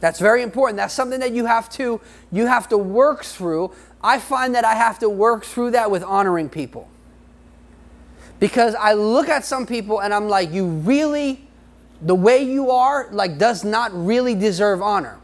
That's 0.00 0.20
very 0.20 0.42
important. 0.42 0.76
That's 0.76 0.94
something 0.94 1.20
that 1.20 1.32
you 1.32 1.46
have 1.46 1.70
to 1.70 2.00
you 2.30 2.46
have 2.46 2.68
to 2.68 2.78
work 2.78 3.24
through 3.24 3.72
I 4.06 4.20
find 4.20 4.54
that 4.54 4.64
I 4.64 4.74
have 4.74 5.00
to 5.00 5.08
work 5.08 5.44
through 5.44 5.72
that 5.72 5.90
with 5.90 6.04
honoring 6.04 6.48
people. 6.48 6.88
Because 8.38 8.76
I 8.76 8.92
look 8.92 9.28
at 9.28 9.44
some 9.44 9.66
people 9.66 10.00
and 10.00 10.14
I'm 10.14 10.28
like, 10.28 10.52
you 10.52 10.64
really, 10.64 11.48
the 12.00 12.14
way 12.14 12.42
you 12.42 12.70
are, 12.70 13.08
like, 13.10 13.36
does 13.36 13.64
not 13.64 13.90
really 13.92 14.36
deserve 14.36 14.80
honor. 14.80 15.18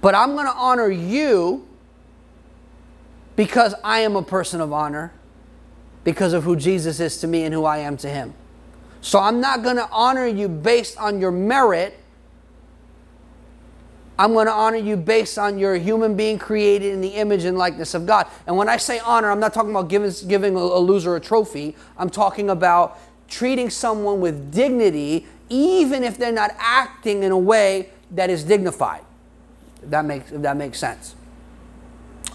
But 0.00 0.16
I'm 0.16 0.32
going 0.32 0.46
to 0.46 0.54
honor 0.54 0.90
you 0.90 1.68
because 3.36 3.72
I 3.84 4.00
am 4.00 4.16
a 4.16 4.22
person 4.22 4.60
of 4.60 4.72
honor, 4.72 5.12
because 6.02 6.32
of 6.32 6.42
who 6.42 6.56
Jesus 6.56 6.98
is 6.98 7.18
to 7.18 7.28
me 7.28 7.44
and 7.44 7.54
who 7.54 7.64
I 7.64 7.78
am 7.78 7.96
to 7.98 8.08
him. 8.08 8.34
So 9.02 9.18
I'm 9.18 9.40
not 9.40 9.62
going 9.64 9.76
to 9.76 9.88
honor 9.90 10.26
you 10.26 10.48
based 10.48 10.96
on 10.96 11.20
your 11.20 11.32
merit. 11.32 11.98
I'm 14.16 14.32
going 14.32 14.46
to 14.46 14.52
honor 14.52 14.76
you 14.76 14.96
based 14.96 15.38
on 15.38 15.58
your 15.58 15.74
human 15.74 16.16
being 16.16 16.38
created 16.38 16.92
in 16.94 17.00
the 17.00 17.08
image 17.08 17.44
and 17.44 17.58
likeness 17.58 17.94
of 17.94 18.06
God. 18.06 18.28
And 18.46 18.56
when 18.56 18.68
I 18.68 18.76
say 18.76 19.00
honor, 19.00 19.30
I'm 19.30 19.40
not 19.40 19.52
talking 19.52 19.70
about 19.70 19.88
giving, 19.88 20.12
giving 20.28 20.54
a, 20.54 20.76
loser 20.76 21.16
a 21.16 21.20
trophy. 21.20 21.74
I'm 21.98 22.10
talking 22.10 22.48
about 22.48 22.98
treating 23.26 23.70
someone 23.70 24.20
with 24.20 24.52
dignity, 24.52 25.26
even 25.48 26.04
if 26.04 26.16
they're 26.16 26.30
not 26.30 26.52
acting 26.58 27.24
in 27.24 27.32
a 27.32 27.38
way 27.38 27.90
that 28.12 28.30
is 28.30 28.44
dignified. 28.44 29.02
If 29.82 29.90
that 29.90 30.04
makes, 30.04 30.30
if 30.30 30.42
that 30.42 30.56
makes 30.56 30.78
sense. 30.78 31.16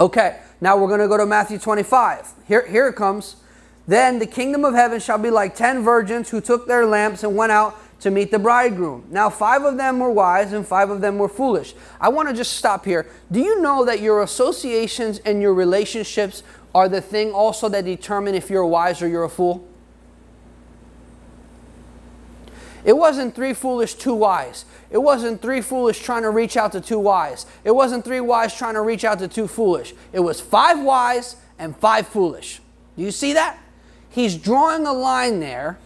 Okay, 0.01 0.41
now 0.59 0.76
we're 0.76 0.89
going 0.89 0.99
to 0.99 1.07
go 1.07 1.15
to 1.15 1.26
Matthew 1.26 1.59
25. 1.59 2.34
Here, 2.45 2.68
here 2.68 2.89
it 2.89 2.95
comes. 2.95 3.38
Then 3.88 4.19
the 4.19 4.27
kingdom 4.27 4.65
of 4.65 4.73
heaven 4.73 4.99
shall 4.99 5.17
be 5.17 5.29
like 5.29 5.55
ten 5.55 5.81
virgins 5.81 6.29
who 6.29 6.41
took 6.41 6.67
their 6.67 6.85
lamps 6.85 7.23
and 7.23 7.35
went 7.35 7.53
out 7.53 7.79
to 8.01 8.11
meet 8.11 8.31
the 8.31 8.38
bridegroom. 8.39 9.05
Now, 9.09 9.29
five 9.29 9.63
of 9.63 9.77
them 9.77 9.99
were 9.99 10.11
wise 10.11 10.53
and 10.53 10.67
five 10.67 10.89
of 10.89 11.01
them 11.01 11.17
were 11.17 11.29
foolish. 11.29 11.73
I 11.99 12.09
want 12.09 12.29
to 12.29 12.35
just 12.35 12.53
stop 12.53 12.85
here. 12.85 13.07
Do 13.31 13.39
you 13.39 13.61
know 13.61 13.85
that 13.85 14.01
your 14.01 14.21
associations 14.21 15.19
and 15.19 15.41
your 15.41 15.53
relationships 15.53 16.43
are 16.75 16.89
the 16.89 17.01
thing 17.01 17.31
also 17.31 17.69
that 17.69 17.85
determine 17.85 18.35
if 18.35 18.49
you're 18.49 18.65
wise 18.65 19.01
or 19.01 19.07
you're 19.07 19.23
a 19.23 19.29
fool? 19.29 19.67
It 22.83 22.95
wasn't 22.95 23.33
three 23.35 23.53
foolish, 23.53 23.95
two 23.95 24.13
wise. 24.13 24.65
It 24.91 24.99
wasn't 24.99 25.41
three 25.41 25.61
foolish 25.61 25.99
trying 25.99 26.21
to 26.21 26.29
reach 26.29 26.55
out 26.55 26.73
to 26.73 26.81
two 26.81 26.99
wise. 26.99 27.45
It 27.63 27.71
wasn't 27.71 28.05
three 28.05 28.21
wise 28.21 28.55
trying 28.55 28.75
to 28.75 28.81
reach 28.81 29.03
out 29.03 29.19
to 29.19 29.27
two 29.27 29.47
foolish. 29.47 29.93
It 30.13 30.19
was 30.19 30.39
five 30.39 30.79
wise 30.79 31.38
and 31.57 31.75
five 31.75 32.07
foolish. 32.07 32.61
Do 32.95 33.03
you 33.03 33.11
see 33.11 33.33
that? 33.33 33.57
He's 34.18 34.36
drawing 34.36 34.88
a 34.88 34.93
line 34.93 35.41
there 35.41 35.78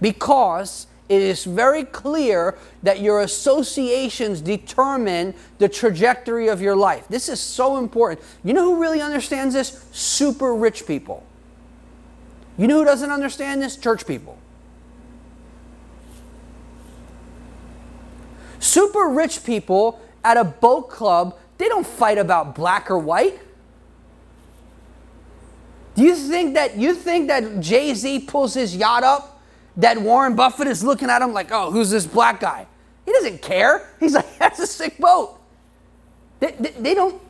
because 0.00 0.88
it 1.08 1.22
is 1.22 1.44
very 1.44 1.84
clear 1.84 2.58
that 2.82 2.98
your 2.98 3.20
associations 3.20 4.40
determine 4.40 5.34
the 5.58 5.68
trajectory 5.68 6.48
of 6.48 6.60
your 6.60 6.74
life. 6.74 7.06
This 7.06 7.28
is 7.28 7.38
so 7.38 7.76
important. 7.76 8.26
You 8.42 8.54
know 8.54 8.64
who 8.64 8.82
really 8.82 9.00
understands 9.00 9.54
this? 9.54 9.86
Super 9.92 10.52
rich 10.52 10.84
people. 10.84 11.24
You 12.58 12.66
know 12.66 12.78
who 12.78 12.84
doesn't 12.84 13.12
understand 13.12 13.62
this? 13.62 13.76
Church 13.76 14.04
people. 14.04 14.36
Super 18.58 19.10
rich 19.10 19.44
people 19.44 20.00
at 20.24 20.36
a 20.36 20.42
boat 20.42 20.90
club, 20.90 21.38
they 21.58 21.68
don't 21.68 21.86
fight 21.86 22.18
about 22.18 22.56
black 22.56 22.90
or 22.90 22.98
white. 22.98 23.38
You 26.00 26.16
think 26.16 26.54
that 26.54 26.78
you 26.78 26.94
think 26.94 27.28
that 27.28 27.60
Jay-Z 27.60 28.20
pulls 28.20 28.54
his 28.54 28.74
yacht 28.74 29.02
up 29.02 29.42
that 29.76 30.00
Warren 30.00 30.34
Buffett 30.34 30.66
is 30.66 30.82
looking 30.82 31.10
at 31.10 31.20
him 31.20 31.34
like, 31.34 31.52
oh, 31.52 31.70
who's 31.70 31.90
this 31.90 32.06
black 32.06 32.40
guy? 32.40 32.66
He 33.04 33.12
doesn't 33.12 33.42
care. 33.42 33.86
He's 34.00 34.14
like, 34.14 34.26
that's 34.38 34.58
a 34.60 34.66
sick 34.66 34.96
boat. 34.96 35.38
They, 36.38 36.52
they, 36.52 36.70
they 36.70 36.94
don't, 36.94 37.20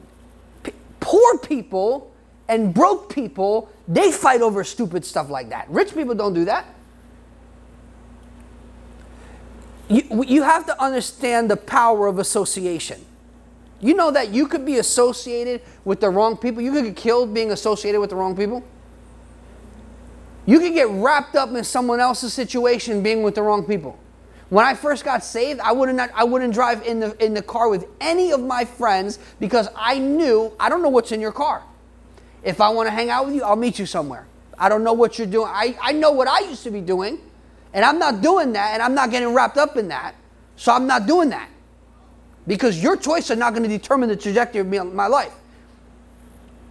poor 1.00 1.38
people 1.38 2.12
and 2.48 2.72
broke 2.72 3.12
people, 3.12 3.70
they 3.88 4.12
fight 4.12 4.40
over 4.40 4.62
stupid 4.62 5.04
stuff 5.04 5.30
like 5.30 5.48
that. 5.50 5.68
Rich 5.68 5.94
people 5.94 6.14
don't 6.14 6.34
do 6.34 6.44
that. 6.44 6.66
You, 9.88 10.24
you 10.24 10.42
have 10.44 10.64
to 10.66 10.80
understand 10.80 11.50
the 11.50 11.56
power 11.56 12.06
of 12.06 12.20
association. 12.20 13.04
You 13.80 13.94
know 13.94 14.10
that 14.10 14.30
you 14.30 14.46
could 14.46 14.66
be 14.66 14.78
associated 14.78 15.62
with 15.84 16.00
the 16.00 16.10
wrong 16.10 16.36
people. 16.36 16.62
You 16.62 16.72
could 16.72 16.84
get 16.84 16.96
killed 16.96 17.32
being 17.32 17.50
associated 17.50 18.00
with 18.00 18.10
the 18.10 18.16
wrong 18.16 18.36
people. 18.36 18.62
You 20.46 20.58
could 20.58 20.74
get 20.74 20.88
wrapped 20.88 21.34
up 21.34 21.50
in 21.54 21.64
someone 21.64 22.00
else's 22.00 22.34
situation 22.34 23.02
being 23.02 23.22
with 23.22 23.34
the 23.34 23.42
wrong 23.42 23.64
people. 23.64 23.98
When 24.50 24.66
I 24.66 24.74
first 24.74 25.04
got 25.04 25.24
saved, 25.24 25.60
I 25.60 25.72
wouldn't 25.72 25.98
I 26.00 26.24
wouldn't 26.24 26.52
drive 26.52 26.84
in 26.84 27.00
the 27.00 27.24
in 27.24 27.34
the 27.34 27.42
car 27.42 27.68
with 27.68 27.86
any 28.00 28.32
of 28.32 28.42
my 28.42 28.64
friends 28.64 29.18
because 29.38 29.68
I 29.76 29.98
knew 29.98 30.52
I 30.58 30.68
don't 30.68 30.82
know 30.82 30.88
what's 30.88 31.12
in 31.12 31.20
your 31.20 31.32
car. 31.32 31.62
If 32.42 32.60
I 32.60 32.68
want 32.70 32.86
to 32.86 32.90
hang 32.90 33.10
out 33.10 33.26
with 33.26 33.34
you, 33.34 33.42
I'll 33.44 33.56
meet 33.56 33.78
you 33.78 33.86
somewhere. 33.86 34.26
I 34.58 34.68
don't 34.68 34.82
know 34.82 34.92
what 34.92 35.18
you're 35.18 35.26
doing. 35.26 35.48
I, 35.48 35.76
I 35.80 35.92
know 35.92 36.10
what 36.10 36.26
I 36.26 36.40
used 36.40 36.64
to 36.64 36.70
be 36.70 36.80
doing, 36.80 37.18
and 37.72 37.84
I'm 37.84 37.98
not 37.98 38.20
doing 38.20 38.52
that, 38.54 38.74
and 38.74 38.82
I'm 38.82 38.94
not 38.94 39.10
getting 39.10 39.32
wrapped 39.32 39.56
up 39.56 39.76
in 39.76 39.88
that. 39.88 40.14
So 40.56 40.72
I'm 40.72 40.86
not 40.86 41.06
doing 41.06 41.30
that 41.30 41.48
because 42.46 42.82
your 42.82 42.96
choices 42.96 43.30
are 43.30 43.36
not 43.36 43.50
going 43.50 43.62
to 43.62 43.68
determine 43.68 44.08
the 44.08 44.16
trajectory 44.16 44.60
of 44.60 44.94
my 44.94 45.06
life. 45.06 45.32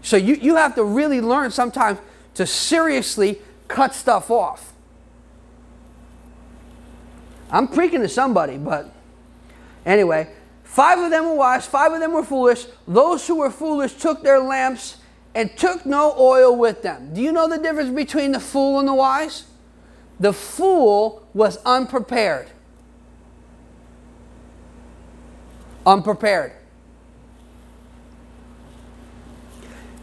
So 0.02 0.18
you, 0.18 0.36
you 0.36 0.56
have 0.56 0.76
to 0.76 0.84
really 0.84 1.22
learn 1.22 1.52
sometimes 1.52 2.00
to 2.36 2.46
seriously 2.46 3.40
cut 3.68 3.94
stuff 3.94 4.32
off. 4.32 4.74
I'm 7.52 7.68
preaching 7.68 8.02
to 8.02 8.10
somebody, 8.10 8.58
but 8.58 8.94
anyway, 9.86 10.30
five 10.64 11.00
of 11.00 11.10
them 11.10 11.26
were 11.26 11.36
wise, 11.36 11.66
five 11.66 11.92
of 11.92 12.00
them 12.00 12.14
were 12.14 12.24
foolish. 12.24 12.66
Those 12.88 13.26
who 13.28 13.38
were 13.38 13.50
foolish 13.50 13.94
took 13.94 14.24
their 14.24 14.40
lamps 14.40 14.98
and 15.36 15.56
took 15.58 15.86
no 15.86 16.16
oil 16.18 16.56
with 16.56 16.82
them. 16.82 17.14
Do 17.14 17.22
you 17.22 17.32
know 17.32 17.48
the 17.48 17.58
difference 17.58 17.90
between 17.90 18.32
the 18.32 18.40
fool 18.40 18.80
and 18.80 18.88
the 18.88 18.94
wise? 18.94 19.46
The 20.20 20.34
fool 20.34 21.28
was 21.34 21.58
unprepared. 21.66 22.48
Unprepared. 25.90 26.54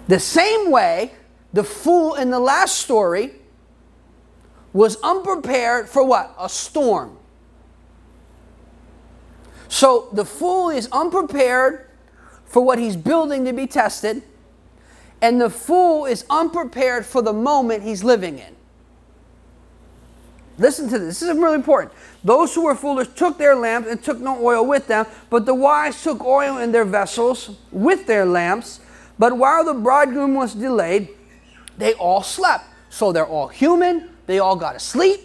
The 0.08 0.20
same 0.20 0.70
way 0.70 1.12
the 1.52 1.64
fool 1.64 2.14
in 2.14 2.30
the 2.30 2.40
last 2.40 2.76
story 2.76 3.32
was 4.72 4.96
unprepared 5.02 5.88
for 5.88 6.04
what? 6.04 6.34
A 6.38 6.48
storm. 6.48 7.16
So 9.68 10.08
the 10.12 10.24
fool 10.24 10.70
is 10.70 10.88
unprepared 10.92 11.88
for 12.44 12.62
what 12.62 12.78
he's 12.78 12.96
building 12.96 13.44
to 13.44 13.52
be 13.52 13.66
tested, 13.66 14.22
and 15.22 15.40
the 15.40 15.50
fool 15.50 16.04
is 16.04 16.24
unprepared 16.28 17.06
for 17.06 17.22
the 17.22 17.32
moment 17.32 17.82
he's 17.84 18.04
living 18.04 18.38
in. 18.38 18.55
Listen 20.58 20.88
to 20.88 20.98
this. 20.98 21.20
This 21.20 21.28
is 21.28 21.36
really 21.36 21.54
important. 21.54 21.92
Those 22.24 22.54
who 22.54 22.64
were 22.64 22.74
foolish 22.74 23.08
took 23.08 23.36
their 23.36 23.54
lamps 23.54 23.88
and 23.88 24.02
took 24.02 24.18
no 24.18 24.42
oil 24.44 24.64
with 24.66 24.86
them, 24.86 25.06
but 25.28 25.44
the 25.44 25.54
wise 25.54 26.02
took 26.02 26.24
oil 26.24 26.58
in 26.58 26.72
their 26.72 26.84
vessels 26.84 27.56
with 27.70 28.06
their 28.06 28.24
lamps. 28.24 28.80
But 29.18 29.36
while 29.36 29.64
the 29.64 29.74
bridegroom 29.74 30.34
was 30.34 30.54
delayed, 30.54 31.08
they 31.76 31.92
all 31.94 32.22
slept. 32.22 32.64
So 32.88 33.12
they're 33.12 33.26
all 33.26 33.48
human. 33.48 34.10
They 34.26 34.38
all 34.38 34.56
got 34.56 34.72
to 34.72 34.80
sleep. 34.80 35.20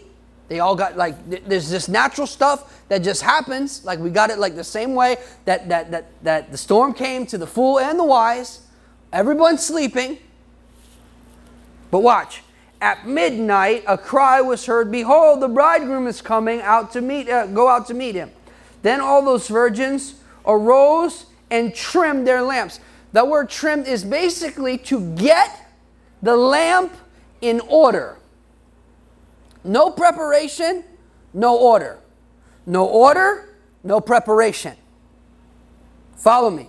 They 0.49 0.59
all 0.59 0.75
got 0.75 0.97
like 0.97 1.15
there's 1.47 1.69
this 1.69 1.87
natural 1.87 2.27
stuff 2.27 2.83
that 2.89 3.03
just 3.03 3.21
happens. 3.21 3.85
Like 3.85 3.99
we 3.99 4.09
got 4.09 4.29
it 4.29 4.37
like 4.37 4.55
the 4.55 4.65
same 4.65 4.95
way 4.95 5.15
that 5.45 5.69
that 5.69 5.91
that 5.91 6.11
that 6.23 6.51
the 6.51 6.57
storm 6.57 6.93
came 6.93 7.25
to 7.27 7.37
the 7.37 7.47
fool 7.47 7.79
and 7.79 7.97
the 7.97 8.03
wise. 8.03 8.67
Everyone's 9.13 9.65
sleeping. 9.65 10.17
But 11.89 11.99
watch. 11.99 12.43
At 12.81 13.07
midnight, 13.07 13.83
a 13.87 13.95
cry 13.95 14.41
was 14.41 14.65
heard, 14.65 14.91
Behold, 14.91 15.39
the 15.39 15.47
bridegroom 15.47 16.07
is 16.07 16.19
coming 16.19 16.61
out 16.61 16.91
to 16.93 17.01
meet, 17.01 17.29
uh, 17.29 17.45
go 17.45 17.69
out 17.69 17.85
to 17.87 17.93
meet 17.93 18.15
him. 18.15 18.31
Then 18.81 18.99
all 18.99 19.23
those 19.23 19.47
virgins 19.47 20.15
arose 20.47 21.27
and 21.51 21.75
trimmed 21.75 22.25
their 22.25 22.41
lamps. 22.41 22.79
The 23.13 23.23
word 23.23 23.49
trimmed 23.49 23.87
is 23.87 24.03
basically 24.03 24.79
to 24.79 25.15
get 25.15 25.67
the 26.23 26.35
lamp 26.35 26.93
in 27.41 27.59
order. 27.61 28.17
No 29.63 29.91
preparation, 29.91 30.83
no 31.33 31.57
order. 31.57 31.99
No 32.65 32.87
order, 32.87 33.55
no 33.83 34.01
preparation. 34.01 34.75
Follow 36.15 36.49
me. 36.49 36.67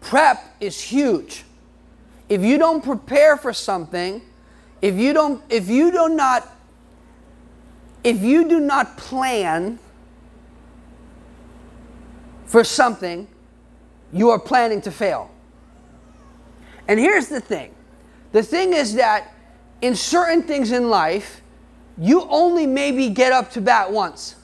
Prep 0.00 0.56
is 0.60 0.80
huge. 0.80 1.44
If 2.28 2.42
you 2.42 2.58
don't 2.58 2.82
prepare 2.82 3.36
for 3.36 3.52
something, 3.52 4.22
if 4.82 4.96
you 4.96 5.12
don't 5.12 5.42
if 5.50 5.68
you 5.68 5.90
do 5.90 6.08
not 6.08 6.48
if 8.02 8.22
you 8.22 8.48
do 8.48 8.60
not 8.60 8.96
plan 8.96 9.78
for 12.46 12.64
something, 12.64 13.28
you 14.12 14.30
are 14.30 14.38
planning 14.38 14.80
to 14.80 14.90
fail. 14.90 15.30
And 16.88 16.98
here's 16.98 17.28
the 17.28 17.40
thing. 17.40 17.72
The 18.32 18.42
thing 18.42 18.72
is 18.72 18.94
that 18.94 19.32
in 19.82 19.94
certain 19.94 20.42
things 20.42 20.72
in 20.72 20.88
life, 20.88 21.42
you 21.96 22.26
only 22.28 22.66
maybe 22.66 23.08
get 23.08 23.32
up 23.32 23.50
to 23.52 23.60
bat 23.60 23.92
once. 23.92 24.36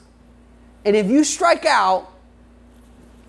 And 0.85 0.95
if 0.95 1.07
you 1.07 1.23
strike 1.23 1.65
out, 1.65 2.09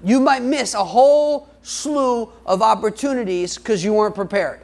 you 0.05 0.21
might 0.21 0.43
miss 0.43 0.75
a 0.75 0.85
whole 0.85 1.49
slew 1.63 2.31
of 2.47 2.63
opportunities 2.63 3.59
because 3.59 3.83
you 3.83 3.95
weren't 3.95 4.15
prepared. 4.15 4.61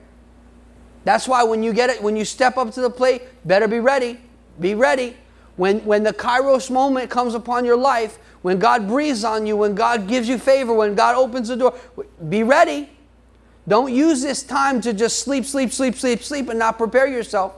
That's 1.04 1.28
why 1.28 1.44
when 1.44 1.62
you 1.62 1.72
get 1.72 1.90
it, 1.90 2.02
when 2.02 2.16
you 2.16 2.24
step 2.24 2.56
up 2.56 2.72
to 2.72 2.80
the 2.80 2.90
plate, 2.90 3.22
better 3.46 3.68
be 3.68 3.80
ready. 3.80 4.18
Be 4.58 4.74
ready. 4.74 5.16
When, 5.56 5.84
when 5.84 6.02
the 6.02 6.12
kairos 6.12 6.70
moment 6.70 7.10
comes 7.10 7.34
upon 7.34 7.64
your 7.64 7.76
life, 7.76 8.18
when 8.42 8.58
God 8.58 8.88
breathes 8.88 9.22
on 9.22 9.46
you, 9.46 9.56
when 9.56 9.74
God 9.74 10.08
gives 10.08 10.28
you 10.28 10.38
favor, 10.38 10.72
when 10.74 10.94
God 10.94 11.14
opens 11.14 11.48
the 11.48 11.56
door, 11.56 11.74
be 12.28 12.42
ready. 12.42 12.90
Don't 13.68 13.92
use 13.92 14.20
this 14.20 14.42
time 14.42 14.80
to 14.82 14.92
just 14.92 15.20
sleep, 15.20 15.44
sleep, 15.44 15.72
sleep, 15.72 15.94
sleep, 15.94 16.22
sleep, 16.22 16.48
and 16.48 16.58
not 16.58 16.76
prepare 16.76 17.06
yourself. 17.06 17.54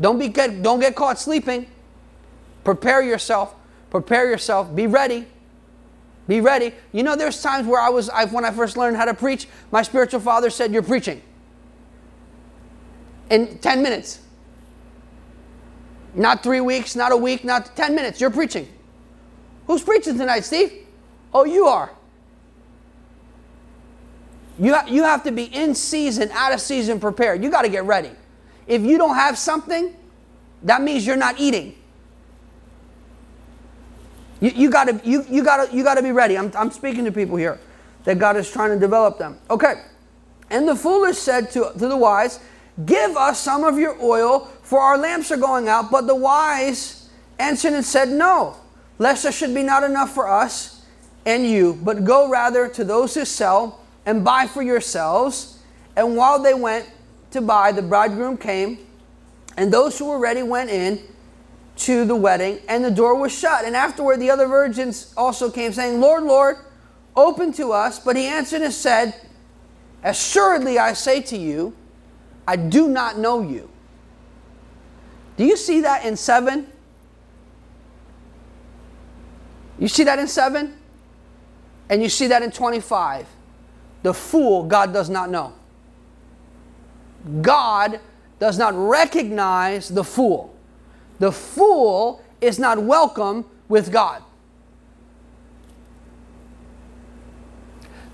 Don't 0.00 0.18
be 0.18 0.28
get, 0.28 0.62
don't 0.62 0.80
get 0.80 0.94
caught 0.94 1.18
sleeping. 1.18 1.66
Prepare 2.64 3.02
yourself. 3.02 3.54
Prepare 3.90 4.30
yourself. 4.30 4.74
Be 4.74 4.86
ready. 4.86 5.26
Be 6.28 6.40
ready. 6.40 6.72
You 6.92 7.02
know, 7.02 7.16
there's 7.16 7.42
times 7.42 7.66
where 7.66 7.80
I 7.80 7.88
was, 7.88 8.08
I, 8.08 8.24
when 8.26 8.44
I 8.44 8.50
first 8.50 8.76
learned 8.76 8.96
how 8.96 9.04
to 9.04 9.14
preach, 9.14 9.48
my 9.70 9.82
spiritual 9.82 10.20
father 10.20 10.50
said, 10.50 10.72
"You're 10.72 10.82
preaching." 10.82 11.20
In 13.30 13.58
10 13.58 13.82
minutes. 13.82 14.20
Not 16.14 16.42
three 16.42 16.60
weeks, 16.60 16.94
not 16.94 17.12
a 17.12 17.16
week, 17.16 17.44
not 17.44 17.74
10 17.74 17.94
minutes. 17.94 18.20
You're 18.20 18.30
preaching. 18.30 18.68
Who's 19.66 19.82
preaching 19.82 20.18
tonight, 20.18 20.44
Steve? 20.44 20.86
Oh, 21.32 21.44
you 21.44 21.66
are. 21.66 21.90
You, 24.58 24.74
ha- 24.74 24.86
you 24.86 25.02
have 25.02 25.22
to 25.24 25.32
be 25.32 25.44
in 25.44 25.74
season, 25.74 26.30
out 26.32 26.52
of 26.52 26.60
season 26.60 27.00
prepared. 27.00 27.42
You 27.42 27.50
got 27.50 27.62
to 27.62 27.68
get 27.70 27.84
ready. 27.84 28.10
If 28.66 28.82
you 28.82 28.98
don't 28.98 29.16
have 29.16 29.38
something, 29.38 29.94
that 30.62 30.82
means 30.82 31.06
you're 31.06 31.16
not 31.16 31.40
eating. 31.40 31.74
You, 34.40 34.50
you 34.50 34.70
gotta 34.70 35.00
you, 35.04 35.24
you 35.30 35.44
gotta 35.44 35.74
you 35.74 35.84
gotta 35.84 36.02
be 36.02 36.10
ready. 36.10 36.36
I'm, 36.36 36.50
I'm 36.56 36.72
speaking 36.72 37.04
to 37.04 37.12
people 37.12 37.36
here 37.36 37.60
that 38.04 38.18
God 38.18 38.36
is 38.36 38.50
trying 38.50 38.70
to 38.70 38.78
develop 38.78 39.16
them. 39.18 39.38
Okay. 39.48 39.74
And 40.50 40.66
the 40.68 40.74
foolish 40.74 41.16
said 41.16 41.50
to, 41.52 41.72
to 41.72 41.88
the 41.88 41.96
wise, 41.96 42.40
Give 42.86 43.16
us 43.16 43.38
some 43.38 43.64
of 43.64 43.78
your 43.78 44.00
oil, 44.02 44.48
for 44.62 44.80
our 44.80 44.96
lamps 44.96 45.30
are 45.30 45.36
going 45.36 45.68
out. 45.68 45.90
But 45.90 46.06
the 46.06 46.14
wise 46.14 47.08
answered 47.38 47.74
and 47.74 47.84
said, 47.84 48.08
No, 48.08 48.56
lest 48.98 49.24
there 49.24 49.32
should 49.32 49.54
be 49.54 49.62
not 49.62 49.82
enough 49.82 50.14
for 50.14 50.28
us 50.28 50.82
and 51.26 51.46
you, 51.46 51.78
but 51.82 52.04
go 52.04 52.28
rather 52.28 52.68
to 52.68 52.84
those 52.84 53.14
who 53.14 53.24
sell 53.24 53.80
and 54.06 54.24
buy 54.24 54.46
for 54.46 54.62
yourselves. 54.62 55.58
And 55.96 56.16
while 56.16 56.42
they 56.42 56.54
went 56.54 56.88
to 57.32 57.40
buy, 57.40 57.72
the 57.72 57.82
bridegroom 57.82 58.38
came, 58.38 58.78
and 59.56 59.72
those 59.72 59.98
who 59.98 60.06
were 60.06 60.18
ready 60.18 60.42
went 60.42 60.70
in 60.70 61.00
to 61.76 62.04
the 62.04 62.16
wedding, 62.16 62.58
and 62.68 62.84
the 62.84 62.90
door 62.90 63.14
was 63.14 63.36
shut. 63.36 63.64
And 63.64 63.76
afterward, 63.76 64.18
the 64.18 64.30
other 64.30 64.46
virgins 64.46 65.12
also 65.16 65.50
came, 65.50 65.72
saying, 65.72 66.00
Lord, 66.00 66.22
Lord, 66.24 66.56
open 67.16 67.52
to 67.54 67.72
us. 67.72 67.98
But 67.98 68.16
he 68.16 68.26
answered 68.26 68.62
and 68.62 68.72
said, 68.72 69.14
Assuredly 70.02 70.78
I 70.78 70.94
say 70.94 71.20
to 71.22 71.36
you, 71.36 71.74
I 72.52 72.56
do 72.56 72.86
not 72.86 73.16
know 73.16 73.40
you. 73.40 73.70
Do 75.38 75.44
you 75.46 75.56
see 75.56 75.80
that 75.80 76.04
in 76.04 76.16
7? 76.16 76.70
You 79.78 79.88
see 79.88 80.04
that 80.04 80.18
in 80.18 80.28
7? 80.28 80.76
And 81.88 82.02
you 82.02 82.10
see 82.10 82.26
that 82.26 82.42
in 82.42 82.50
25. 82.50 83.26
The 84.02 84.12
fool 84.12 84.64
God 84.64 84.92
does 84.92 85.08
not 85.08 85.30
know. 85.30 85.54
God 87.40 88.00
does 88.38 88.58
not 88.58 88.74
recognize 88.74 89.88
the 89.88 90.04
fool. 90.04 90.54
The 91.20 91.32
fool 91.32 92.22
is 92.42 92.58
not 92.58 92.82
welcome 92.82 93.46
with 93.70 93.90
God. 93.90 94.22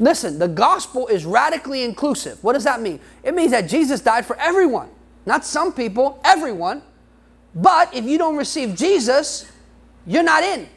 Listen, 0.01 0.39
the 0.39 0.49
gospel 0.49 1.09
is 1.09 1.25
radically 1.25 1.83
inclusive. 1.83 2.43
What 2.43 2.53
does 2.53 2.65
that 2.65 2.81
mean? 2.81 3.01
It 3.23 3.35
means 3.35 3.51
that 3.51 3.69
Jesus 3.69 4.01
died 4.01 4.25
for 4.25 4.37
everyone, 4.37 4.89
not 5.27 5.45
some 5.45 5.73
people, 5.73 6.21
everyone. 6.25 6.83
But 7.55 7.93
if 7.95 8.05
you 8.05 8.19
don't 8.19 8.37
receive 8.37 8.77
Jesus, 8.77 9.51
you're 10.07 10.23
not 10.23 10.45
in. 10.45 10.69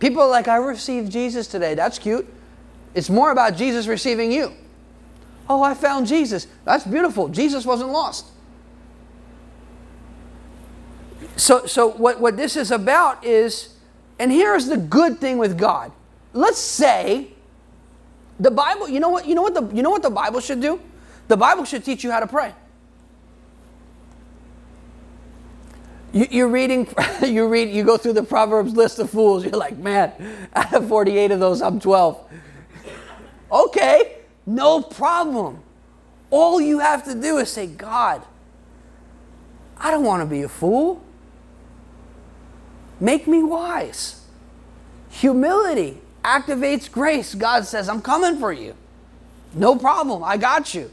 People 0.00 0.22
are 0.22 0.28
like, 0.28 0.48
I 0.48 0.56
received 0.56 1.12
Jesus 1.12 1.46
today. 1.46 1.74
That's 1.74 1.98
cute. 1.98 2.26
It's 2.94 3.08
more 3.08 3.30
about 3.30 3.56
Jesus 3.56 3.86
receiving 3.86 4.32
you. 4.32 4.52
Oh, 5.48 5.62
I 5.62 5.74
found 5.74 6.06
Jesus. 6.06 6.46
That's 6.64 6.84
beautiful. 6.84 7.28
Jesus 7.28 7.64
wasn't 7.64 7.90
lost. 7.90 8.26
So, 11.36 11.66
so 11.66 11.90
what, 11.90 12.20
what 12.20 12.36
this 12.36 12.56
is 12.56 12.70
about 12.70 13.24
is, 13.24 13.74
and 14.18 14.30
here's 14.32 14.66
the 14.66 14.76
good 14.76 15.18
thing 15.18 15.38
with 15.38 15.58
God. 15.58 15.92
Let's 16.34 16.58
say 16.58 17.28
the 18.40 18.50
Bible, 18.50 18.88
you 18.88 18.98
know 19.00 19.08
what, 19.08 19.26
you 19.26 19.36
know 19.36 19.42
what 19.42 19.54
the 19.54 19.74
you 19.74 19.82
know 19.82 19.90
what 19.90 20.02
the 20.02 20.10
Bible 20.10 20.40
should 20.40 20.60
do? 20.60 20.80
The 21.28 21.36
Bible 21.36 21.64
should 21.64 21.84
teach 21.84 22.04
you 22.04 22.10
how 22.10 22.20
to 22.20 22.26
pray. 22.26 22.52
You, 26.12 26.44
are 26.44 26.48
reading, 26.48 26.86
you 27.26 27.48
read, 27.48 27.70
you 27.70 27.82
go 27.82 27.96
through 27.96 28.12
the 28.12 28.22
Proverbs 28.22 28.74
list 28.74 29.00
of 29.00 29.10
fools. 29.10 29.44
You're 29.44 29.56
like, 29.56 29.78
man, 29.78 30.12
out 30.54 30.72
of 30.72 30.88
48 30.88 31.32
of 31.32 31.40
those, 31.40 31.60
I'm 31.60 31.80
12. 31.80 32.32
okay, 33.50 34.18
no 34.46 34.80
problem. 34.80 35.60
All 36.30 36.60
you 36.60 36.78
have 36.78 37.04
to 37.04 37.14
do 37.14 37.38
is 37.38 37.50
say, 37.50 37.66
God, 37.66 38.22
I 39.76 39.90
don't 39.90 40.04
want 40.04 40.22
to 40.22 40.26
be 40.26 40.42
a 40.42 40.48
fool. 40.48 41.02
Make 43.00 43.26
me 43.26 43.42
wise. 43.42 44.24
Humility 45.10 46.00
activates 46.24 46.90
grace. 46.90 47.34
God 47.34 47.66
says, 47.66 47.88
I'm 47.88 48.02
coming 48.02 48.38
for 48.38 48.52
you. 48.52 48.74
No 49.52 49.76
problem. 49.76 50.24
I 50.24 50.36
got 50.36 50.74
you. 50.74 50.90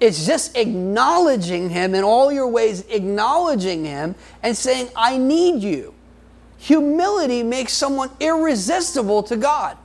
It's 0.00 0.26
just 0.26 0.56
acknowledging 0.56 1.70
Him 1.70 1.94
in 1.94 2.04
all 2.04 2.30
your 2.30 2.46
ways, 2.48 2.84
acknowledging 2.88 3.84
Him 3.84 4.14
and 4.42 4.56
saying, 4.56 4.90
I 4.94 5.18
need 5.18 5.62
you. 5.62 5.94
Humility 6.58 7.42
makes 7.42 7.72
someone 7.72 8.10
irresistible 8.20 9.22
to 9.24 9.36
God. 9.36 9.76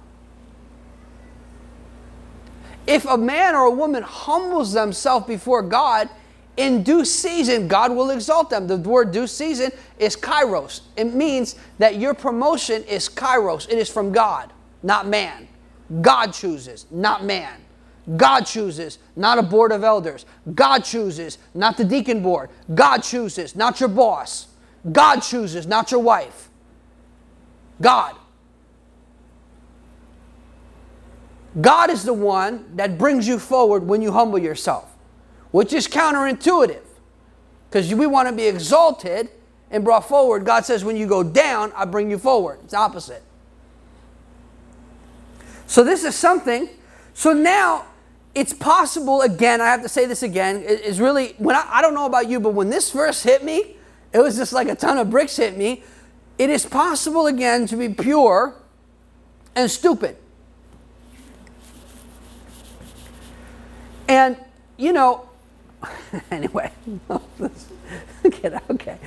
If 2.85 3.05
a 3.05 3.17
man 3.17 3.55
or 3.55 3.65
a 3.65 3.71
woman 3.71 4.03
humbles 4.03 4.73
themselves 4.73 5.25
before 5.25 5.61
God, 5.61 6.09
in 6.57 6.83
due 6.83 7.03
season, 7.03 7.67
God 7.67 7.95
will 7.95 8.11
exalt 8.11 8.49
them. 8.49 8.67
The 8.67 8.77
word 8.77 9.11
due 9.11 9.25
season 9.25 9.71
is 9.97 10.15
kairos. 10.15 10.81
It 10.95 11.13
means 11.13 11.55
that 11.79 11.95
your 11.95 12.13
promotion 12.13 12.83
is 12.83 13.09
kairos, 13.09 13.67
it 13.69 13.79
is 13.79 13.89
from 13.89 14.11
God, 14.11 14.52
not 14.83 15.07
man. 15.07 15.47
God 16.01 16.33
chooses, 16.33 16.85
not 16.91 17.23
man. 17.23 17.61
God 18.17 18.41
chooses, 18.41 18.99
not 19.15 19.39
a 19.39 19.43
board 19.43 19.71
of 19.71 19.83
elders. 19.83 20.25
God 20.53 20.79
chooses, 20.83 21.37
not 21.53 21.77
the 21.77 21.85
deacon 21.85 22.21
board. 22.21 22.49
God 22.73 22.97
chooses, 22.97 23.55
not 23.55 23.79
your 23.79 23.89
boss. 23.89 24.47
God 24.91 25.21
chooses, 25.21 25.65
not 25.65 25.89
your 25.89 26.01
wife. 26.01 26.49
God. 27.79 28.15
God 31.61 31.89
is 31.89 32.03
the 32.03 32.13
one 32.13 32.75
that 32.75 32.97
brings 32.97 33.27
you 33.27 33.39
forward 33.39 33.87
when 33.87 34.01
you 34.01 34.11
humble 34.11 34.39
yourself, 34.39 34.91
which 35.51 35.71
is 35.71 35.87
counterintuitive 35.87 36.81
because 37.69 37.93
we 37.93 38.05
want 38.05 38.27
to 38.27 38.35
be 38.35 38.47
exalted 38.47 39.29
and 39.71 39.83
brought 39.83 40.07
forward. 40.07 40.45
God 40.45 40.65
says, 40.65 40.83
when 40.83 40.95
you 40.97 41.07
go 41.07 41.23
down, 41.23 41.71
I 41.75 41.85
bring 41.85 42.09
you 42.09 42.17
forward. 42.17 42.59
It's 42.63 42.73
opposite. 42.73 43.23
So, 45.67 45.83
this 45.83 46.03
is 46.03 46.15
something. 46.15 46.69
So 47.13 47.33
now 47.33 47.85
it's 48.35 48.53
possible 48.53 49.21
again 49.21 49.61
i 49.61 49.65
have 49.65 49.81
to 49.81 49.89
say 49.89 50.05
this 50.05 50.23
again 50.23 50.61
is 50.61 50.99
really 50.99 51.35
when 51.37 51.55
I, 51.55 51.67
I, 51.71 51.81
don't 51.81 51.93
know 51.93 52.05
about 52.05 52.27
you 52.27 52.39
but 52.39 52.53
when 52.53 52.69
this 52.69 52.91
verse 52.91 53.21
hit 53.23 53.43
me 53.43 53.75
it 54.11 54.19
was 54.19 54.35
just 54.37 54.53
like 54.53 54.67
a 54.67 54.75
ton 54.75 54.97
of 54.97 55.09
bricks 55.09 55.37
hit 55.37 55.57
me 55.57 55.83
it 56.37 56.49
is 56.49 56.65
possible 56.65 57.27
again 57.27 57.67
to 57.67 57.77
be 57.77 57.89
pure 57.89 58.55
and 59.55 59.69
stupid 59.69 60.17
and 64.07 64.35
you 64.77 64.93
know 64.93 65.29
anyway 66.31 66.71
okay 68.25 68.97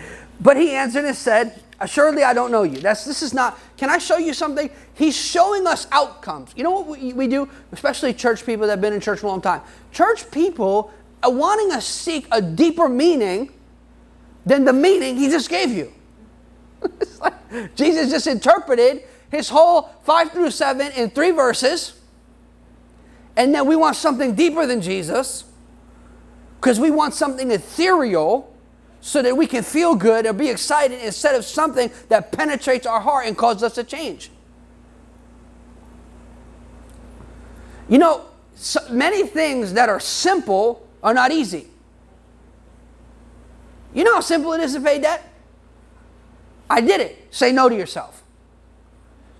but 0.41 0.57
he 0.57 0.73
answered 0.73 1.05
and 1.05 1.17
said 1.17 1.63
Assuredly, 1.79 2.23
I 2.23 2.33
don't 2.33 2.51
know 2.51 2.63
you. 2.63 2.79
That's 2.79 3.05
this 3.05 3.23
is 3.23 3.35
not. 3.35 3.59
Can 3.77 3.91
I 3.91 3.99
show 3.99 4.17
you 4.17 4.33
something? 4.33 4.71
He's 4.95 5.15
showing 5.15 5.67
us 5.67 5.87
outcomes. 5.93 6.53
You 6.57 6.65
know 6.65 6.71
what 6.71 6.87
we, 6.87 7.13
we 7.13 7.29
do, 7.29 7.49
especially 7.73 8.15
church 8.15 8.47
people 8.47 8.67
that 8.67 8.75
have 8.75 8.81
been 8.81 8.95
in 8.95 9.01
church 9.01 9.23
a 9.23 9.27
long 9.27 9.43
time. 9.43 9.61
Church 9.93 10.31
people 10.31 10.91
are 11.23 11.31
wanting 11.31 11.71
to 11.73 11.81
seek 11.83 12.27
a 12.33 12.41
deeper 12.41 12.89
meaning 12.89 13.53
than 14.47 14.65
the 14.65 14.73
meaning 14.73 15.17
he 15.17 15.29
just 15.29 15.51
gave 15.51 15.71
you. 15.71 15.93
like 17.21 17.75
Jesus 17.75 18.11
just 18.11 18.27
interpreted 18.27 19.03
his 19.31 19.51
whole 19.51 19.91
five 20.05 20.31
through 20.33 20.53
seven 20.53 20.91
in 20.93 21.11
three 21.11 21.31
verses, 21.31 22.01
and 23.37 23.55
then 23.55 23.67
we 23.67 23.77
want 23.77 23.97
something 23.97 24.35
deeper 24.35 24.67
than 24.67 24.81
Jesus 24.81 25.45
because 26.59 26.81
we 26.81 26.91
want 26.91 27.13
something 27.13 27.51
ethereal 27.51 28.56
so 29.07 29.23
that 29.23 29.37
we 29.37 29.47
can 29.47 29.63
feel 29.63 29.95
good 29.95 30.27
or 30.27 30.33
be 30.33 30.49
excited 30.49 31.01
instead 31.01 31.37
of 31.37 31.45
something 31.45 31.93
that 32.09 32.33
penetrates 32.33 32.89
our 32.89 32.99
heart 32.99 33.25
and 33.25 33.39
causes 33.39 33.63
us 33.63 33.75
to 33.77 33.85
change. 33.85 34.33
You 37.89 37.99
know, 37.99 38.25
so 38.57 38.81
many 38.91 39.25
things 39.25 39.75
that 39.75 39.89
are 39.89 40.01
simple 40.01 40.89
are 41.05 41.15
not 41.15 41.31
easy. 41.31 41.69
You 43.95 44.03
know 44.03 44.15
how 44.15 44.21
simple 44.23 44.53
it 44.55 44.61
is 44.61 44.75
to 44.75 44.81
pay 44.81 44.99
debt? 44.99 45.33
I 46.69 46.81
did 46.81 47.01
it. 47.01 47.29
Say 47.31 47.53
no 47.53 47.69
to 47.69 47.77
yourself. 47.77 48.25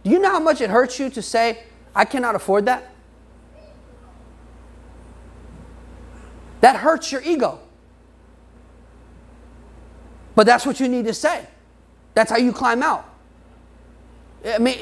Do 0.05 0.11
you 0.11 0.21
know 0.21 0.31
how 0.31 0.39
much 0.39 0.61
it 0.61 0.71
hurts 0.71 1.01
you 1.01 1.11
to 1.11 1.21
say, 1.21 1.65
I 1.93 2.05
cannot 2.05 2.37
afford 2.37 2.67
that? 2.67 2.93
That 6.61 6.77
hurts 6.77 7.11
your 7.11 7.23
ego. 7.23 7.63
But 10.37 10.47
that's 10.47 10.65
what 10.65 10.79
you 10.79 10.87
need 10.87 11.07
to 11.07 11.15
say. 11.15 11.45
That's 12.15 12.31
how 12.31 12.37
you 12.37 12.53
climb 12.53 12.83
out. 12.85 13.13
I 14.47 14.59
mean, 14.59 14.79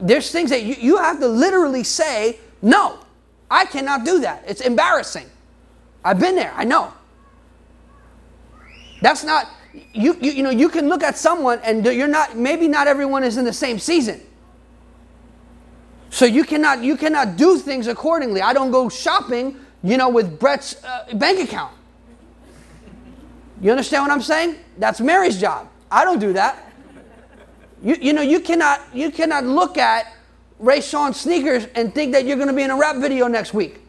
there's 0.00 0.32
things 0.32 0.50
that 0.50 0.64
you, 0.64 0.74
you 0.74 0.96
have 0.96 1.20
to 1.20 1.28
literally 1.28 1.84
say, 1.84 2.40
no, 2.60 2.98
I 3.50 3.66
cannot 3.66 4.04
do 4.04 4.20
that. 4.20 4.42
It's 4.48 4.62
embarrassing. 4.62 5.26
I've 6.04 6.18
been 6.18 6.34
there, 6.34 6.52
I 6.56 6.64
know. 6.64 6.92
That's 9.02 9.22
not, 9.22 9.48
you, 9.92 10.16
you, 10.20 10.32
you 10.32 10.42
know, 10.42 10.50
you 10.50 10.68
can 10.68 10.88
look 10.88 11.02
at 11.02 11.16
someone 11.16 11.60
and 11.62 11.84
you're 11.84 12.08
not, 12.08 12.36
maybe 12.36 12.66
not 12.66 12.86
everyone 12.86 13.22
is 13.22 13.36
in 13.36 13.44
the 13.44 13.52
same 13.52 13.78
season. 13.78 14.20
So 16.08 16.24
you 16.24 16.44
cannot, 16.44 16.82
you 16.82 16.96
cannot 16.96 17.36
do 17.36 17.58
things 17.58 17.86
accordingly. 17.86 18.42
I 18.42 18.52
don't 18.52 18.70
go 18.70 18.88
shopping, 18.88 19.56
you 19.82 19.96
know, 19.96 20.08
with 20.08 20.38
Brett's 20.38 20.82
uh, 20.82 21.14
bank 21.14 21.38
account. 21.38 21.74
You 23.60 23.70
understand 23.70 24.04
what 24.04 24.10
I'm 24.10 24.22
saying? 24.22 24.56
That's 24.80 25.00
Mary's 25.00 25.40
job. 25.40 25.68
I 25.90 26.04
don't 26.04 26.18
do 26.18 26.32
that. 26.32 26.72
You, 27.82 27.96
you 28.00 28.12
know, 28.12 28.22
you 28.22 28.40
cannot, 28.40 28.80
you 28.92 29.10
cannot 29.10 29.44
look 29.44 29.78
at 29.78 30.12
Ray 30.58 30.80
Sean 30.80 31.14
sneakers 31.14 31.66
and 31.74 31.94
think 31.94 32.12
that 32.12 32.24
you're 32.24 32.36
going 32.36 32.48
to 32.48 32.54
be 32.54 32.62
in 32.62 32.70
a 32.70 32.76
rap 32.76 32.96
video 32.96 33.28
next 33.28 33.54
week. 33.54 33.80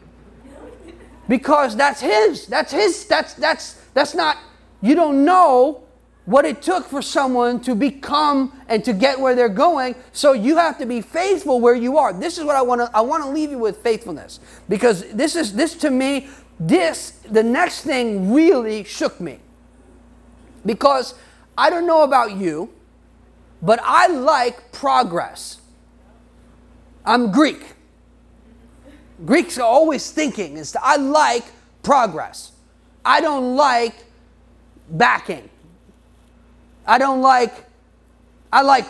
Because 1.28 1.76
that's 1.76 2.00
his. 2.00 2.46
That's 2.46 2.72
his. 2.72 3.06
That's, 3.06 3.34
that's, 3.34 3.74
that's 3.94 4.14
not, 4.14 4.36
you 4.80 4.94
don't 4.94 5.24
know 5.24 5.82
what 6.24 6.44
it 6.44 6.62
took 6.62 6.86
for 6.86 7.02
someone 7.02 7.60
to 7.60 7.74
become 7.74 8.52
and 8.68 8.84
to 8.84 8.92
get 8.92 9.18
where 9.18 9.34
they're 9.34 9.48
going. 9.48 9.94
So 10.12 10.32
you 10.32 10.56
have 10.56 10.78
to 10.78 10.86
be 10.86 11.00
faithful 11.00 11.60
where 11.60 11.74
you 11.74 11.98
are. 11.98 12.12
This 12.12 12.38
is 12.38 12.44
what 12.44 12.54
I 12.54 12.62
want 12.62 12.80
to 12.80 12.90
I 12.96 13.00
want 13.00 13.24
to 13.24 13.30
leave 13.30 13.50
you 13.50 13.58
with 13.58 13.78
faithfulness 13.78 14.38
because 14.68 15.12
this 15.12 15.34
is 15.34 15.52
this 15.52 15.74
to 15.76 15.90
me 15.90 16.28
this 16.60 17.18
the 17.28 17.42
next 17.42 17.82
thing 17.82 18.32
really 18.32 18.84
shook 18.84 19.20
me. 19.20 19.40
Because 20.64 21.14
I 21.56 21.70
don't 21.70 21.86
know 21.86 22.02
about 22.02 22.32
you, 22.36 22.72
but 23.60 23.80
I 23.82 24.06
like 24.08 24.72
progress. 24.72 25.60
I'm 27.04 27.32
Greek. 27.32 27.64
Greeks 29.24 29.58
are 29.58 29.66
always 29.66 30.10
thinking. 30.10 30.56
Is 30.56 30.76
I 30.80 30.96
like 30.96 31.44
progress. 31.82 32.52
I 33.04 33.20
don't 33.20 33.56
like 33.56 33.94
backing. 34.88 35.48
I 36.86 36.98
don't 36.98 37.20
like, 37.20 37.52
I 38.52 38.62
like 38.62 38.86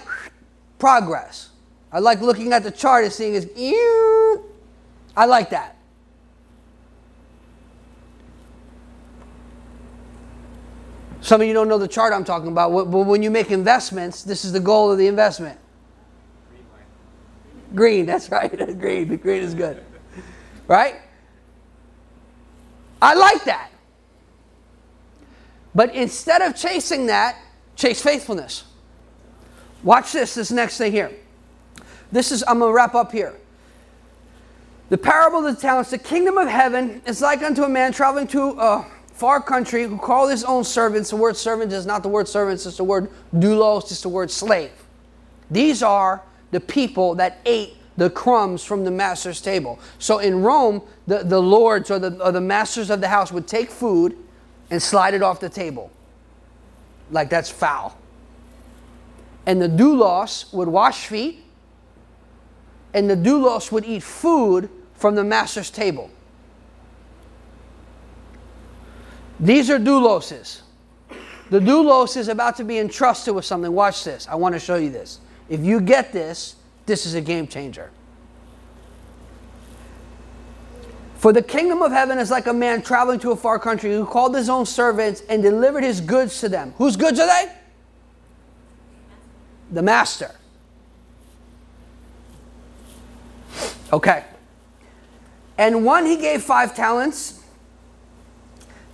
progress. 0.79 1.51
I 1.91 1.99
like 1.99 2.21
looking 2.21 2.53
at 2.53 2.63
the 2.63 2.71
chart 2.71 3.05
and 3.05 3.13
seeing 3.13 3.35
it. 3.35 3.51
I 5.17 5.27
like 5.27 5.51
that. 5.51 5.77
Some 11.23 11.41
of 11.41 11.47
you 11.47 11.55
don't 11.55 11.69
know 11.69 11.79
the 11.79 11.89
chart 11.89 12.13
I'm 12.13 12.25
talking 12.25 12.49
about, 12.49 12.73
but 12.73 13.05
when 13.05 13.23
you 13.23 13.31
make 13.31 13.53
investments, 13.53 14.25
this 14.25 14.45
is 14.45 14.53
the 14.53 14.61
goal 14.61 14.91
of 14.91 14.99
the 14.99 15.07
investment. 15.07 15.59
green, 17.75 18.07
that's 18.07 18.29
right. 18.29 18.51
green. 18.79 19.17
Green 19.17 19.43
is 19.43 19.55
good. 19.55 19.85
Right? 20.67 20.97
I 23.01 23.15
like 23.15 23.45
that. 23.45 23.71
But 25.75 25.95
instead 25.95 26.43
of 26.43 26.57
chasing 26.57 27.07
that, 27.07 27.39
chase 27.77 28.03
faithfulness. 28.03 28.65
Watch 29.85 30.13
this, 30.13 30.35
this 30.35 30.51
next 30.51 30.77
thing 30.77 30.91
here. 30.91 31.13
This 32.11 32.33
is, 32.33 32.45
I'm 32.49 32.59
going 32.59 32.71
to 32.71 32.75
wrap 32.75 32.97
up 32.97 33.13
here. 33.13 33.35
The 34.89 34.99
parable 34.99 35.47
of 35.47 35.55
the 35.55 35.61
talents, 35.61 35.91
the 35.91 35.99
kingdom 35.99 36.37
of 36.37 36.49
heaven 36.49 37.01
is 37.07 37.23
like 37.23 37.43
unto 37.43 37.63
a 37.63 37.69
man 37.69 37.93
traveling 37.93 38.27
to 38.29 38.51
a 38.61 38.87
far 39.13 39.41
country 39.41 39.85
who 39.85 39.99
call 39.99 40.29
his 40.29 40.45
own 40.45 40.65
servants. 40.65 41.11
The 41.11 41.17
word 41.17 41.37
servant 41.37 41.73
is 41.73 41.87
not 41.87 42.03
the 42.03 42.09
word 42.09 42.29
servants, 42.29 42.67
it's 42.67 42.79
the 42.79 42.85
word 42.85 43.11
doulos, 43.35 43.85
it's 43.85 44.03
the 44.03 44.09
word 44.09 44.31
slave. 44.31 44.73
These 45.51 45.83
are 45.83 46.23
the 46.51 46.61
people 46.61 47.15
that 47.17 47.39
ate 47.45 47.77
the 47.97 48.09
crumbs 48.09 48.65
from 48.65 48.85
the 48.85 48.91
master's 48.91 49.41
table. 49.41 49.79
So 49.99 50.19
in 50.19 50.43
Rome, 50.43 50.83
the, 51.07 51.19
the 51.19 51.41
lords 51.41 51.91
or 51.91 51.99
the, 51.99 52.25
or 52.25 52.33
the 52.33 52.41
masters 52.41 52.91
of 52.91 53.01
the 53.01 53.09
house 53.09 53.31
would 53.33 53.47
take 53.47 53.71
food 53.71 54.17
and 54.71 54.83
slide 54.83 55.15
it 55.15 55.23
off 55.23 55.41
the 55.41 55.49
table. 55.49 55.91
Like 57.11 57.29
that's 57.29 57.51
foul. 57.51 57.99
And 59.45 59.61
the 59.61 59.69
doulos 59.69 60.53
would 60.55 60.69
wash 60.69 61.07
feet, 61.07 61.45
and 62.95 63.11
the 63.11 63.17
doulos 63.17 63.71
would 63.73 63.85
eat 63.85 64.03
food 64.03 64.71
from 64.95 65.15
the 65.15 65.25
master's 65.25 65.71
table. 65.71 66.11
These 69.41 69.71
are 69.71 69.79
douloses. 69.79 70.61
The 71.51 71.61
doulos 71.61 72.17
is 72.17 72.29
about 72.29 72.57
to 72.57 72.65
be 72.65 72.79
entrusted 72.79 73.35
with 73.35 73.45
something. 73.45 73.73
Watch 73.73 74.05
this. 74.05 74.27
I 74.29 74.37
want 74.37 74.55
to 74.55 74.59
show 74.59 74.77
you 74.77 74.91
this. 74.91 75.21
If 75.49 75.61
you 75.61 75.81
get 75.81 76.13
this, 76.13 76.57
this 76.87 77.05
is 77.05 77.15
a 77.15 77.21
game 77.21 77.47
changer. 77.47 77.91
For 81.17 81.33
the 81.33 81.43
kingdom 81.43 81.83
of 81.83 81.93
heaven 81.93 82.19
is 82.19 82.31
like 82.31 82.47
a 82.47 82.53
man 82.53 82.83
traveling 82.83 83.21
to 83.21 83.31
a 83.31 83.37
far 83.37 83.59
country 83.59 83.93
who 83.93 84.05
called 84.05 84.35
his 84.35 84.49
own 84.49 84.67
servants 84.67 85.23
and 85.29 85.43
delivered 85.43 85.85
his 85.85 86.01
goods 86.01 86.41
to 86.41 86.49
them. 86.49 86.75
Whose 86.79 86.97
goods 86.97 87.21
are 87.21 87.27
they? 87.27 87.53
The 89.71 89.83
master. 89.83 90.33
Okay. 93.93 94.25
And 95.59 95.85
one 95.85 96.07
he 96.07 96.17
gave 96.17 96.43
five 96.43 96.75
talents, 96.75 97.42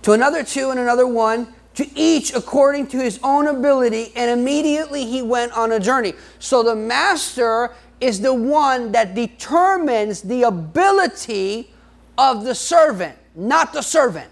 to 0.03 0.13
another 0.13 0.43
two, 0.43 0.71
and 0.71 0.79
another 0.79 1.07
one, 1.07 1.53
to 1.75 1.87
each 1.97 2.33
according 2.33 2.87
to 2.87 2.97
his 2.97 3.19
own 3.23 3.47
ability, 3.47 4.11
and 4.15 4.29
immediately 4.31 5.05
he 5.05 5.21
went 5.21 5.51
on 5.53 5.71
a 5.71 5.79
journey. 5.79 6.13
So 6.39 6.63
the 6.63 6.75
master 6.75 7.73
is 8.01 8.21
the 8.21 8.33
one 8.33 8.91
that 8.91 9.15
determines 9.15 10.21
the 10.21 10.43
ability 10.43 11.71
of 12.17 12.43
the 12.43 12.55
servant, 12.55 13.17
not 13.35 13.73
the 13.73 13.81
servant. 13.81 14.29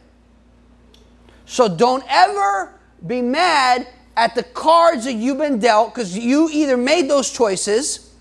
So 1.45 1.67
don't 1.69 2.03
ever 2.09 2.73
be 3.05 3.21
mad 3.21 3.87
at 4.17 4.35
the 4.35 4.43
cards 4.43 5.05
that 5.05 5.13
you've 5.13 5.37
been 5.37 5.59
dealt 5.59 5.93
because 5.93 6.17
you 6.17 6.49
either 6.51 6.75
made 6.75 7.09
those 7.09 7.31
choices 7.31 8.13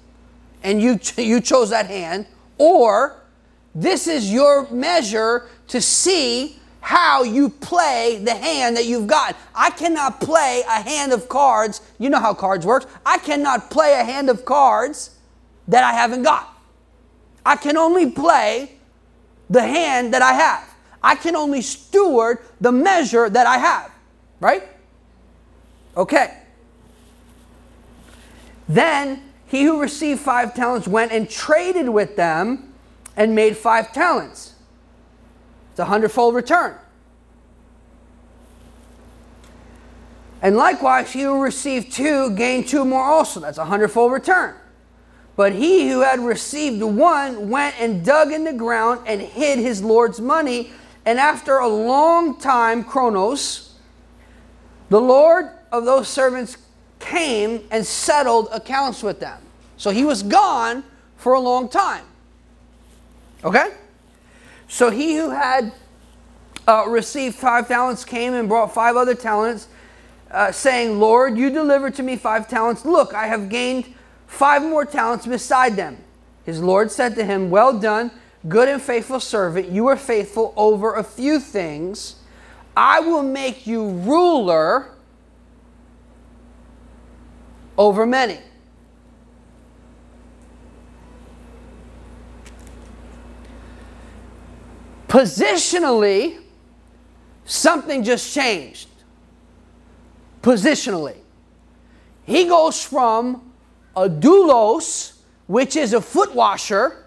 and 0.63 0.81
you, 0.81 1.01
you 1.17 1.41
chose 1.41 1.71
that 1.71 1.87
hand, 1.87 2.27
or 2.59 3.23
this 3.75 4.07
is 4.07 4.33
your 4.33 4.71
measure 4.71 5.49
to 5.69 5.81
see 5.81 6.59
how 6.87 7.25
you 7.25 7.49
play 7.49 8.21
the 8.23 8.33
hand 8.33 8.77
that 8.77 8.87
you've 8.87 9.09
got. 9.09 9.35
I 9.57 9.71
cannot 9.71 10.21
play 10.21 10.63
a 10.69 10.81
hand 10.81 11.13
of 11.13 11.29
cards. 11.29 11.81
You 11.99 12.09
know 12.11 12.21
how 12.21 12.33
cards 12.33 12.65
work. 12.65 12.89
I 13.05 13.19
cannot 13.19 13.73
play 13.73 13.95
a 13.95 14.05
hand 14.05 14.31
of 14.31 14.45
cards 14.45 15.11
that 15.67 15.83
I 15.83 15.95
haven't 15.95 16.23
got. 16.23 16.49
I 17.45 17.57
can 17.57 17.77
only 17.77 18.13
play 18.13 18.77
the 19.51 19.63
hand 19.63 20.15
that 20.15 20.23
I 20.23 20.35
have. 20.35 20.77
I 21.03 21.17
can 21.17 21.35
only 21.35 21.61
steward 21.61 22.39
the 22.61 22.71
measure 22.71 23.29
that 23.29 23.49
I 23.49 23.59
have. 23.59 23.91
Right? 24.39 24.63
Okay. 25.97 26.39
Then 28.69 29.25
he 29.47 29.65
who 29.65 29.81
received 29.81 30.21
five 30.21 30.55
talents 30.55 30.87
went 30.87 31.11
and 31.11 31.29
traded 31.29 31.89
with 31.89 32.15
them 32.15 32.75
and 33.17 33.35
made 33.35 33.57
five 33.57 33.93
talents. 33.93 34.53
It's 35.77 35.81
a 35.83 35.85
hundredfold 35.85 36.35
return. 36.35 36.75
And 40.41 40.57
likewise, 40.57 41.13
he 41.13 41.21
who 41.21 41.43
received 41.43 41.93
two 41.93 42.31
gained 42.31 42.67
two 42.67 42.87
more 42.87 43.03
also. 43.03 43.41
That's 43.41 43.59
a 43.59 43.67
hundredfold 43.67 44.11
return. 44.11 44.55
But 45.37 45.53
he 45.53 45.91
who 45.91 46.01
had 46.01 46.21
received 46.21 46.83
one 46.83 47.51
went 47.51 47.79
and 47.79 48.03
dug 48.03 48.33
in 48.33 48.45
the 48.45 48.55
ground 48.55 49.03
and 49.07 49.21
hid 49.21 49.59
his 49.59 49.83
Lord's 49.83 50.19
money. 50.19 50.71
And 51.05 51.19
after 51.19 51.59
a 51.59 51.69
long 51.69 52.41
time, 52.41 52.83
Chronos, 52.83 53.75
the 54.89 54.99
Lord 54.99 55.51
of 55.71 55.85
those 55.85 56.09
servants 56.09 56.57
came 57.01 57.65
and 57.71 57.87
settled 57.87 58.49
accounts 58.51 59.03
with 59.03 59.21
them. 59.21 59.43
So 59.77 59.91
he 59.91 60.07
was 60.07 60.23
gone 60.23 60.85
for 61.19 61.35
a 61.35 61.41
long 61.41 61.69
time. 61.69 62.07
Okay? 63.45 63.75
So 64.69 64.91
he 64.91 65.17
who 65.17 65.31
had 65.31 65.73
uh, 66.67 66.85
received 66.89 67.37
five 67.37 67.69
talents 67.69 68.05
came 68.05 68.35
and 68.35 68.49
brought 68.49 68.75
five 68.75 68.97
other 68.97 69.15
talents, 69.15 69.69
uh, 70.31 70.51
saying, 70.53 70.99
Lord, 70.99 71.39
you 71.39 71.51
delivered 71.51 71.95
to 71.97 72.03
me 72.03 72.17
five 72.17 72.49
talents. 72.49 72.85
Look, 72.85 73.15
I 73.15 73.27
have 73.27 73.49
gained 73.49 73.95
five 74.27 74.63
more 74.63 74.85
talents 74.85 75.27
beside 75.27 75.77
them. 75.77 75.99
His 76.45 76.61
Lord 76.61 76.91
said 76.91 77.15
to 77.17 77.25
him, 77.25 77.51
Well 77.51 77.79
done, 77.79 78.11
good 78.49 78.69
and 78.69 78.83
faithful 78.83 79.21
servant. 79.21 79.69
You 79.69 79.87
are 79.89 79.97
faithful 79.97 80.53
over 80.57 80.95
a 80.95 81.05
few 81.05 81.39
things. 81.39 82.17
I 82.77 83.01
will 83.01 83.23
make 83.23 83.67
you 83.67 83.89
ruler 83.89 84.91
over 87.79 88.07
many. 88.07 88.39
Positionally, 95.09 96.41
something 97.45 98.03
just 98.03 98.35
changed. 98.35 98.89
Positionally. 100.43 101.17
He 102.25 102.47
goes 102.47 102.83
from 102.83 103.53
a 103.95 104.09
doulos, 104.09 105.17
which 105.47 105.77
is 105.77 105.93
a 105.93 106.01
foot 106.01 106.35
washer, 106.35 107.05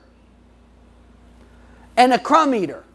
and 1.97 2.13
a 2.13 2.19
crumb 2.19 2.55
eater, 2.55 2.85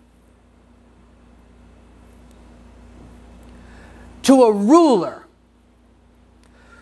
to 4.23 4.45
a 4.45 4.53
ruler. 4.53 5.27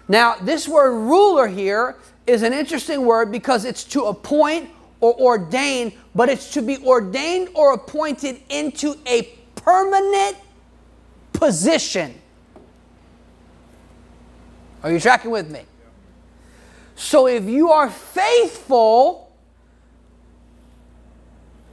Now, 0.06 0.36
this 0.40 0.68
word 0.68 0.92
ruler 0.92 1.48
here 1.48 1.96
is 2.26 2.42
an 2.42 2.52
interesting 2.52 3.04
word 3.04 3.32
because 3.32 3.64
it's 3.64 3.82
to 3.84 4.04
appoint 4.04 4.70
or 5.02 5.14
ordain, 5.20 5.92
but 6.14 6.30
it's 6.30 6.52
to 6.52 6.62
be 6.62 6.78
ordained 6.78 7.50
or 7.54 7.74
appointed 7.74 8.40
into 8.48 8.94
a 9.06 9.24
permanent 9.56 10.36
position. 11.32 12.14
Are 14.82 14.90
you 14.92 15.00
tracking 15.00 15.32
with 15.32 15.50
me? 15.50 15.62
So 16.94 17.26
if 17.26 17.44
you 17.44 17.70
are 17.70 17.90
faithful 17.90 19.32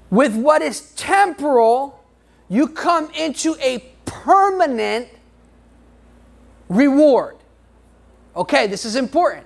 with 0.10 0.36
what 0.36 0.64
is 0.64 0.92
temporal, 0.96 2.04
you 2.50 2.68
come 2.68 3.12
into 3.12 3.56
a 3.62 3.80
permanent 4.06 5.08
reward. 6.68 7.38
Okay, 8.36 8.66
this 8.66 8.86
is 8.86 8.96
important. 8.96 9.46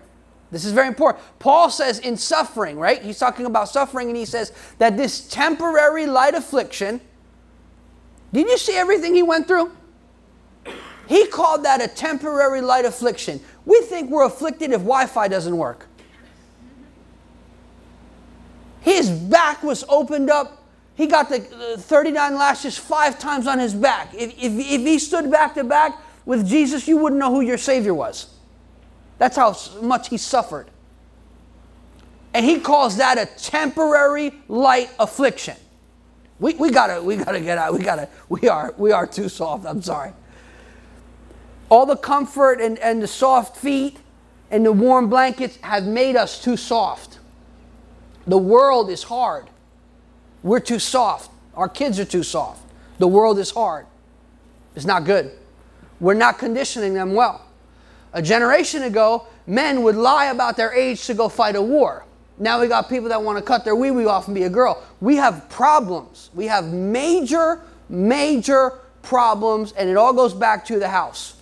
This 0.54 0.66
is 0.66 0.72
very 0.72 0.88
important. 0.88 1.26
Paul 1.39 1.72
says 1.72 1.97
in 1.97 2.16
suffering, 2.16 2.78
right? 2.78 3.01
He's 3.01 3.18
talking 3.18 3.47
about 3.47 3.70
suffering 3.70 4.10
and 4.10 4.16
he 4.16 4.24
says 4.24 4.54
that 4.78 4.95
this 4.95 5.28
temporary 5.28 6.06
light 6.06 6.36
affliction, 6.36 7.01
did 8.32 8.47
you 8.47 8.58
see 8.60 8.76
everything 8.76 9.16
he 9.16 9.24
went 9.24 9.47
through? 9.47 9.72
He 11.08 11.26
called 11.26 11.66
that 11.66 11.82
a 11.82 11.88
temporary 11.88 12.62
light 12.62 12.86
affliction. 12.86 13.41
We 13.66 13.82
think 13.82 14.12
we're 14.12 14.26
afflicted 14.26 14.72
if 14.72 14.82
Wi 14.82 15.08
Fi 15.08 15.28
doesn't 15.28 15.58
work. 15.58 15.88
His 18.82 19.10
back 19.10 19.64
was 19.64 19.84
opened 19.89 20.30
up. 20.30 20.64
He 20.93 21.08
got 21.08 21.30
the 21.30 21.74
uh, 21.74 21.78
39 21.78 22.36
lashes 22.36 22.78
five 22.78 23.18
times 23.18 23.47
on 23.47 23.58
his 23.58 23.74
back. 23.74 24.14
If, 24.14 24.32
if, 24.38 24.54
if 24.54 24.82
he 24.82 24.99
stood 24.99 25.32
back 25.32 25.56
to 25.56 25.64
back 25.64 25.99
with 26.26 26.47
Jesus, 26.47 26.88
you 26.88 26.97
wouldn't 26.97 27.20
know 27.20 27.34
who 27.34 27.41
your 27.41 27.58
Savior 27.58 27.95
was. 27.95 28.28
That's 29.24 29.38
how 29.38 29.55
much 29.80 30.09
he 30.09 30.17
suffered. 30.17 30.67
And 32.34 32.45
he 32.45 32.59
calls 32.59 32.97
that 32.97 33.17
a 33.17 33.26
temporary 33.41 34.34
light 34.49 34.89
affliction. 34.99 35.55
We, 36.41 36.55
we 36.55 36.71
gotta 36.71 37.01
we 37.01 37.15
gotta 37.15 37.39
get 37.39 37.57
out. 37.57 37.71
We 37.71 37.80
gotta 37.80 38.09
we 38.28 38.49
are 38.49 38.74
we 38.78 38.91
are 38.91 39.07
too 39.07 39.30
soft. 39.30 39.65
I'm 39.65 39.82
sorry. 39.82 40.11
All 41.69 41.86
the 41.86 41.95
comfort 41.95 42.59
and, 42.59 42.78
and 42.80 43.01
the 43.01 43.07
soft 43.07 43.55
feet 43.55 43.97
and 44.51 44.65
the 44.65 44.74
warm 44.74 45.09
blankets 45.09 45.57
have 45.61 45.86
made 45.86 46.17
us 46.17 46.43
too 46.43 46.57
soft. 46.57 47.19
The 48.28 48.38
world 48.38 48.89
is 48.89 49.03
hard. 49.03 49.45
We're 50.41 50.59
too 50.59 50.80
soft. 50.80 51.32
Our 51.53 51.69
kids 51.69 51.97
are 51.97 52.03
too 52.03 52.24
soft. 52.24 52.61
The 52.97 53.07
world 53.07 53.39
is 53.39 53.51
hard. 53.51 53.86
It's 54.76 54.84
not 54.84 55.05
good. 55.05 55.32
We're 56.01 56.13
not 56.13 56.39
conditioning 56.39 56.93
them 56.93 57.13
well. 57.13 57.43
A 58.14 58.22
generation 58.22 58.84
ago, 58.84 59.28
men 59.47 59.84
would 59.84 59.95
lie 59.95 60.26
about 60.26 60.55
their 60.55 60.74
age 60.74 61.05
to 61.07 61.14
go 61.14 61.30
fight 61.30 61.55
a 61.55 61.61
war. 61.61 62.05
Now 62.39 62.61
we 62.61 62.68
got 62.68 62.89
people 62.89 63.09
that 63.09 63.22
want 63.22 63.38
to 63.38 63.43
cut 63.43 63.64
their 63.64 63.76
wee 63.76 63.91
wee 63.91 64.05
off 64.05 64.28
and 64.28 64.36
be 64.36 64.43
a 64.43 64.49
girl. 64.49 64.84
We 65.01 65.16
have 65.18 65.49
problems. 65.49 66.30
We 66.34 66.47
have 66.47 66.66
major, 66.66 67.61
major 67.89 68.80
problems, 69.01 69.72
and 69.74 69.89
it 69.89 69.97
all 69.97 70.14
goes 70.14 70.34
back 70.34 70.66
to 70.66 70.80
the 70.80 70.88
house. 70.88 71.36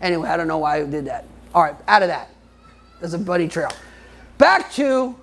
Anyway, 0.00 0.28
I 0.28 0.36
don't 0.36 0.48
know 0.48 0.58
why 0.58 0.76
I 0.76 0.84
did 0.84 1.06
that. 1.06 1.26
All 1.54 1.62
right, 1.62 1.76
out 1.86 2.02
of 2.02 2.08
that. 2.08 2.30
There's 3.00 3.14
a 3.14 3.18
buddy 3.18 3.48
trail. 3.48 3.70
Back 4.38 4.72
to 4.72 5.16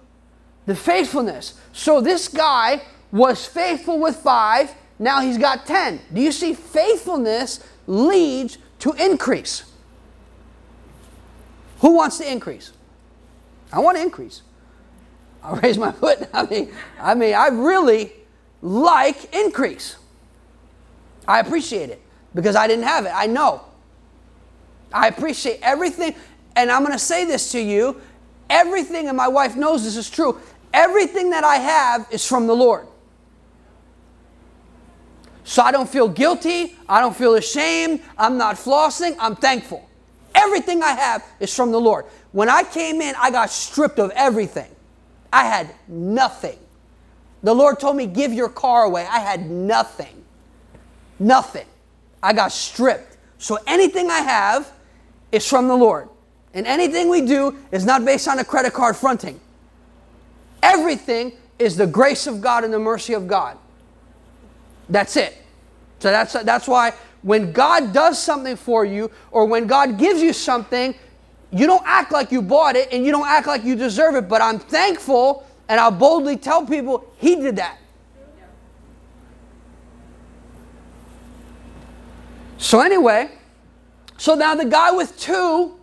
the 0.65 0.75
faithfulness. 0.75 1.59
So 1.73 2.01
this 2.01 2.27
guy 2.27 2.81
was 3.11 3.45
faithful 3.45 3.99
with 3.99 4.17
five, 4.17 4.73
now 4.99 5.21
he's 5.21 5.37
got 5.37 5.65
10. 5.65 6.01
Do 6.13 6.21
you 6.21 6.33
see? 6.33 6.53
Faithfulness 6.53 7.61
leads 7.87 8.57
to 8.79 8.91
increase. 8.93 9.63
Who 11.79 11.95
wants 11.95 12.17
to 12.17 12.29
increase? 12.29 12.71
I 13.71 13.79
want 13.79 13.97
to 13.97 14.03
increase. 14.03 14.41
I'll 15.43 15.55
raise 15.55 15.77
my 15.77 15.91
foot. 15.91 16.27
I 16.33 16.45
mean, 16.45 16.73
I 16.99 17.15
mean, 17.15 17.33
I 17.33 17.47
really 17.47 18.11
like 18.61 19.33
increase. 19.33 19.95
I 21.27 21.39
appreciate 21.39 21.89
it 21.89 22.01
because 22.33 22.55
I 22.55 22.67
didn't 22.67 22.85
have 22.85 23.05
it. 23.05 23.11
I 23.13 23.27
know. 23.27 23.63
I 24.91 25.07
appreciate 25.07 25.59
everything. 25.61 26.15
And 26.55 26.71
I'm 26.71 26.81
going 26.81 26.93
to 26.93 26.99
say 26.99 27.25
this 27.25 27.51
to 27.51 27.59
you 27.59 28.01
everything, 28.49 29.07
and 29.07 29.15
my 29.15 29.27
wife 29.27 29.55
knows 29.55 29.83
this 29.83 29.95
is 29.95 30.09
true, 30.09 30.39
everything 30.73 31.29
that 31.29 31.43
I 31.43 31.57
have 31.57 32.07
is 32.11 32.25
from 32.25 32.47
the 32.47 32.55
Lord. 32.55 32.87
So 35.43 35.63
I 35.63 35.71
don't 35.71 35.89
feel 35.89 36.07
guilty. 36.07 36.75
I 36.87 36.99
don't 36.99 37.15
feel 37.15 37.35
ashamed. 37.35 38.01
I'm 38.17 38.37
not 38.37 38.55
flossing. 38.55 39.15
I'm 39.19 39.35
thankful. 39.35 39.88
Everything 40.39 40.81
I 40.81 40.91
have 40.91 41.25
is 41.41 41.53
from 41.53 41.71
the 41.71 41.79
Lord. 41.79 42.05
When 42.31 42.49
I 42.49 42.63
came 42.63 43.01
in, 43.01 43.13
I 43.19 43.29
got 43.29 43.49
stripped 43.49 43.99
of 43.99 44.09
everything. 44.15 44.73
I 45.33 45.43
had 45.43 45.75
nothing. 45.87 46.57
The 47.43 47.53
Lord 47.53 47.79
told 47.79 47.97
me, 47.97 48.07
Give 48.07 48.31
your 48.31 48.47
car 48.47 48.83
away. 48.83 49.05
I 49.05 49.19
had 49.19 49.49
nothing. 49.49 50.23
Nothing. 51.19 51.67
I 52.23 52.31
got 52.33 52.53
stripped. 52.53 53.17
So 53.37 53.57
anything 53.67 54.09
I 54.09 54.19
have 54.19 54.71
is 55.31 55.47
from 55.47 55.67
the 55.67 55.75
Lord. 55.75 56.07
And 56.53 56.65
anything 56.65 57.09
we 57.09 57.21
do 57.21 57.57
is 57.71 57.85
not 57.85 58.05
based 58.05 58.27
on 58.27 58.39
a 58.39 58.45
credit 58.45 58.73
card 58.73 58.95
fronting. 58.95 59.39
Everything 60.63 61.33
is 61.57 61.75
the 61.75 61.87
grace 61.87 62.27
of 62.27 62.39
God 62.39 62.63
and 62.63 62.73
the 62.73 62.79
mercy 62.79 63.13
of 63.13 63.27
God. 63.27 63.57
That's 64.87 65.17
it. 65.17 65.37
So 65.99 66.09
that's, 66.09 66.33
that's 66.33 66.67
why 66.67 66.93
when 67.21 67.51
God 67.51 67.93
does 67.93 68.21
something 68.21 68.55
for 68.55 68.85
you 68.85 69.11
or 69.31 69.45
when 69.45 69.67
God 69.67 69.97
gives 69.97 70.21
you 70.21 70.33
something, 70.33 70.95
you 71.51 71.65
don't 71.65 71.83
act 71.85 72.11
like 72.11 72.31
you 72.31 72.41
bought 72.41 72.75
it 72.75 72.89
and 72.91 73.05
you 73.05 73.11
don't 73.11 73.27
act 73.27 73.47
like 73.47 73.63
you 73.63 73.75
deserve 73.75 74.15
it, 74.15 74.29
but 74.29 74.41
I'm 74.41 74.59
thankful 74.59 75.45
and 75.67 75.79
I'll 75.79 75.91
boldly 75.91 76.37
tell 76.37 76.65
people 76.65 77.11
He 77.17 77.35
did 77.35 77.55
that. 77.57 77.77
So, 82.57 82.81
anyway, 82.81 83.31
so 84.17 84.35
now 84.35 84.53
the 84.53 84.65
guy 84.65 84.91
with 84.91 85.17
two, 85.17 85.79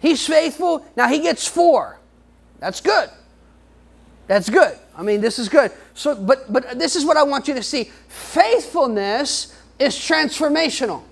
he's 0.00 0.26
faithful. 0.26 0.84
Now 0.96 1.08
he 1.08 1.20
gets 1.20 1.46
four. 1.46 1.98
That's 2.58 2.80
good. 2.80 3.08
That's 4.26 4.50
good. 4.50 4.76
I 4.96 5.02
mean, 5.02 5.20
this 5.20 5.38
is 5.38 5.48
good. 5.48 5.70
So, 5.94 6.14
but 6.14 6.52
but 6.52 6.78
this 6.78 6.96
is 6.96 7.04
what 7.04 7.16
I 7.16 7.22
want 7.22 7.46
you 7.46 7.54
to 7.54 7.62
see. 7.62 7.84
Faithfulness 8.08 9.56
is 9.82 9.96
transformational. 9.96 11.02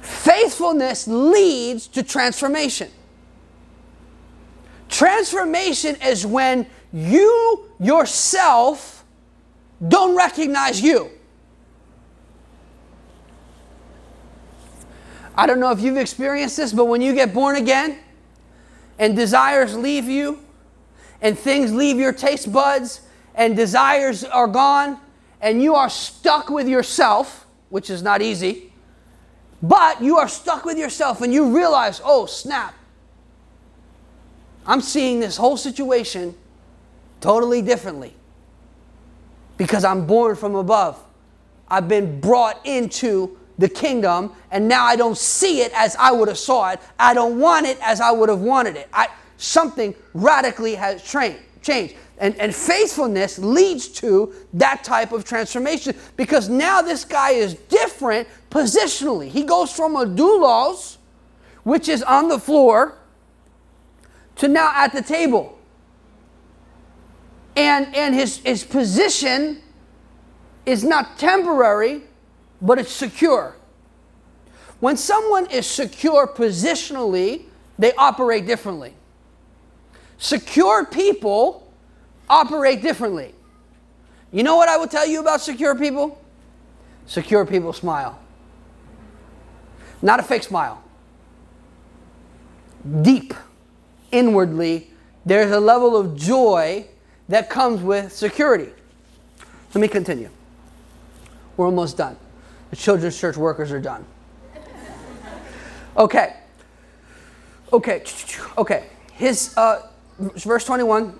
Faithfulness 0.00 1.08
leads 1.08 1.88
to 1.88 2.04
transformation. 2.04 2.88
Transformation 4.88 5.96
is 6.04 6.24
when 6.24 6.66
you 6.92 7.68
yourself 7.80 9.04
don't 9.86 10.16
recognize 10.16 10.80
you. 10.80 11.10
I 15.36 15.46
don't 15.46 15.58
know 15.58 15.72
if 15.72 15.80
you've 15.80 15.96
experienced 15.96 16.56
this, 16.56 16.72
but 16.72 16.84
when 16.84 17.00
you 17.00 17.12
get 17.12 17.34
born 17.34 17.56
again 17.56 17.98
and 19.00 19.16
desires 19.16 19.76
leave 19.76 20.04
you 20.04 20.38
and 21.20 21.36
things 21.36 21.72
leave 21.72 21.98
your 21.98 22.12
taste 22.12 22.52
buds 22.52 23.00
and 23.38 23.56
desires 23.56 24.24
are 24.24 24.48
gone 24.48 24.98
and 25.40 25.62
you 25.62 25.76
are 25.76 25.88
stuck 25.88 26.50
with 26.50 26.68
yourself, 26.68 27.46
which 27.70 27.88
is 27.88 28.02
not 28.02 28.20
easy, 28.20 28.72
but 29.62 30.02
you 30.02 30.18
are 30.18 30.28
stuck 30.28 30.64
with 30.64 30.76
yourself 30.76 31.22
and 31.22 31.32
you 31.32 31.56
realize, 31.56 32.02
oh, 32.04 32.26
snap. 32.26 32.74
I'm 34.66 34.80
seeing 34.80 35.20
this 35.20 35.36
whole 35.36 35.56
situation 35.56 36.34
totally 37.20 37.62
differently 37.62 38.12
because 39.56 39.84
I'm 39.84 40.04
born 40.06 40.34
from 40.34 40.56
above. 40.56 41.00
I've 41.68 41.88
been 41.88 42.20
brought 42.20 42.60
into 42.66 43.38
the 43.56 43.68
kingdom 43.68 44.32
and 44.50 44.66
now 44.66 44.84
I 44.84 44.96
don't 44.96 45.16
see 45.16 45.60
it 45.60 45.72
as 45.74 45.94
I 45.96 46.10
would 46.10 46.28
have 46.28 46.38
saw 46.38 46.70
it. 46.70 46.80
I 46.98 47.14
don't 47.14 47.38
want 47.38 47.66
it 47.66 47.78
as 47.82 48.00
I 48.00 48.10
would 48.10 48.28
have 48.28 48.40
wanted 48.40 48.76
it. 48.76 48.88
I, 48.92 49.08
something 49.36 49.94
radically 50.12 50.74
has 50.74 51.02
changed. 51.02 51.40
And, 52.18 52.34
and 52.36 52.54
faithfulness 52.54 53.38
leads 53.38 53.88
to 53.88 54.34
that 54.54 54.82
type 54.82 55.12
of 55.12 55.24
transformation 55.24 55.94
because 56.16 56.48
now 56.48 56.82
this 56.82 57.04
guy 57.04 57.30
is 57.30 57.54
different 57.54 58.26
positionally. 58.50 59.28
He 59.28 59.44
goes 59.44 59.72
from 59.72 59.94
a 59.94 60.04
doulos, 60.04 60.96
which 61.62 61.88
is 61.88 62.02
on 62.02 62.28
the 62.28 62.38
floor, 62.38 62.98
to 64.36 64.48
now 64.48 64.72
at 64.74 64.92
the 64.92 65.02
table. 65.02 65.58
And, 67.56 67.94
and 67.94 68.14
his, 68.14 68.38
his 68.38 68.64
position 68.64 69.60
is 70.64 70.84
not 70.84 71.18
temporary, 71.18 72.02
but 72.60 72.78
it's 72.78 72.92
secure. 72.92 73.56
When 74.80 74.96
someone 74.96 75.50
is 75.50 75.66
secure 75.66 76.26
positionally, 76.26 77.44
they 77.78 77.92
operate 77.94 78.46
differently. 78.46 78.94
Secure 80.18 80.84
people 80.84 81.72
operate 82.28 82.82
differently. 82.82 83.34
You 84.32 84.42
know 84.42 84.56
what 84.56 84.68
I 84.68 84.76
will 84.76 84.88
tell 84.88 85.06
you 85.06 85.20
about 85.20 85.40
secure 85.40 85.74
people? 85.74 86.20
Secure 87.06 87.46
people 87.46 87.72
smile. 87.72 88.18
Not 90.02 90.20
a 90.20 90.22
fake 90.22 90.42
smile. 90.42 90.82
Deep, 93.02 93.34
inwardly, 94.12 94.90
there's 95.24 95.50
a 95.50 95.60
level 95.60 95.96
of 95.96 96.16
joy 96.16 96.86
that 97.28 97.48
comes 97.50 97.82
with 97.82 98.12
security. 98.12 98.70
Let 99.74 99.80
me 99.80 99.88
continue. 99.88 100.30
We're 101.56 101.66
almost 101.66 101.96
done. 101.96 102.16
The 102.70 102.76
children's 102.76 103.18
church 103.18 103.36
workers 103.36 103.72
are 103.72 103.80
done. 103.80 104.04
Okay. 105.96 106.36
Okay. 107.72 108.02
Okay. 108.56 108.84
His 109.12 109.56
uh, 109.56 109.87
verse 110.18 110.64
21. 110.64 111.18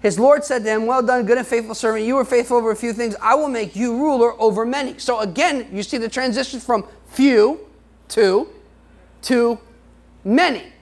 His 0.00 0.18
Lord 0.18 0.44
said 0.44 0.62
to 0.64 0.70
him, 0.70 0.86
Well 0.86 1.02
done, 1.02 1.24
good 1.26 1.38
and 1.38 1.46
faithful 1.46 1.74
servant. 1.74 2.04
You 2.04 2.16
were 2.16 2.24
faithful 2.24 2.58
over 2.58 2.70
a 2.70 2.76
few 2.76 2.92
things. 2.92 3.16
I 3.20 3.34
will 3.34 3.48
make 3.48 3.74
you 3.74 3.96
ruler 3.96 4.40
over 4.40 4.64
many. 4.64 4.98
So 4.98 5.20
again, 5.20 5.68
you 5.72 5.82
see 5.82 5.98
the 5.98 6.08
transition 6.08 6.60
from 6.60 6.86
few 7.06 7.60
to 8.08 8.48
to 9.22 9.58
many. 10.24 10.72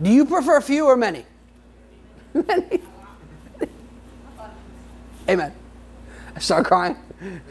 Do 0.00 0.10
you 0.10 0.24
prefer 0.24 0.60
few 0.60 0.86
or 0.86 0.96
many? 0.96 1.26
many. 2.32 2.80
Amen. 5.28 5.52
I 6.36 6.38
start 6.38 6.66
crying. 6.66 6.96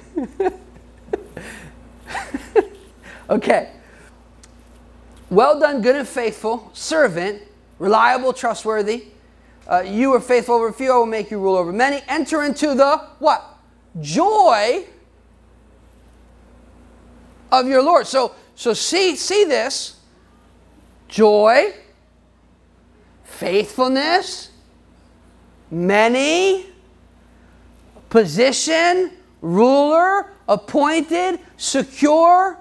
okay. 3.29 3.73
Well 5.29 5.59
done, 5.59 5.81
good 5.81 5.97
and 5.97 6.07
faithful 6.07 6.71
servant, 6.73 7.41
reliable, 7.79 8.33
trustworthy. 8.33 9.05
Uh, 9.67 9.81
you 9.81 10.13
are 10.13 10.19
faithful 10.21 10.55
over 10.55 10.71
few, 10.71 10.91
I 10.91 10.97
will 10.97 11.05
make 11.05 11.29
you 11.29 11.39
rule 11.39 11.55
over 11.55 11.73
many. 11.73 12.01
Enter 12.07 12.43
into 12.43 12.73
the 12.73 12.97
what? 13.19 13.43
Joy 13.99 14.85
of 17.51 17.67
your 17.67 17.81
Lord. 17.81 18.07
So, 18.07 18.33
so 18.55 18.73
see, 18.73 19.15
see 19.15 19.43
this. 19.43 19.99
Joy, 21.09 21.73
faithfulness, 23.23 24.51
many, 25.71 26.65
position, 28.09 29.11
ruler, 29.41 30.31
appointed, 30.47 31.39
secure. 31.57 32.57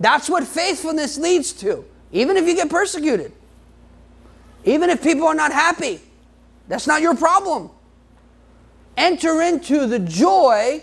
That's 0.00 0.30
what 0.30 0.44
faithfulness 0.44 1.18
leads 1.18 1.52
to 1.54 1.84
even 2.12 2.36
if 2.36 2.46
you 2.46 2.54
get 2.54 2.70
persecuted, 2.70 3.32
even 4.64 4.90
if 4.90 5.02
people 5.02 5.26
are 5.26 5.34
not 5.34 5.52
happy. 5.52 6.00
That's 6.68 6.86
not 6.86 7.00
your 7.00 7.16
problem. 7.16 7.70
Enter 8.96 9.42
into 9.42 9.86
the 9.86 9.98
joy 9.98 10.82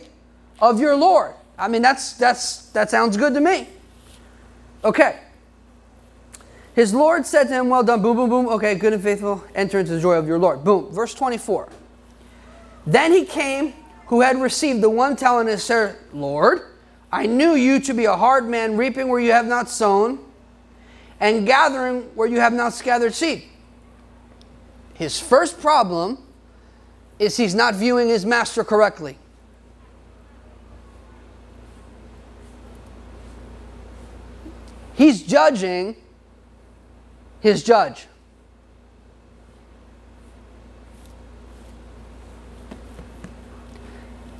of 0.60 0.80
your 0.80 0.96
Lord. 0.96 1.34
I 1.58 1.68
mean, 1.68 1.82
that's, 1.82 2.14
that's, 2.14 2.68
that 2.68 2.90
sounds 2.90 3.18
good 3.18 3.34
to 3.34 3.40
me. 3.40 3.68
Okay. 4.84 5.20
His 6.74 6.94
Lord 6.94 7.26
said 7.26 7.46
to 7.46 7.54
him, 7.54 7.70
Well 7.70 7.84
done, 7.84 8.02
boom, 8.02 8.18
boom, 8.18 8.30
boom. 8.30 8.48
Okay, 8.48 8.76
good 8.76 8.94
and 8.94 9.02
faithful. 9.02 9.44
Enter 9.56 9.80
into 9.80 9.94
the 9.94 10.02
joy 10.02 10.16
of 10.16 10.28
your 10.28 10.38
Lord. 10.38 10.64
Boom. 10.64 10.92
Verse 10.92 11.14
24. 11.14 11.70
Then 12.86 13.12
he 13.12 13.26
came 13.26 13.74
who 14.08 14.22
had 14.22 14.40
received 14.40 14.82
the 14.82 14.90
one 14.90 15.16
talent 15.16 15.50
and 15.50 15.60
said, 15.60 15.96
Lord, 16.14 16.62
I 17.12 17.26
knew 17.26 17.56
you 17.56 17.80
to 17.80 17.94
be 17.94 18.06
a 18.06 18.16
hard 18.16 18.48
man, 18.48 18.78
reaping 18.78 19.08
where 19.08 19.20
you 19.20 19.32
have 19.32 19.48
not 19.48 19.70
sown, 19.70 20.20
and 21.20 21.48
gathering 21.48 22.02
where 22.14 22.28
you 22.28 22.40
have 22.40 22.54
not 22.54 22.80
gathered 22.84 23.14
seed. 23.14 23.44
His 24.96 25.20
first 25.20 25.60
problem 25.60 26.18
is 27.20 27.38
he's 27.38 27.54
not 27.54 27.76
viewing 27.76 28.08
his 28.08 28.26
master 28.26 28.64
correctly. 28.64 29.18
He's 34.96 35.22
judging 35.22 35.98
his 37.41 37.64
judge. 37.64 38.08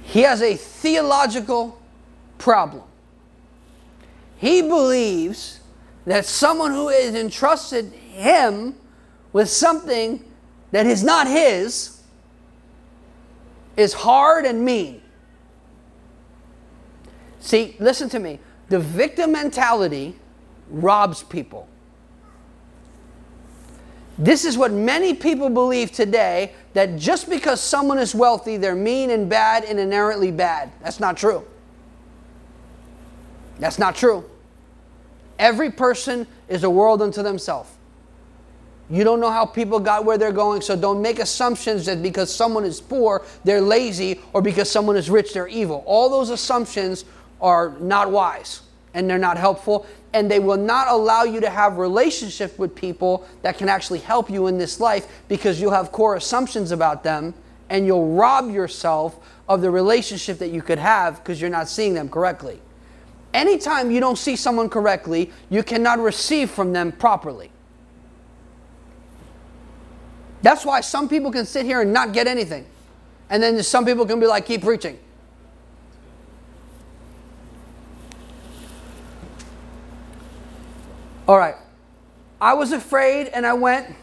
He 0.04 0.22
has 0.22 0.42
a 0.42 0.56
theological 0.56 1.78
problem. 2.38 2.84
He 4.38 4.62
believes 4.62 5.60
that 6.06 6.26
someone 6.26 6.72
who 6.72 6.88
has 6.88 7.14
entrusted 7.14 7.92
him 7.92 8.76
with 9.34 9.50
something 9.50 10.24
that 10.76 10.86
is 10.86 11.06
not 11.06 11.26
his 11.26 12.02
is 13.78 13.94
hard 13.94 14.46
and 14.46 14.66
mean. 14.66 15.02
See, 17.40 17.78
listen 17.80 18.10
to 18.10 18.20
me. 18.20 18.42
The 18.68 18.80
victim 18.80 19.32
mentality 19.32 20.18
robs 20.70 21.24
people. 21.24 21.70
This 24.18 24.44
is 24.44 24.58
what 24.58 24.74
many 24.74 25.14
people 25.14 25.50
believe 25.50 25.94
today 25.94 26.52
that 26.74 26.98
just 26.98 27.30
because 27.30 27.62
someone 27.62 27.98
is 27.98 28.14
wealthy, 28.14 28.58
they're 28.58 28.76
mean 28.76 29.12
and 29.12 29.30
bad 29.30 29.64
and 29.64 29.80
inherently 29.80 30.30
bad. 30.30 30.74
That's 30.82 31.00
not 31.00 31.16
true. 31.16 31.46
That's 33.60 33.80
not 33.80 33.96
true. 33.96 34.26
Every 35.40 35.72
person 35.72 36.28
is 36.50 36.66
a 36.66 36.70
world 36.70 37.02
unto 37.02 37.24
themselves. 37.24 37.70
You 38.90 39.04
don't 39.04 39.20
know 39.20 39.32
how 39.32 39.46
people 39.46 39.80
got 39.80 40.06
where 40.06 40.18
they're 40.18 40.32
going, 40.32 40.62
so 40.62 40.76
don't 40.76 41.02
make 41.02 41.20
assumptions 41.20 41.86
that 41.88 42.04
because 42.04 42.34
someone 42.34 42.66
is 42.66 42.80
poor, 42.80 43.26
they're 43.44 43.62
lazy, 43.62 44.20
or 44.34 44.42
because 44.42 44.70
someone 44.70 44.96
is 44.96 45.10
rich, 45.10 45.34
they're 45.34 45.48
evil. 45.48 45.84
All 45.88 46.10
those 46.10 46.30
assumptions 46.30 47.06
are 47.42 47.76
not 47.80 48.12
wise 48.12 48.62
and 48.94 49.10
they're 49.10 49.18
not 49.18 49.38
helpful, 49.38 49.86
and 50.14 50.32
they 50.32 50.40
will 50.40 50.58
not 50.58 50.88
allow 50.88 51.24
you 51.24 51.42
to 51.42 51.50
have 51.50 51.78
relationships 51.78 52.58
with 52.58 52.74
people 52.74 53.28
that 53.42 53.58
can 53.58 53.68
actually 53.68 54.00
help 54.00 54.30
you 54.30 54.48
in 54.48 54.58
this 54.58 54.80
life 54.80 55.06
because 55.28 55.60
you'll 55.60 55.72
have 55.72 55.92
core 55.92 56.16
assumptions 56.16 56.72
about 56.72 57.04
them 57.04 57.34
and 57.70 57.86
you'll 57.86 58.14
rob 58.14 58.50
yourself 58.50 59.20
of 59.50 59.60
the 59.62 59.70
relationship 59.70 60.38
that 60.38 60.50
you 60.50 60.62
could 60.62 60.80
have 60.80 61.18
because 61.18 61.42
you're 61.42 61.50
not 61.50 61.68
seeing 61.68 61.94
them 61.94 62.08
correctly. 62.08 62.62
Anytime 63.34 63.92
you 63.92 64.00
don't 64.00 64.18
see 64.18 64.38
someone 64.38 64.70
correctly, 64.70 65.32
you 65.50 65.62
cannot 65.62 66.00
receive 66.00 66.50
from 66.50 66.72
them 66.72 66.94
properly. 66.94 67.52
That's 70.46 70.64
why 70.64 70.82
some 70.82 71.10
people 71.10 71.32
can 71.32 71.44
sit 71.48 71.66
here 71.66 71.82
and 71.82 71.92
not 71.92 72.14
get 72.14 72.28
anything. 72.28 72.68
And 73.32 73.42
then 73.42 73.64
some 73.64 73.84
people 73.84 74.06
can 74.06 74.20
be 74.20 74.28
like, 74.28 74.46
keep 74.46 74.62
preaching. 74.62 75.00
All 81.28 81.40
right. 81.40 81.56
I 82.40 82.54
was 82.54 82.74
afraid 82.74 83.30
and 83.30 83.44
I 83.44 83.54
went 83.54 83.96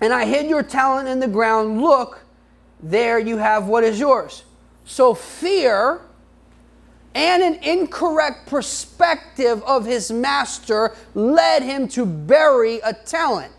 and 0.00 0.12
I 0.12 0.24
hid 0.24 0.48
your 0.48 0.62
talent 0.62 1.08
in 1.08 1.18
the 1.18 1.26
ground. 1.26 1.82
Look, 1.82 2.20
there 2.80 3.18
you 3.18 3.36
have 3.38 3.66
what 3.66 3.82
is 3.82 3.98
yours. 3.98 4.44
So 4.84 5.14
fear 5.14 6.00
and 7.12 7.42
an 7.42 7.54
incorrect 7.64 8.46
perspective 8.46 9.64
of 9.64 9.84
his 9.84 10.12
master 10.12 10.94
led 11.14 11.64
him 11.64 11.88
to 11.88 12.06
bury 12.06 12.78
a 12.84 12.92
talent. 12.92 13.50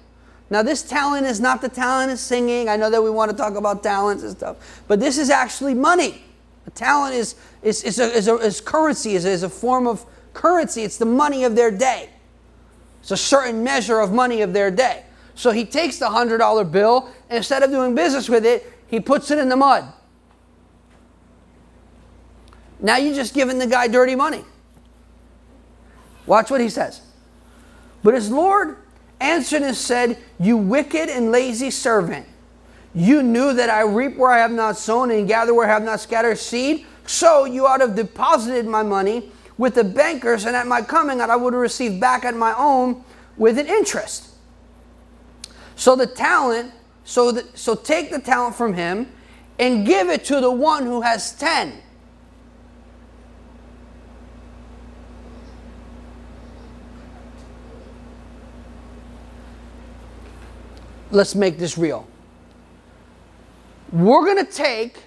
Now, 0.49 0.63
this 0.63 0.81
talent 0.81 1.25
is 1.25 1.39
not 1.39 1.61
the 1.61 1.69
talent 1.69 2.11
of 2.11 2.19
singing. 2.19 2.69
I 2.69 2.77
know 2.77 2.89
that 2.89 3.03
we 3.03 3.09
want 3.09 3.31
to 3.31 3.37
talk 3.37 3.55
about 3.55 3.83
talents 3.83 4.23
and 4.23 4.31
stuff, 4.31 4.83
but 4.87 4.99
this 4.99 5.17
is 5.17 5.29
actually 5.29 5.73
money. 5.73 6.23
A 6.65 6.71
talent 6.71 7.15
is, 7.15 7.35
is, 7.61 7.83
is, 7.83 7.99
a, 7.99 8.03
is, 8.03 8.27
a, 8.27 8.35
is 8.35 8.61
currency, 8.61 9.15
is, 9.15 9.25
is 9.25 9.43
a 9.43 9.49
form 9.49 9.87
of 9.87 10.05
currency. 10.33 10.83
It's 10.83 10.97
the 10.97 11.05
money 11.05 11.43
of 11.43 11.55
their 11.55 11.71
day. 11.71 12.09
It's 13.01 13.11
a 13.11 13.17
certain 13.17 13.63
measure 13.63 13.99
of 13.99 14.13
money 14.13 14.41
of 14.41 14.53
their 14.53 14.71
day. 14.71 15.03
So 15.35 15.51
he 15.51 15.65
takes 15.65 15.99
the 15.99 16.07
$100 16.07 16.71
bill, 16.71 17.09
and 17.29 17.37
instead 17.37 17.61
of 17.63 17.69
doing 17.69 17.93
business 17.93 18.27
with 18.29 18.45
it, 18.45 18.71
he 18.87 18.99
puts 18.99 19.31
it 19.31 19.37
in 19.37 19.49
the 19.49 19.55
mud. 19.55 19.85
Now 22.79 22.97
you're 22.97 23.15
just 23.15 23.33
giving 23.33 23.59
the 23.59 23.67
guy 23.67 23.87
dirty 23.87 24.15
money. 24.15 24.43
Watch 26.25 26.51
what 26.51 26.61
he 26.61 26.69
says. 26.69 27.01
But 28.03 28.13
his 28.13 28.29
Lord 28.29 28.77
answered 29.19 29.61
and 29.61 29.75
said, 29.75 30.17
You 30.39 30.57
wicked 30.57 31.09
and 31.09 31.31
lazy 31.31 31.71
servant, 31.71 32.25
you 32.93 33.21
knew 33.21 33.53
that 33.53 33.69
I 33.69 33.81
reap 33.81 34.17
where 34.17 34.31
I 34.31 34.39
have 34.39 34.51
not 34.51 34.77
sown 34.77 35.11
and 35.11 35.27
gather 35.27 35.53
where 35.53 35.67
I 35.67 35.73
have 35.73 35.83
not 35.83 35.99
scattered 35.99 36.37
seed. 36.37 36.85
So 37.05 37.45
you 37.45 37.65
ought 37.65 37.77
to 37.77 37.87
have 37.87 37.95
deposited 37.95 38.65
my 38.65 38.83
money 38.83 39.31
with 39.57 39.75
the 39.75 39.83
bankers, 39.83 40.45
and 40.45 40.55
at 40.55 40.67
my 40.67 40.81
coming 40.81 41.21
I 41.21 41.35
would 41.35 41.53
have 41.53 41.61
received 41.61 41.99
back 41.99 42.25
at 42.25 42.35
my 42.35 42.53
own 42.57 43.03
with 43.37 43.57
an 43.57 43.67
interest. 43.67 44.29
So 45.75 45.95
the 45.95 46.07
talent, 46.07 46.71
so, 47.03 47.31
the, 47.31 47.45
so 47.55 47.75
take 47.75 48.11
the 48.11 48.19
talent 48.19 48.55
from 48.55 48.73
him 48.73 49.11
and 49.59 49.85
give 49.85 50.09
it 50.09 50.25
to 50.25 50.39
the 50.39 50.51
one 50.51 50.85
who 50.85 51.01
has 51.01 51.33
ten. 51.33 51.81
Let's 61.11 61.35
make 61.35 61.57
this 61.57 61.77
real. 61.77 62.07
We're 63.91 64.25
going 64.25 64.45
to 64.45 64.51
take 64.51 64.97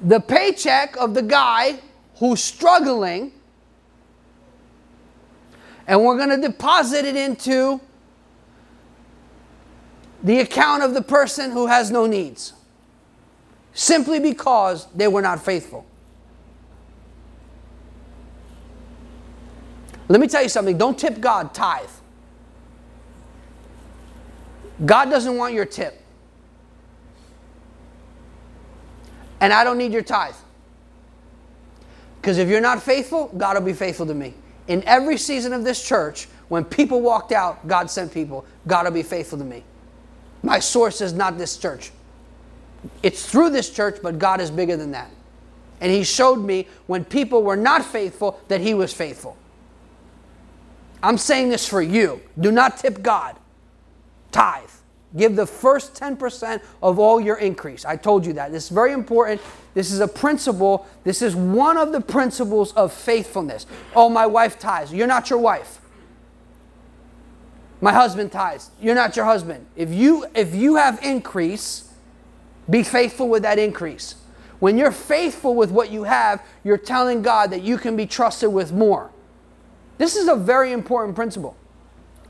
the 0.00 0.20
paycheck 0.20 0.96
of 0.96 1.14
the 1.14 1.22
guy 1.22 1.78
who's 2.16 2.42
struggling 2.42 3.32
and 5.86 6.04
we're 6.04 6.18
going 6.18 6.28
to 6.28 6.48
deposit 6.48 7.06
it 7.06 7.16
into 7.16 7.80
the 10.22 10.40
account 10.40 10.82
of 10.82 10.92
the 10.94 11.02
person 11.02 11.50
who 11.50 11.66
has 11.66 11.90
no 11.90 12.06
needs 12.06 12.52
simply 13.72 14.20
because 14.20 14.86
they 14.94 15.08
were 15.08 15.22
not 15.22 15.42
faithful. 15.42 15.86
Let 20.08 20.20
me 20.20 20.26
tell 20.26 20.42
you 20.42 20.48
something 20.48 20.76
don't 20.76 20.98
tip 20.98 21.20
God, 21.20 21.54
tithe. 21.54 21.88
God 24.84 25.10
doesn't 25.10 25.36
want 25.36 25.54
your 25.54 25.64
tip. 25.64 26.00
And 29.40 29.52
I 29.52 29.64
don't 29.64 29.78
need 29.78 29.92
your 29.92 30.02
tithe. 30.02 30.34
Because 32.20 32.38
if 32.38 32.48
you're 32.48 32.60
not 32.60 32.82
faithful, 32.82 33.30
God 33.36 33.56
will 33.56 33.64
be 33.64 33.72
faithful 33.72 34.06
to 34.06 34.14
me. 34.14 34.34
In 34.66 34.82
every 34.84 35.16
season 35.16 35.52
of 35.52 35.64
this 35.64 35.82
church, 35.86 36.28
when 36.48 36.64
people 36.64 37.00
walked 37.00 37.32
out, 37.32 37.66
God 37.66 37.90
sent 37.90 38.12
people. 38.12 38.44
God 38.66 38.84
will 38.84 38.92
be 38.92 39.02
faithful 39.02 39.38
to 39.38 39.44
me. 39.44 39.64
My 40.42 40.58
source 40.58 41.00
is 41.00 41.12
not 41.12 41.38
this 41.38 41.56
church. 41.56 41.90
It's 43.02 43.28
through 43.28 43.50
this 43.50 43.70
church, 43.70 43.98
but 44.02 44.18
God 44.18 44.40
is 44.40 44.50
bigger 44.50 44.76
than 44.76 44.92
that. 44.92 45.10
And 45.80 45.92
He 45.92 46.04
showed 46.04 46.36
me 46.36 46.66
when 46.86 47.04
people 47.04 47.42
were 47.42 47.56
not 47.56 47.84
faithful 47.84 48.40
that 48.48 48.60
He 48.60 48.74
was 48.74 48.92
faithful. 48.92 49.36
I'm 51.02 51.18
saying 51.18 51.48
this 51.50 51.66
for 51.66 51.80
you. 51.80 52.20
Do 52.38 52.50
not 52.50 52.78
tip 52.78 53.02
God 53.02 53.37
tithe. 54.32 54.70
Give 55.16 55.34
the 55.34 55.46
first 55.46 55.94
10% 55.94 56.62
of 56.82 56.98
all 56.98 57.18
your 57.20 57.36
increase. 57.36 57.84
I 57.84 57.96
told 57.96 58.26
you 58.26 58.34
that. 58.34 58.52
This 58.52 58.64
is 58.64 58.70
very 58.70 58.92
important. 58.92 59.40
This 59.72 59.90
is 59.90 60.00
a 60.00 60.08
principle. 60.08 60.86
This 61.04 61.22
is 61.22 61.34
one 61.34 61.78
of 61.78 61.92
the 61.92 62.00
principles 62.00 62.72
of 62.74 62.92
faithfulness. 62.92 63.66
Oh, 63.96 64.10
my 64.10 64.26
wife 64.26 64.58
tithes. 64.58 64.92
You're 64.92 65.06
not 65.06 65.30
your 65.30 65.38
wife. 65.38 65.80
My 67.80 67.92
husband 67.92 68.32
tithes. 68.32 68.70
You're 68.80 68.94
not 68.94 69.16
your 69.16 69.24
husband. 69.24 69.64
If 69.76 69.92
you 69.94 70.26
if 70.34 70.54
you 70.54 70.76
have 70.76 71.02
increase, 71.02 71.90
be 72.68 72.82
faithful 72.82 73.28
with 73.28 73.44
that 73.44 73.58
increase. 73.58 74.16
When 74.58 74.76
you're 74.76 74.92
faithful 74.92 75.54
with 75.54 75.70
what 75.70 75.90
you 75.90 76.02
have, 76.02 76.44
you're 76.64 76.76
telling 76.76 77.22
God 77.22 77.50
that 77.50 77.62
you 77.62 77.78
can 77.78 77.96
be 77.96 78.06
trusted 78.06 78.52
with 78.52 78.72
more. 78.72 79.10
This 79.96 80.16
is 80.16 80.28
a 80.28 80.34
very 80.34 80.72
important 80.72 81.14
principle. 81.14 81.56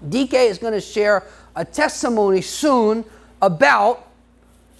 DK 0.06 0.48
is 0.48 0.58
going 0.58 0.74
to 0.74 0.80
share 0.80 1.24
a 1.58 1.64
testimony 1.64 2.40
soon 2.40 3.04
about 3.42 4.08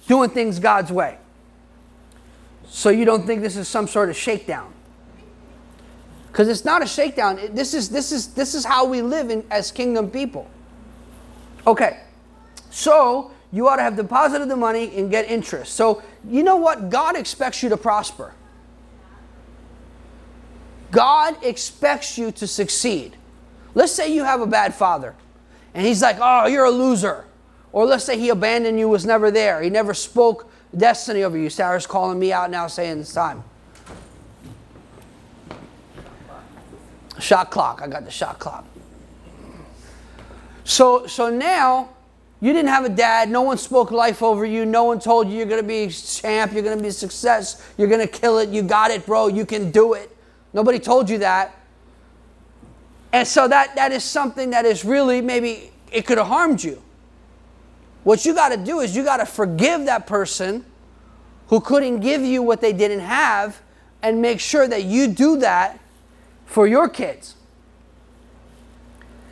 doing 0.07 0.29
things 0.29 0.59
God's 0.59 0.91
way. 0.91 1.17
So 2.69 2.89
you 2.89 3.03
don't 3.03 3.27
think 3.27 3.41
this 3.41 3.57
is 3.57 3.67
some 3.67 3.85
sort 3.85 4.09
of 4.09 4.15
shakedown. 4.15 4.73
Because 6.27 6.47
it's 6.47 6.63
not 6.63 6.81
a 6.81 6.87
shakedown. 6.87 7.37
This 7.51 7.73
is, 7.73 7.89
this, 7.89 8.13
is, 8.13 8.33
this 8.33 8.55
is 8.55 8.63
how 8.63 8.85
we 8.85 9.01
live 9.01 9.29
in, 9.29 9.43
as 9.51 9.71
kingdom 9.71 10.09
people. 10.09 10.49
Okay, 11.67 11.99
so 12.69 13.31
you 13.51 13.67
ought 13.67 13.75
to 13.75 13.81
have 13.81 13.97
deposited 13.97 14.47
the 14.47 14.55
money 14.55 14.95
and 14.95 15.11
get 15.11 15.29
interest. 15.29 15.73
So 15.73 16.01
you 16.25 16.43
know 16.43 16.55
what? 16.55 16.89
God 16.89 17.17
expects 17.17 17.61
you 17.61 17.67
to 17.69 17.77
prosper. 17.77 18.33
God 20.91 21.43
expects 21.43 22.17
you 22.17 22.31
to 22.31 22.47
succeed. 22.47 23.17
Let's 23.75 23.91
say 23.91 24.13
you 24.13 24.23
have 24.23 24.39
a 24.39 24.47
bad 24.47 24.73
father 24.73 25.13
and 25.73 25.85
he's 25.85 26.01
like, 26.01 26.17
oh, 26.19 26.47
you're 26.47 26.65
a 26.65 26.71
loser. 26.71 27.25
Or 27.71 27.85
let's 27.85 28.03
say 28.03 28.17
he 28.17 28.29
abandoned 28.29 28.79
you, 28.79 28.89
was 28.89 29.05
never 29.05 29.29
there. 29.29 29.61
He 29.61 29.69
never 29.69 29.93
spoke 29.93 30.51
destiny 30.75 31.23
over 31.23 31.37
you. 31.37 31.49
Sarah's 31.49 31.85
calling 31.85 32.17
me 32.17 32.31
out 32.31 32.49
now 32.49 32.67
saying 32.67 32.99
it's 32.99 33.13
time. 33.13 33.43
Shot 37.19 37.51
clock. 37.51 37.81
I 37.83 37.87
got 37.87 38.05
the 38.05 38.11
shot 38.11 38.39
clock. 38.39 38.65
So, 40.63 41.05
so 41.07 41.29
now 41.29 41.89
you 42.39 42.53
didn't 42.53 42.69
have 42.69 42.85
a 42.85 42.89
dad. 42.89 43.29
No 43.29 43.41
one 43.41 43.57
spoke 43.57 43.91
life 43.91 44.23
over 44.23 44.45
you. 44.45 44.65
No 44.65 44.85
one 44.85 44.99
told 44.99 45.27
you 45.29 45.37
you're 45.37 45.45
going 45.45 45.61
to 45.61 45.67
be 45.67 45.89
champ. 45.89 46.53
You're 46.53 46.63
going 46.63 46.77
to 46.77 46.83
be 46.83 46.91
success. 46.91 47.61
You're 47.77 47.89
going 47.89 48.07
to 48.07 48.07
kill 48.07 48.37
it. 48.37 48.49
You 48.49 48.61
got 48.61 48.91
it, 48.91 49.05
bro. 49.05 49.27
You 49.27 49.45
can 49.45 49.71
do 49.71 49.93
it. 49.93 50.15
Nobody 50.53 50.79
told 50.79 51.09
you 51.09 51.17
that. 51.19 51.58
And 53.11 53.27
so 53.27 53.47
that, 53.47 53.75
that 53.75 53.91
is 53.91 54.03
something 54.03 54.51
that 54.51 54.65
is 54.65 54.85
really 54.85 55.21
maybe 55.21 55.71
it 55.91 56.05
could 56.05 56.17
have 56.17 56.27
harmed 56.27 56.63
you. 56.63 56.81
What 58.03 58.25
you 58.25 58.33
got 58.33 58.49
to 58.49 58.57
do 58.57 58.79
is 58.79 58.95
you 58.95 59.03
got 59.03 59.17
to 59.17 59.25
forgive 59.25 59.85
that 59.85 60.07
person 60.07 60.65
who 61.47 61.59
couldn't 61.59 61.99
give 61.99 62.21
you 62.21 62.41
what 62.41 62.61
they 62.61 62.73
didn't 62.73 63.01
have 63.01 63.61
and 64.01 64.21
make 64.21 64.39
sure 64.39 64.67
that 64.67 64.83
you 64.83 65.07
do 65.07 65.37
that 65.37 65.79
for 66.45 66.67
your 66.67 66.87
kids. 66.87 67.35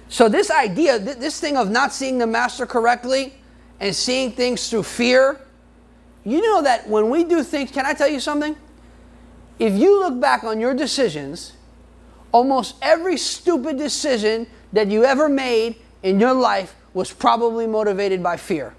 So, 0.10 0.30
this 0.30 0.50
idea, 0.50 1.00
this 1.00 1.40
thing 1.40 1.58
of 1.58 1.70
not 1.70 1.94
seeing 1.94 2.18
the 2.18 2.28
master 2.28 2.66
correctly 2.66 3.34
and 3.80 3.96
seeing 3.96 4.32
things 4.32 4.70
through 4.70 4.84
fear, 4.84 5.42
you 6.24 6.42
know 6.42 6.62
that 6.62 6.88
when 6.88 7.10
we 7.10 7.24
do 7.24 7.44
things, 7.44 7.72
can 7.72 7.86
I 7.86 7.94
tell 7.94 8.08
you 8.08 8.20
something? 8.20 8.56
If 9.60 9.74
you 9.74 10.00
look 10.00 10.20
back 10.20 10.44
on 10.44 10.60
your 10.60 10.74
decisions, 10.74 11.54
almost 12.38 12.76
every 12.84 13.18
stupid 13.18 13.80
decision 13.80 14.46
that 14.72 14.90
you 14.90 15.04
ever 15.04 15.28
made 15.28 15.76
in 16.04 16.20
your 16.20 16.34
life 16.34 16.76
was 16.94 17.12
probably 17.12 17.66
motivated 17.66 18.22
by 18.22 18.38
fear. 18.38 18.76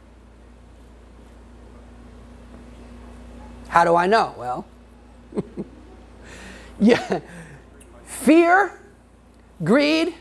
How 3.66 3.82
do 3.84 3.96
I 3.96 4.06
know? 4.06 4.32
Well, 4.38 4.64
yeah, 6.80 7.18
fear, 8.04 8.80
greed, 9.64 10.14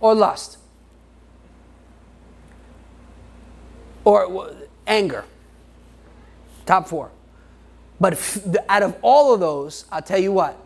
or 0.00 0.16
lust, 0.16 0.58
or 4.04 4.56
anger. 4.88 5.24
Top 6.66 6.88
four. 6.88 7.12
But 8.00 8.18
out 8.68 8.82
of 8.82 8.96
all 9.02 9.32
of 9.32 9.38
those, 9.38 9.84
I'll 9.92 10.02
tell 10.02 10.18
you 10.18 10.32
what, 10.32 10.58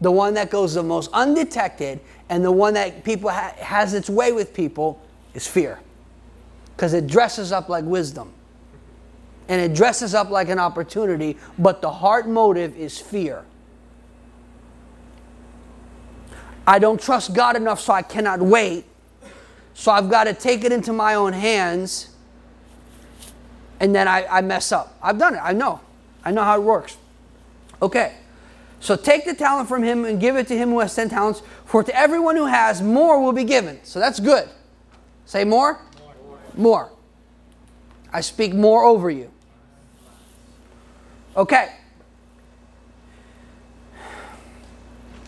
the 0.00 0.10
one 0.10 0.34
that 0.34 0.50
goes 0.50 0.74
the 0.74 0.82
most 0.82 1.10
undetected 1.12 2.00
and 2.28 2.44
the 2.44 2.52
one 2.52 2.74
that 2.74 3.04
people 3.04 3.30
ha- 3.30 3.54
has 3.58 3.94
its 3.94 4.08
way 4.08 4.32
with 4.32 4.54
people 4.54 5.00
is 5.34 5.46
fear. 5.46 5.80
Because 6.76 6.94
it 6.94 7.06
dresses 7.06 7.50
up 7.50 7.68
like 7.68 7.84
wisdom. 7.84 8.32
And 9.48 9.60
it 9.60 9.74
dresses 9.74 10.14
up 10.14 10.30
like 10.30 10.48
an 10.48 10.58
opportunity 10.58 11.36
but 11.58 11.82
the 11.82 11.90
heart 11.90 12.28
motive 12.28 12.76
is 12.76 12.98
fear. 12.98 13.44
I 16.66 16.78
don't 16.78 17.00
trust 17.00 17.34
god 17.34 17.56
enough 17.56 17.80
so 17.80 17.92
i 17.94 18.02
cannot 18.02 18.40
wait. 18.40 18.84
So 19.74 19.90
i've 19.90 20.10
got 20.10 20.24
to 20.24 20.34
take 20.34 20.64
it 20.64 20.70
into 20.70 20.92
my 20.92 21.14
own 21.14 21.32
hands 21.32 22.10
and 23.80 23.94
then 23.94 24.06
I, 24.06 24.26
I 24.26 24.40
mess 24.42 24.70
up. 24.70 24.96
I've 25.00 25.18
done 25.18 25.36
it. 25.36 25.40
I 25.42 25.52
know. 25.52 25.80
I 26.24 26.32
know 26.32 26.42
how 26.42 26.60
it 26.60 26.62
works. 26.62 26.96
Okay 27.80 28.14
so 28.80 28.96
take 28.96 29.24
the 29.24 29.34
talent 29.34 29.68
from 29.68 29.82
him 29.82 30.04
and 30.04 30.20
give 30.20 30.36
it 30.36 30.46
to 30.48 30.56
him 30.56 30.70
who 30.70 30.80
has 30.80 30.94
10 30.94 31.10
talents, 31.10 31.42
for 31.64 31.82
to 31.82 31.96
everyone 31.96 32.36
who 32.36 32.46
has, 32.46 32.80
more 32.80 33.20
will 33.20 33.32
be 33.32 33.44
given. 33.44 33.80
So 33.82 33.98
that's 33.98 34.20
good. 34.20 34.48
Say 35.26 35.44
more? 35.44 35.80
More. 36.24 36.38
more. 36.56 36.92
I 38.12 38.20
speak 38.20 38.54
more 38.54 38.84
over 38.84 39.10
you. 39.10 39.30
Okay. 41.36 41.72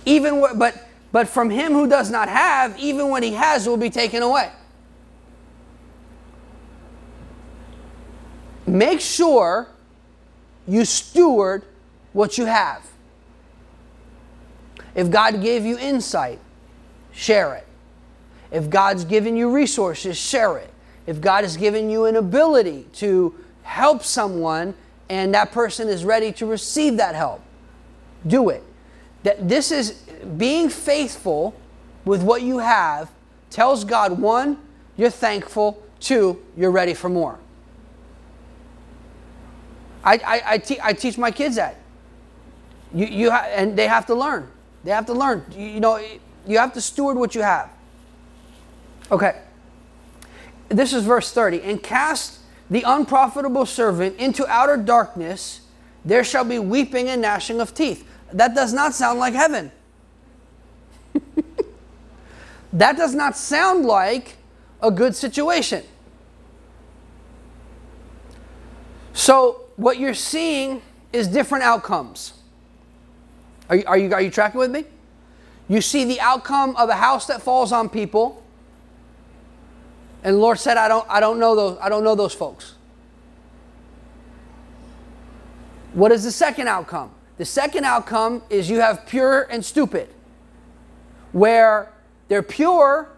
Even 0.07 0.41
what, 0.41 0.59
but 0.59 0.91
but 1.13 1.29
from 1.29 1.51
him 1.51 1.73
who 1.73 1.89
does 1.89 2.11
not 2.11 2.29
have, 2.29 2.79
even 2.79 3.09
what 3.09 3.23
he 3.23 3.33
has 3.33 3.67
will 3.67 3.77
be 3.77 3.91
taken 3.91 4.23
away. 4.23 4.51
Make 8.67 9.01
sure 9.01 9.69
you 10.69 10.85
steward 10.85 11.65
what 12.13 12.39
you 12.39 12.45
have. 12.47 12.90
If 14.95 15.11
God 15.11 15.41
gave 15.41 15.65
you 15.65 15.79
insight, 15.79 16.39
share 17.13 17.55
it. 17.55 17.67
If 18.51 18.69
God's 18.69 19.05
given 19.05 19.37
you 19.37 19.51
resources, 19.51 20.19
share 20.19 20.59
it. 20.59 20.71
If 21.07 21.21
God 21.21 21.45
has 21.45 21.57
given 21.57 21.91
you 21.91 22.05
an 22.05 22.17
ability 22.17 22.87
to 22.95 23.35
help 23.63 24.03
someone 24.03 24.75
and 25.09 25.35
that 25.35 25.53
person 25.53 25.89
is 25.89 26.05
ready 26.05 26.33
to 26.33 26.47
receive 26.47 26.97
that 26.97 27.15
help, 27.15 27.41
do 28.27 28.49
it. 28.49 28.63
That 29.23 29.49
this 29.49 29.71
is 29.71 29.93
being 30.37 30.69
faithful 30.69 31.55
with 32.05 32.23
what 32.23 32.43
you 32.43 32.59
have 32.59 33.11
tells 33.51 33.85
God 33.85 34.21
one, 34.21 34.59
you're 34.97 35.11
thankful, 35.11 35.83
two, 35.99 36.43
you're 36.57 36.71
ready 36.71 36.95
for 36.95 37.09
more. 37.09 37.39
I, 40.03 40.15
I, 40.15 40.43
I, 40.47 40.59
te- 40.59 40.81
I 40.83 40.93
teach 40.93 41.19
my 41.19 41.31
kids 41.31 41.57
that. 41.57 41.77
You, 42.95 43.07
you 43.07 43.31
ha- 43.31 43.47
and 43.51 43.77
they 43.77 43.87
have 43.87 44.07
to 44.07 44.15
learn. 44.15 44.49
They 44.85 44.91
have 44.91 45.07
to 45.07 45.13
learn. 45.13 45.45
You, 45.57 45.81
know, 45.81 46.01
you 46.47 46.59
have 46.59 46.73
to 46.75 46.81
steward 46.81 47.17
what 47.17 47.35
you 47.35 47.43
have. 47.43 47.71
Okay. 49.11 49.41
This 50.69 50.93
is 50.93 51.05
verse 51.05 51.33
30. 51.33 51.63
And 51.63 51.83
cast 51.83 52.39
the 52.71 52.83
unprofitable 52.87 53.67
servant 53.67 54.17
into 54.19 54.47
outer 54.47 54.77
darkness, 54.77 55.63
there 56.05 56.25
shall 56.25 56.45
be 56.45 56.59
weeping 56.59 57.09
and 57.09 57.21
gnashing 57.21 57.61
of 57.61 57.75
teeth. 57.75 58.07
That 58.33 58.55
does 58.55 58.73
not 58.73 58.95
sound 58.95 59.19
like 59.19 59.35
heaven. 59.35 59.73
that 62.73 62.97
does 62.97 63.15
not 63.15 63.37
sound 63.37 63.85
like 63.85 64.37
a 64.81 64.91
good 64.91 65.17
situation. 65.17 65.83
So, 69.13 69.63
what 69.77 69.99
you're 69.99 70.15
seeing 70.15 70.81
is 71.13 71.27
different 71.27 71.65
outcomes. 71.65 72.35
Are 73.71 73.77
you, 73.77 73.85
are 73.87 73.97
you, 73.97 74.13
are 74.13 74.21
you 74.21 74.31
tracking 74.31 74.59
with 74.59 74.73
me? 74.73 74.85
You 75.69 75.81
see 75.81 76.05
the 76.05 76.21
outcome 76.21 76.75
of 76.75 76.89
a 76.89 76.97
house 76.97 77.27
that 77.29 77.41
falls 77.41 77.71
on 77.71 77.89
people. 77.89 78.43
And 80.25 80.35
the 80.35 80.41
Lord 80.41 80.59
said, 80.59 80.77
I 80.77 80.89
don't, 80.89 81.07
I 81.09 81.21
don't 81.21 81.39
know 81.39 81.55
those, 81.55 81.79
I 81.81 81.89
don't 81.89 82.03
know 82.03 82.17
those 82.17 82.35
folks. 82.35 82.75
What 85.93 86.11
is 86.11 86.25
the 86.25 86.33
second 86.33 86.67
outcome? 86.67 87.13
The 87.39 87.45
second 87.45 87.85
outcome 87.85 88.43
is 88.51 88.69
you 88.69 88.81
have 88.81 89.07
pure 89.07 89.43
and 89.45 89.65
stupid, 89.65 90.09
where 91.33 91.93
they're 92.29 92.43
pure, 92.43 93.09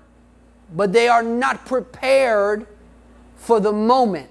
but 0.74 0.92
they 0.92 1.08
are 1.08 1.22
not 1.22 1.64
prepared 1.64 2.66
for 3.36 3.58
the 3.58 3.72
moment. 3.72 4.30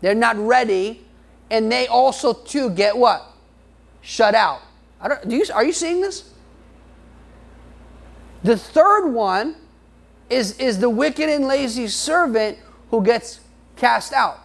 They're 0.00 0.14
not 0.14 0.36
ready, 0.38 1.06
and 1.50 1.70
they 1.70 1.86
also 1.86 2.32
too 2.32 2.70
get 2.70 2.96
what? 2.96 3.24
Shut 4.00 4.34
out. 4.34 4.62
I 5.00 5.08
don't, 5.08 5.28
do 5.28 5.36
you, 5.36 5.44
are 5.54 5.64
you 5.64 5.72
seeing 5.72 6.00
this? 6.00 6.32
The 8.42 8.56
third 8.56 9.08
one 9.08 9.56
is, 10.30 10.58
is 10.58 10.78
the 10.78 10.90
wicked 10.90 11.28
and 11.28 11.46
lazy 11.46 11.88
servant 11.88 12.58
who 12.90 13.02
gets 13.02 13.40
cast 13.76 14.12
out. 14.12 14.40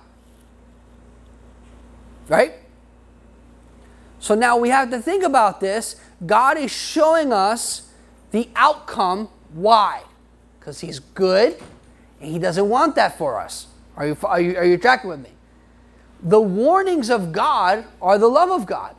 Right? 2.28 2.54
So 4.20 4.36
now 4.36 4.58
we 4.58 4.70
have 4.70 4.90
to 4.92 5.02
think 5.02 5.24
about 5.24 5.60
this. 5.60 5.98
God 6.26 6.58
is 6.58 6.72
showing 6.72 7.34
us 7.34 7.90
the 8.32 8.50
outcome. 8.56 9.30
Why? 9.54 10.04
Because 10.60 10.80
He's 10.80 11.00
good 11.00 11.62
and 12.22 12.32
He 12.32 12.40
doesn't 12.40 12.70
want 12.70 12.96
that 12.96 13.18
for 13.18 13.40
us. 13.40 13.68
Are 13.98 14.08
you, 14.08 14.18
are, 14.24 14.42
you, 14.42 14.58
are 14.58 14.66
you 14.66 14.78
tracking 14.78 15.10
with 15.10 15.22
me? 15.22 15.30
The 16.22 16.40
warnings 16.40 17.10
of 17.10 17.32
God 17.32 17.86
are 18.02 18.18
the 18.18 18.30
love 18.30 18.50
of 18.50 18.66
God. 18.66 18.96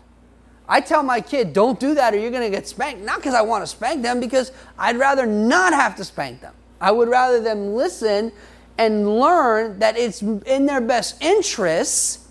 I 0.68 0.80
tell 0.80 1.02
my 1.02 1.20
kid, 1.20 1.52
don't 1.52 1.78
do 1.78 1.94
that 1.94 2.14
or 2.14 2.18
you're 2.18 2.30
going 2.30 2.50
to 2.50 2.56
get 2.56 2.66
spanked. 2.66 3.02
Not 3.02 3.16
because 3.16 3.34
I 3.34 3.42
want 3.42 3.62
to 3.62 3.66
spank 3.66 4.02
them, 4.02 4.18
because 4.18 4.50
I'd 4.78 4.96
rather 4.96 5.26
not 5.26 5.72
have 5.72 5.94
to 5.96 6.04
spank 6.04 6.40
them. 6.40 6.54
I 6.80 6.90
would 6.90 7.08
rather 7.08 7.40
them 7.40 7.74
listen 7.74 8.32
and 8.78 9.18
learn 9.18 9.78
that 9.78 9.96
it's 9.96 10.22
in 10.22 10.66
their 10.66 10.80
best 10.80 11.22
interests 11.22 12.26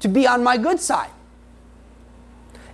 to 0.00 0.08
be 0.08 0.26
on 0.26 0.42
my 0.42 0.56
good 0.56 0.80
side. 0.80 1.10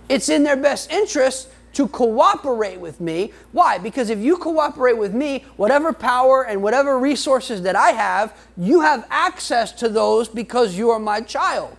It's 0.09 0.29
in 0.29 0.43
their 0.43 0.57
best 0.57 0.91
interest 0.91 1.49
to 1.73 1.87
cooperate 1.87 2.79
with 2.79 3.01
me. 3.01 3.33
Why? 3.51 3.77
Because 3.77 4.09
if 4.09 4.19
you 4.19 4.37
cooperate 4.37 4.97
with 4.97 5.13
me, 5.13 5.43
whatever 5.57 5.91
power 5.91 6.45
and 6.45 6.61
whatever 6.61 6.99
resources 6.99 7.63
that 7.63 7.75
I 7.75 7.89
have, 7.89 8.37
you 8.55 8.81
have 8.81 9.05
access 9.09 9.71
to 9.73 9.89
those 9.89 10.29
because 10.29 10.77
you 10.77 10.89
are 10.91 10.99
my 10.99 11.21
child. 11.21 11.75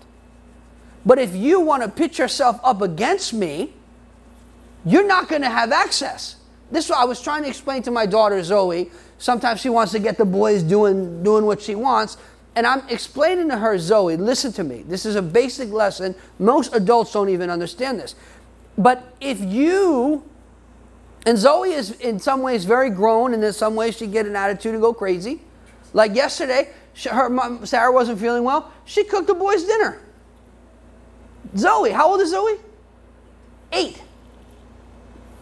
But 1.07 1.20
if 1.20 1.37
you 1.37 1.61
want 1.61 1.85
to 1.85 1.89
pit 1.89 2.19
yourself 2.19 2.59
up 2.65 2.83
against 2.83 3.33
me, 3.33 3.73
you're 4.85 5.07
not 5.07 5.28
going 5.28 5.43
to 5.43 5.49
have 5.49 5.70
access. 5.70 6.37
This 6.70 6.87
is 6.87 6.91
what 6.91 6.99
I 6.99 7.05
was 7.05 7.23
trying 7.23 7.45
to 7.45 7.49
explain 7.49 7.83
to 7.85 7.93
my 7.93 8.07
daughter 8.07 8.43
Zoe. 8.43 8.91
Sometimes 9.19 9.61
she 9.61 9.69
wants 9.69 9.93
to 9.93 10.01
get 10.01 10.19
the 10.19 10.24
boys 10.24 10.65
doing 10.65 11.23
doing 11.23 11.47
what 11.47 11.62
she 11.62 11.77
wants, 11.77 12.19
and 12.57 12.66
I'm 12.66 12.83
explaining 12.89 13.49
to 13.51 13.59
her, 13.59 13.78
Zoe, 13.78 14.16
listen 14.16 14.53
to 14.55 14.65
me. 14.65 14.83
This 14.83 15.07
is 15.07 15.15
a 15.15 15.23
basic 15.23 15.70
lesson. 15.70 16.15
Most 16.39 16.74
adults 16.74 17.12
don't 17.12 17.28
even 17.28 17.51
understand 17.51 18.01
this. 18.01 18.15
But 18.77 19.15
if 19.20 19.41
you, 19.41 20.24
and 21.24 21.39
Zoe 21.39 21.73
is 21.73 21.93
in 21.93 22.19
some 22.19 22.43
ways 22.43 22.65
very 22.65 22.91
grown, 22.91 23.33
and 23.33 23.45
in 23.45 23.53
some 23.53 23.77
ways 23.77 23.97
she 23.97 24.07
get 24.07 24.27
an 24.27 24.37
attitude 24.37 24.73
and 24.73 24.83
go 24.83 24.93
crazy. 24.93 25.41
Like 25.93 26.15
yesterday, 26.15 26.70
she, 26.95 27.09
her 27.09 27.31
mom, 27.31 27.65
Sarah 27.65 27.93
wasn't 27.93 28.19
feeling 28.19 28.43
well. 28.43 28.73
She 28.85 29.05
cooked 29.05 29.28
the 29.28 29.35
boys 29.35 29.65
dinner. 29.65 30.01
Zoe, 31.56 31.90
how 31.90 32.10
old 32.10 32.20
is 32.20 32.31
Zoe? 32.31 32.56
Eight. 33.73 34.02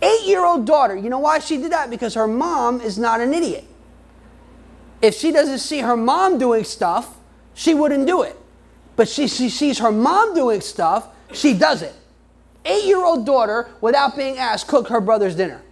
Eight 0.03 0.23
year 0.25 0.45
old 0.45 0.67
daughter. 0.67 0.97
You 0.97 1.09
know 1.11 1.19
why 1.19 1.39
she 1.39 1.57
did 1.57 1.73
that? 1.73 1.91
Because 1.91 2.15
her 2.15 2.27
mom 2.27 2.81
is 2.81 2.99
not 2.99 3.21
an 3.21 3.33
idiot. 3.33 3.65
If 5.01 5.15
she 5.15 5.33
doesn't 5.33 5.59
see 5.59 5.81
her 5.81 5.97
mom 5.97 6.39
doing 6.39 6.65
stuff, 6.65 7.17
she 7.55 7.75
wouldn't 7.75 8.07
do 8.07 8.23
it. 8.23 8.37
But 8.97 9.09
she, 9.09 9.29
she 9.29 9.49
sees 9.49 9.79
her 9.79 9.93
mom 9.93 10.35
doing 10.35 10.61
stuff, 10.61 11.09
she 11.33 11.55
does 11.55 11.83
it 11.83 11.95
eight 12.65 12.85
year 12.85 13.05
old 13.05 13.27
daughter, 13.27 13.69
without 13.81 14.17
being 14.17 14.39
asked, 14.39 14.69
cook 14.69 14.89
her 14.89 15.01
brother's 15.01 15.37
dinner. 15.37 15.63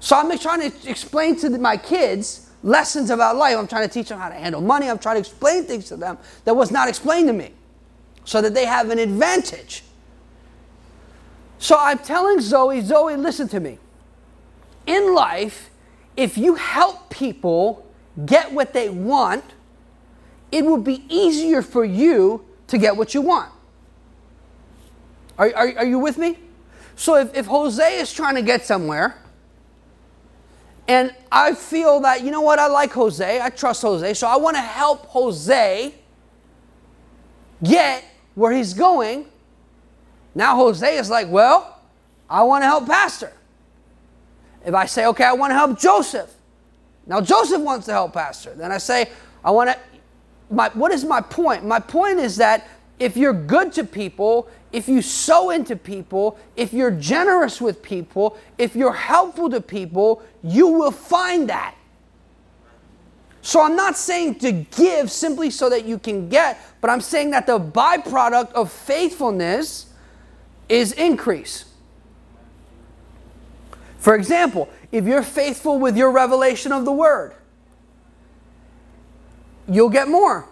So 0.00 0.16
I'm 0.16 0.36
trying 0.38 0.70
to 0.70 0.90
explain 0.90 1.36
to 1.36 1.50
my 1.50 1.76
kids 1.76 2.50
lessons 2.62 3.10
about 3.10 3.36
life. 3.36 3.56
I'm 3.56 3.66
trying 3.66 3.86
to 3.86 3.92
teach 3.92 4.08
them 4.08 4.18
how 4.18 4.28
to 4.28 4.34
handle 4.34 4.60
money. 4.60 4.88
I'm 4.88 4.98
trying 4.98 5.16
to 5.16 5.20
explain 5.20 5.64
things 5.64 5.88
to 5.88 5.96
them 5.96 6.18
that 6.44 6.54
was 6.54 6.70
not 6.70 6.88
explained 6.88 7.28
to 7.28 7.32
me 7.32 7.52
so 8.30 8.40
that 8.40 8.54
they 8.54 8.64
have 8.64 8.90
an 8.90 8.98
advantage. 9.00 9.82
So 11.58 11.76
I'm 11.76 11.98
telling 11.98 12.40
Zoe, 12.40 12.80
Zoe, 12.80 13.16
listen 13.16 13.48
to 13.48 13.58
me. 13.58 13.80
In 14.86 15.16
life, 15.16 15.68
if 16.16 16.38
you 16.38 16.54
help 16.54 17.10
people 17.10 17.84
get 18.24 18.52
what 18.52 18.72
they 18.72 18.88
want, 18.88 19.42
it 20.52 20.64
will 20.64 20.80
be 20.80 21.02
easier 21.08 21.60
for 21.60 21.84
you 21.84 22.44
to 22.68 22.78
get 22.78 22.96
what 22.96 23.14
you 23.14 23.20
want. 23.20 23.50
Are, 25.36 25.52
are, 25.52 25.78
are 25.78 25.84
you 25.84 25.98
with 25.98 26.16
me? 26.16 26.38
So 26.94 27.16
if, 27.16 27.36
if 27.36 27.46
Jose 27.46 27.98
is 27.98 28.12
trying 28.12 28.36
to 28.36 28.42
get 28.42 28.64
somewhere, 28.64 29.16
and 30.86 31.12
I 31.32 31.54
feel 31.54 31.98
that, 32.02 32.22
you 32.22 32.30
know 32.30 32.42
what, 32.42 32.60
I 32.60 32.68
like 32.68 32.92
Jose, 32.92 33.40
I 33.42 33.50
trust 33.50 33.82
Jose, 33.82 34.14
so 34.14 34.28
I 34.28 34.36
want 34.36 34.54
to 34.54 34.62
help 34.62 35.06
Jose 35.06 35.92
get 37.60 38.04
where 38.34 38.52
he's 38.52 38.74
going. 38.74 39.26
Now 40.34 40.56
Jose 40.56 40.96
is 40.96 41.10
like, 41.10 41.28
well, 41.30 41.78
I 42.28 42.42
want 42.42 42.62
to 42.62 42.66
help 42.66 42.86
Pastor. 42.86 43.32
If 44.64 44.74
I 44.74 44.86
say, 44.86 45.06
okay, 45.06 45.24
I 45.24 45.32
want 45.32 45.50
to 45.50 45.54
help 45.54 45.78
Joseph. 45.78 46.32
Now 47.06 47.20
Joseph 47.20 47.60
wants 47.62 47.86
to 47.86 47.92
help 47.92 48.12
Pastor. 48.12 48.54
Then 48.54 48.70
I 48.70 48.78
say, 48.78 49.10
I 49.44 49.50
want 49.50 49.70
to, 49.70 49.78
my, 50.50 50.68
what 50.74 50.92
is 50.92 51.04
my 51.04 51.20
point? 51.20 51.64
My 51.64 51.80
point 51.80 52.18
is 52.18 52.36
that 52.36 52.68
if 52.98 53.16
you're 53.16 53.32
good 53.32 53.72
to 53.72 53.84
people, 53.84 54.48
if 54.72 54.88
you 54.88 55.02
sow 55.02 55.50
into 55.50 55.74
people, 55.74 56.38
if 56.54 56.72
you're 56.72 56.90
generous 56.90 57.60
with 57.60 57.82
people, 57.82 58.36
if 58.58 58.76
you're 58.76 58.92
helpful 58.92 59.48
to 59.50 59.60
people, 59.60 60.22
you 60.42 60.68
will 60.68 60.90
find 60.90 61.48
that. 61.48 61.74
So 63.42 63.62
I'm 63.62 63.76
not 63.76 63.96
saying 63.96 64.36
to 64.36 64.52
give 64.52 65.10
simply 65.10 65.50
so 65.50 65.70
that 65.70 65.84
you 65.84 65.98
can 65.98 66.28
get, 66.28 66.60
but 66.80 66.90
I'm 66.90 67.00
saying 67.00 67.30
that 67.30 67.46
the 67.46 67.58
byproduct 67.58 68.52
of 68.52 68.70
faithfulness 68.70 69.86
is 70.68 70.92
increase. 70.92 71.64
For 73.98 74.14
example, 74.14 74.68
if 74.92 75.04
you're 75.04 75.22
faithful 75.22 75.78
with 75.78 75.96
your 75.96 76.10
revelation 76.10 76.72
of 76.72 76.84
the 76.84 76.92
word, 76.92 77.34
you'll 79.68 79.90
get 79.90 80.08
more. 80.08 80.46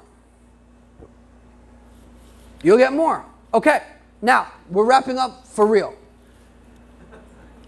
You'll 2.63 2.79
get 2.79 2.93
more. 2.93 3.25
Okay. 3.55 3.83
Now, 4.21 4.53
we're 4.69 4.85
wrapping 4.85 5.19
up 5.19 5.47
for 5.47 5.67
real. 5.67 5.95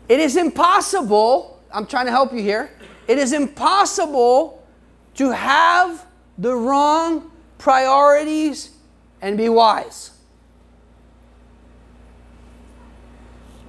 It 0.09 0.19
is 0.19 0.37
impossible, 0.37 1.61
I'm 1.73 1.87
trying 1.87 2.07
to 2.07 2.11
help 2.11 2.33
you 2.33 2.43
here. 2.43 2.71
It 3.07 3.19
is 3.19 3.33
impossible 3.33 4.60
to 5.21 5.33
have 5.33 6.07
the 6.39 6.55
wrong 6.57 7.31
priorities 7.59 8.71
and 9.21 9.37
be 9.37 9.51
wise. 9.51 10.13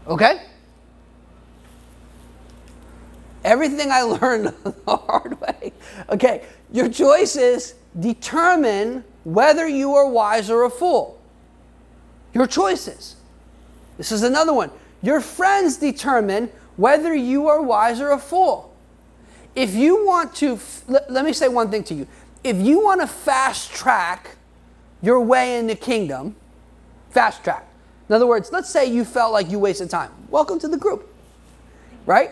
Okay? 0.07 0.43
Everything 3.43 3.91
I 3.91 4.01
learned 4.21 4.53
the 4.63 4.95
hard 4.95 5.41
way. 5.41 5.73
Okay, 6.07 6.45
your 6.71 6.87
choices 6.87 7.75
determine 7.99 9.03
whether 9.25 9.67
you 9.67 9.93
are 9.95 10.07
wise 10.07 10.49
or 10.49 10.63
a 10.63 10.69
fool. 10.69 11.21
Your 12.33 12.47
choices. 12.47 13.17
This 13.97 14.13
is 14.13 14.23
another 14.23 14.53
one. 14.53 14.71
Your 15.01 15.19
friends 15.19 15.75
determine 15.75 16.49
whether 16.77 17.13
you 17.13 17.49
are 17.49 17.61
wise 17.61 17.99
or 17.99 18.11
a 18.11 18.17
fool. 18.17 18.70
If 19.55 19.75
you 19.75 20.05
want 20.05 20.35
to, 20.35 20.59
let, 20.87 21.11
let 21.11 21.25
me 21.25 21.33
say 21.33 21.47
one 21.47 21.69
thing 21.69 21.83
to 21.85 21.93
you. 21.93 22.07
If 22.43 22.57
you 22.57 22.83
want 22.83 23.01
to 23.01 23.07
fast 23.07 23.71
track 23.71 24.37
your 25.01 25.21
way 25.21 25.59
in 25.59 25.67
the 25.67 25.75
kingdom, 25.75 26.35
fast 27.09 27.43
track. 27.43 27.67
In 28.09 28.15
other 28.15 28.27
words, 28.27 28.51
let's 28.51 28.69
say 28.69 28.85
you 28.85 29.05
felt 29.05 29.33
like 29.33 29.49
you 29.49 29.59
wasted 29.59 29.89
time. 29.89 30.11
Welcome 30.29 30.59
to 30.59 30.67
the 30.67 30.77
group, 30.77 31.13
right? 32.05 32.31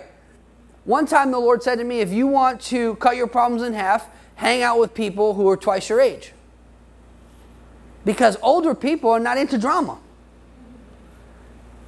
One 0.85 1.05
time 1.05 1.31
the 1.31 1.39
Lord 1.39 1.61
said 1.61 1.77
to 1.77 1.83
me, 1.83 1.99
if 1.99 2.11
you 2.11 2.27
want 2.27 2.61
to 2.61 2.95
cut 2.95 3.15
your 3.15 3.27
problems 3.27 3.63
in 3.63 3.73
half, 3.73 4.09
hang 4.35 4.63
out 4.63 4.79
with 4.79 4.93
people 4.93 5.33
who 5.35 5.47
are 5.49 5.57
twice 5.57 5.89
your 5.89 6.01
age 6.01 6.33
because 8.05 8.37
older 8.41 8.73
people 8.73 9.09
are 9.09 9.19
not 9.19 9.37
into 9.37 9.57
drama. 9.57 9.99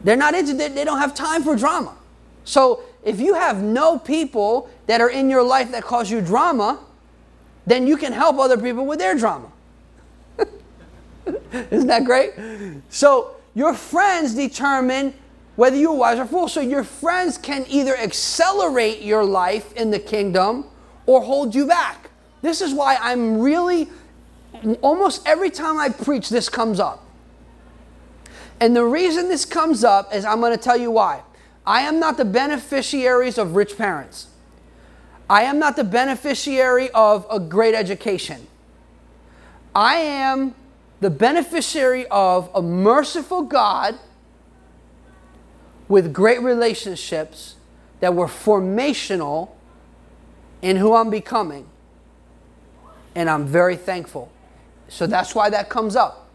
They're 0.03 0.15
not 0.15 0.33
into 0.33 0.53
they 0.53 0.83
don't 0.83 0.99
have 0.99 1.15
time 1.15 1.43
for 1.43 1.55
drama. 1.55 1.95
So 2.43 2.83
if 3.03 3.19
you 3.19 3.33
have 3.33 3.61
no 3.61 3.97
people 3.97 4.69
that 4.87 5.01
are 5.01 5.09
in 5.09 5.29
your 5.29 5.43
life 5.43 5.71
that 5.71 5.83
cause 5.83 6.11
you 6.11 6.21
drama, 6.21 6.79
then 7.65 7.87
you 7.87 7.97
can 7.97 8.13
help 8.13 8.37
other 8.37 8.57
people 8.57 8.85
with 8.85 8.99
their 8.99 9.15
drama. 9.15 9.51
Isn't 11.71 11.87
that 11.87 12.05
great? 12.05 12.33
So 12.89 13.35
your 13.53 13.73
friends 13.73 14.35
determine 14.35 15.13
whether 15.55 15.75
you're 15.75 15.93
wise 15.93 16.19
or 16.19 16.25
fool. 16.25 16.47
So 16.47 16.61
your 16.61 16.83
friends 16.83 17.37
can 17.37 17.65
either 17.67 17.95
accelerate 17.97 19.01
your 19.01 19.23
life 19.23 19.73
in 19.73 19.91
the 19.91 19.99
kingdom 19.99 20.65
or 21.05 21.21
hold 21.21 21.53
you 21.53 21.67
back. 21.67 22.09
This 22.41 22.61
is 22.61 22.73
why 22.73 22.97
I'm 22.99 23.39
really 23.39 23.89
almost 24.81 25.27
every 25.27 25.49
time 25.49 25.79
I 25.79 25.89
preach, 25.89 26.29
this 26.29 26.49
comes 26.49 26.79
up. 26.79 27.05
And 28.59 28.75
the 28.75 28.85
reason 28.85 29.27
this 29.27 29.45
comes 29.45 29.83
up 29.83 30.13
is 30.13 30.23
I'm 30.23 30.39
going 30.39 30.55
to 30.55 30.63
tell 30.63 30.77
you 30.77 30.91
why. 30.91 31.21
I 31.65 31.81
am 31.81 31.99
not 31.99 32.17
the 32.17 32.25
beneficiaries 32.25 33.37
of 33.37 33.55
rich 33.55 33.77
parents. 33.77 34.27
I 35.29 35.43
am 35.43 35.59
not 35.59 35.75
the 35.75 35.83
beneficiary 35.83 36.89
of 36.91 37.25
a 37.31 37.39
great 37.39 37.73
education. 37.73 38.47
I 39.73 39.95
am 39.95 40.55
the 40.99 41.09
beneficiary 41.09 42.05
of 42.07 42.49
a 42.53 42.61
merciful 42.61 43.43
God 43.43 43.97
with 45.87 46.13
great 46.13 46.41
relationships 46.41 47.55
that 47.99 48.13
were 48.13 48.27
formational 48.27 49.49
in 50.61 50.77
who 50.77 50.93
I'm 50.93 51.09
becoming. 51.09 51.67
And 53.15 53.29
I'm 53.29 53.45
very 53.45 53.75
thankful. 53.75 54.31
So 54.87 55.07
that's 55.07 55.33
why 55.33 55.49
that 55.49 55.69
comes 55.69 55.95
up. 55.95 56.29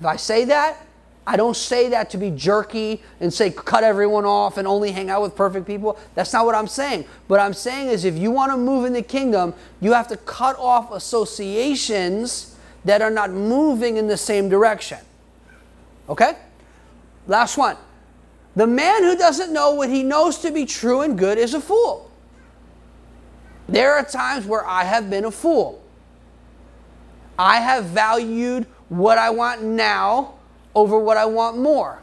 If 0.00 0.06
I 0.06 0.16
say 0.16 0.44
that, 0.46 0.86
I 1.26 1.36
don't 1.36 1.56
say 1.56 1.88
that 1.90 2.10
to 2.10 2.16
be 2.16 2.30
jerky 2.30 3.00
and 3.20 3.32
say 3.32 3.50
cut 3.50 3.84
everyone 3.84 4.24
off 4.24 4.58
and 4.58 4.66
only 4.66 4.90
hang 4.90 5.08
out 5.08 5.22
with 5.22 5.36
perfect 5.36 5.66
people. 5.66 5.96
That's 6.14 6.32
not 6.32 6.44
what 6.44 6.56
I'm 6.56 6.66
saying. 6.66 7.04
What 7.28 7.38
I'm 7.38 7.54
saying 7.54 7.88
is 7.88 8.04
if 8.04 8.16
you 8.16 8.32
want 8.32 8.50
to 8.50 8.58
move 8.58 8.84
in 8.84 8.92
the 8.92 9.02
kingdom, 9.02 9.54
you 9.80 9.92
have 9.92 10.08
to 10.08 10.16
cut 10.16 10.58
off 10.58 10.90
associations 10.90 12.56
that 12.84 13.02
are 13.02 13.10
not 13.10 13.30
moving 13.30 13.96
in 13.96 14.08
the 14.08 14.16
same 14.16 14.48
direction. 14.48 14.98
Okay? 16.08 16.36
Last 17.28 17.56
one. 17.56 17.76
The 18.56 18.66
man 18.66 19.04
who 19.04 19.16
doesn't 19.16 19.52
know 19.52 19.72
what 19.74 19.88
he 19.88 20.02
knows 20.02 20.38
to 20.38 20.50
be 20.50 20.66
true 20.66 21.02
and 21.02 21.16
good 21.16 21.38
is 21.38 21.54
a 21.54 21.60
fool. 21.60 22.10
There 23.68 23.94
are 23.94 24.04
times 24.04 24.44
where 24.44 24.66
I 24.66 24.84
have 24.84 25.08
been 25.08 25.24
a 25.24 25.30
fool. 25.30 25.80
I 27.38 27.60
have 27.60 27.84
valued 27.84 28.66
what 28.88 29.18
I 29.18 29.30
want 29.30 29.62
now 29.62 30.34
over 30.74 30.98
what 30.98 31.16
I 31.16 31.26
want 31.26 31.58
more, 31.58 32.02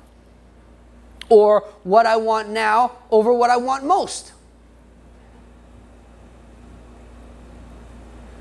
or 1.30 1.62
what 1.84 2.06
I 2.06 2.18
want 2.18 2.50
now 2.50 2.94
over 3.12 3.34
what 3.34 3.50
I 3.50 3.58
want 3.58 3.86
most. 3.86 4.34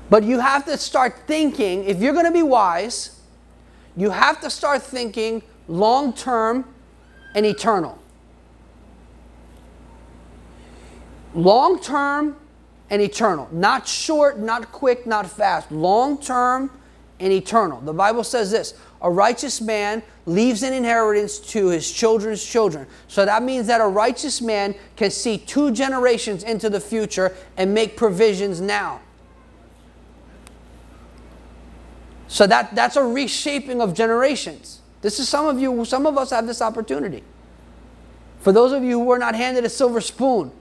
But 0.09 0.23
you 0.23 0.39
have 0.39 0.65
to 0.65 0.77
start 0.77 1.27
thinking, 1.27 1.83
if 1.83 2.01
you're 2.01 2.13
going 2.13 2.25
to 2.25 2.31
be 2.31 2.43
wise, 2.43 3.19
you 3.95 4.09
have 4.09 4.41
to 4.41 4.49
start 4.49 4.81
thinking 4.81 5.43
long 5.67 6.13
term 6.13 6.65
and 7.35 7.45
eternal. 7.45 7.99
Long 11.35 11.79
term 11.79 12.37
and 12.89 13.01
eternal. 13.01 13.47
Not 13.51 13.87
short, 13.87 14.39
not 14.39 14.71
quick, 14.71 15.05
not 15.05 15.29
fast. 15.29 15.71
Long 15.71 16.19
term 16.19 16.71
and 17.19 17.31
eternal. 17.31 17.79
The 17.81 17.93
Bible 17.93 18.23
says 18.23 18.49
this 18.49 18.73
a 19.01 19.09
righteous 19.09 19.61
man 19.61 20.03
leaves 20.25 20.61
an 20.63 20.73
inheritance 20.73 21.39
to 21.39 21.67
his 21.67 21.91
children's 21.91 22.43
children. 22.43 22.85
So 23.07 23.25
that 23.25 23.43
means 23.43 23.67
that 23.67 23.81
a 23.81 23.87
righteous 23.87 24.41
man 24.41 24.75
can 24.95 25.09
see 25.09 25.37
two 25.37 25.71
generations 25.71 26.43
into 26.43 26.69
the 26.69 26.79
future 26.79 27.35
and 27.57 27.73
make 27.73 27.95
provisions 27.95 28.59
now. 28.59 29.01
So 32.27 32.45
that, 32.45 32.75
that's 32.75 32.95
a 32.95 33.03
reshaping 33.03 33.81
of 33.81 33.93
generations. 33.93 34.81
This 35.01 35.19
is 35.19 35.29
some 35.29 35.47
of 35.47 35.59
you, 35.59 35.83
some 35.85 36.05
of 36.05 36.17
us 36.17 36.29
have 36.29 36.45
this 36.45 36.61
opportunity. 36.61 37.23
For 38.41 38.51
those 38.51 38.71
of 38.71 38.83
you 38.83 38.99
who 38.99 39.11
are 39.11 39.19
not 39.19 39.35
handed 39.35 39.65
a 39.65 39.69
silver 39.69 40.01
spoon, 40.01 40.51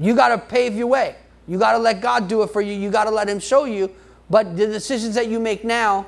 you 0.00 0.14
got 0.14 0.28
to 0.28 0.38
pave 0.38 0.74
your 0.74 0.88
way. 0.88 1.16
You 1.48 1.58
got 1.58 1.72
to 1.72 1.78
let 1.78 2.00
God 2.00 2.28
do 2.28 2.42
it 2.42 2.50
for 2.50 2.60
you. 2.60 2.72
You 2.72 2.90
got 2.90 3.04
to 3.04 3.10
let 3.10 3.28
Him 3.28 3.38
show 3.38 3.64
you. 3.64 3.90
But 4.28 4.56
the 4.56 4.66
decisions 4.66 5.14
that 5.14 5.28
you 5.28 5.38
make 5.38 5.64
now, 5.64 6.06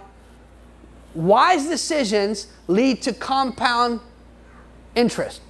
wise 1.15 1.67
decisions 1.67 2.49
lead 2.67 3.03
to 3.03 3.13
compound 3.13 4.01
interest. 4.95 5.41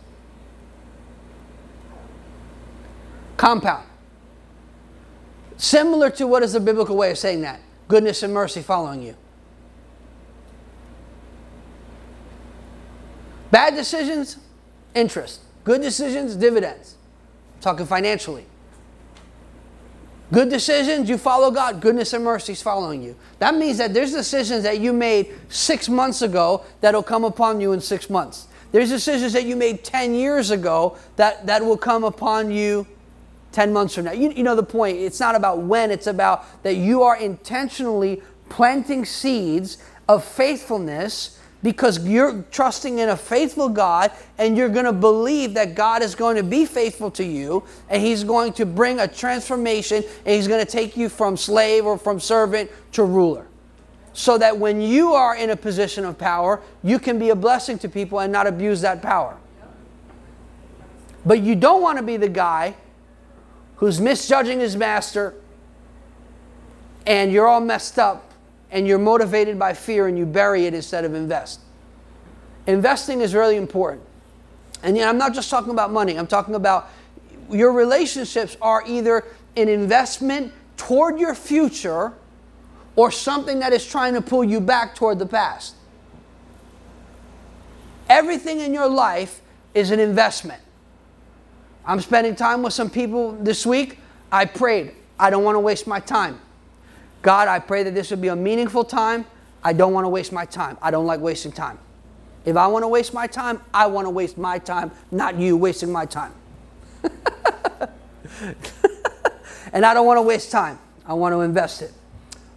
Compound. 3.36 3.86
Similar 5.56 6.10
to 6.10 6.26
what 6.26 6.42
is 6.42 6.52
the 6.52 6.60
biblical 6.60 6.96
way 6.96 7.10
of 7.10 7.18
saying 7.18 7.42
that? 7.42 7.60
goodness 7.88 8.22
and 8.22 8.32
mercy 8.32 8.60
following 8.60 9.02
you. 9.02 9.16
Bad 13.50 13.74
decisions, 13.74 14.36
interest. 14.94 15.40
Good 15.64 15.80
decisions, 15.80 16.36
dividends. 16.36 16.96
I'm 17.56 17.62
talking 17.62 17.86
financially. 17.86 18.44
Good 20.30 20.50
decisions, 20.50 21.08
you 21.08 21.16
follow 21.16 21.50
God. 21.50 21.80
Goodness 21.80 22.12
and 22.12 22.22
mercy 22.22 22.52
is 22.52 22.60
following 22.60 23.02
you. 23.02 23.16
That 23.38 23.54
means 23.54 23.78
that 23.78 23.94
there's 23.94 24.12
decisions 24.12 24.62
that 24.64 24.78
you 24.78 24.92
made 24.92 25.34
six 25.48 25.88
months 25.88 26.20
ago 26.20 26.64
that'll 26.82 27.02
come 27.02 27.24
upon 27.24 27.60
you 27.60 27.72
in 27.72 27.80
six 27.80 28.10
months. 28.10 28.46
There's 28.70 28.90
decisions 28.90 29.32
that 29.32 29.44
you 29.44 29.56
made 29.56 29.82
10 29.82 30.14
years 30.14 30.50
ago 30.50 30.98
that, 31.16 31.46
that 31.46 31.64
will 31.64 31.78
come 31.78 32.04
upon 32.04 32.50
you 32.50 32.86
10 33.52 33.72
months 33.72 33.94
from 33.94 34.04
now. 34.04 34.12
You, 34.12 34.30
you 34.30 34.42
know 34.42 34.54
the 34.54 34.62
point. 34.62 34.98
It's 34.98 35.18
not 35.18 35.34
about 35.34 35.60
when, 35.60 35.90
it's 35.90 36.06
about 36.06 36.62
that 36.62 36.74
you 36.74 37.02
are 37.02 37.16
intentionally 37.16 38.22
planting 38.50 39.06
seeds 39.06 39.78
of 40.08 40.22
faithfulness 40.24 41.37
because 41.62 42.06
you're 42.06 42.44
trusting 42.50 42.98
in 42.98 43.08
a 43.08 43.16
faithful 43.16 43.68
God 43.68 44.12
and 44.38 44.56
you're 44.56 44.68
going 44.68 44.84
to 44.84 44.92
believe 44.92 45.54
that 45.54 45.74
God 45.74 46.02
is 46.02 46.14
going 46.14 46.36
to 46.36 46.42
be 46.42 46.64
faithful 46.64 47.10
to 47.12 47.24
you 47.24 47.64
and 47.88 48.02
He's 48.02 48.24
going 48.24 48.52
to 48.54 48.66
bring 48.66 49.00
a 49.00 49.08
transformation 49.08 50.04
and 50.24 50.34
He's 50.34 50.46
going 50.46 50.64
to 50.64 50.70
take 50.70 50.96
you 50.96 51.08
from 51.08 51.36
slave 51.36 51.84
or 51.84 51.98
from 51.98 52.20
servant 52.20 52.70
to 52.92 53.02
ruler. 53.02 53.46
So 54.12 54.38
that 54.38 54.58
when 54.58 54.80
you 54.80 55.14
are 55.14 55.36
in 55.36 55.50
a 55.50 55.56
position 55.56 56.04
of 56.04 56.18
power, 56.18 56.60
you 56.82 56.98
can 56.98 57.18
be 57.18 57.30
a 57.30 57.36
blessing 57.36 57.78
to 57.80 57.88
people 57.88 58.20
and 58.20 58.32
not 58.32 58.46
abuse 58.46 58.80
that 58.80 59.02
power. 59.02 59.36
But 61.24 61.40
you 61.40 61.54
don't 61.54 61.82
want 61.82 61.98
to 61.98 62.02
be 62.02 62.16
the 62.16 62.28
guy 62.28 62.74
who's 63.76 64.00
misjudging 64.00 64.58
his 64.60 64.76
master, 64.76 65.34
and 67.06 67.32
you're 67.32 67.46
all 67.46 67.60
messed 67.60 67.98
up, 67.98 68.27
and 68.70 68.86
you're 68.86 68.98
motivated 68.98 69.58
by 69.58 69.74
fear, 69.74 70.06
and 70.08 70.18
you 70.18 70.26
bury 70.26 70.66
it 70.66 70.74
instead 70.74 71.04
of 71.04 71.14
invest. 71.14 71.60
Investing 72.66 73.20
is 73.20 73.34
really 73.34 73.56
important. 73.56 74.02
And 74.82 74.98
I'm 74.98 75.18
not 75.18 75.34
just 75.34 75.50
talking 75.50 75.70
about 75.70 75.90
money, 75.90 76.18
I'm 76.18 76.26
talking 76.26 76.54
about 76.54 76.90
your 77.50 77.72
relationships 77.72 78.56
are 78.60 78.84
either 78.86 79.24
an 79.56 79.68
investment 79.68 80.52
toward 80.76 81.18
your 81.18 81.34
future 81.34 82.12
or 82.94 83.10
something 83.10 83.60
that 83.60 83.72
is 83.72 83.86
trying 83.86 84.14
to 84.14 84.20
pull 84.20 84.44
you 84.44 84.60
back 84.60 84.94
toward 84.94 85.18
the 85.18 85.26
past. 85.26 85.74
Everything 88.08 88.60
in 88.60 88.74
your 88.74 88.88
life 88.88 89.40
is 89.74 89.90
an 89.90 90.00
investment. 90.00 90.60
I'm 91.84 92.00
spending 92.00 92.34
time 92.34 92.62
with 92.62 92.72
some 92.72 92.90
people 92.90 93.32
this 93.32 93.64
week. 93.64 93.98
I 94.30 94.44
prayed. 94.44 94.92
I 95.18 95.30
don't 95.30 95.44
want 95.44 95.56
to 95.56 95.60
waste 95.60 95.86
my 95.86 96.00
time. 96.00 96.40
God, 97.22 97.48
I 97.48 97.58
pray 97.58 97.82
that 97.82 97.94
this 97.94 98.10
would 98.10 98.20
be 98.20 98.28
a 98.28 98.36
meaningful 98.36 98.84
time. 98.84 99.26
I 99.62 99.72
don't 99.72 99.92
want 99.92 100.04
to 100.04 100.08
waste 100.08 100.32
my 100.32 100.44
time. 100.44 100.78
I 100.80 100.90
don't 100.90 101.06
like 101.06 101.20
wasting 101.20 101.52
time. 101.52 101.78
If 102.44 102.56
I 102.56 102.66
want 102.68 102.84
to 102.84 102.88
waste 102.88 103.12
my 103.12 103.26
time, 103.26 103.60
I 103.74 103.86
want 103.86 104.06
to 104.06 104.10
waste 104.10 104.38
my 104.38 104.58
time, 104.58 104.90
not 105.10 105.36
you 105.36 105.56
wasting 105.56 105.92
my 105.92 106.06
time. 106.06 106.32
and 109.72 109.84
I 109.84 109.92
don't 109.94 110.06
want 110.06 110.18
to 110.18 110.22
waste 110.22 110.50
time. 110.50 110.78
I 111.04 111.14
want 111.14 111.34
to 111.34 111.40
invest 111.40 111.82
it. 111.82 111.92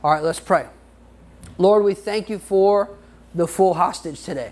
All 0.04 0.12
right, 0.12 0.24
let's 0.24 0.40
pray. 0.40 0.68
Lord, 1.58 1.84
we 1.84 1.94
thank 1.94 2.30
you 2.30 2.40
for 2.40 2.90
the 3.36 3.48
full 3.48 3.74
hostage 3.74 4.24
today. 4.24 4.52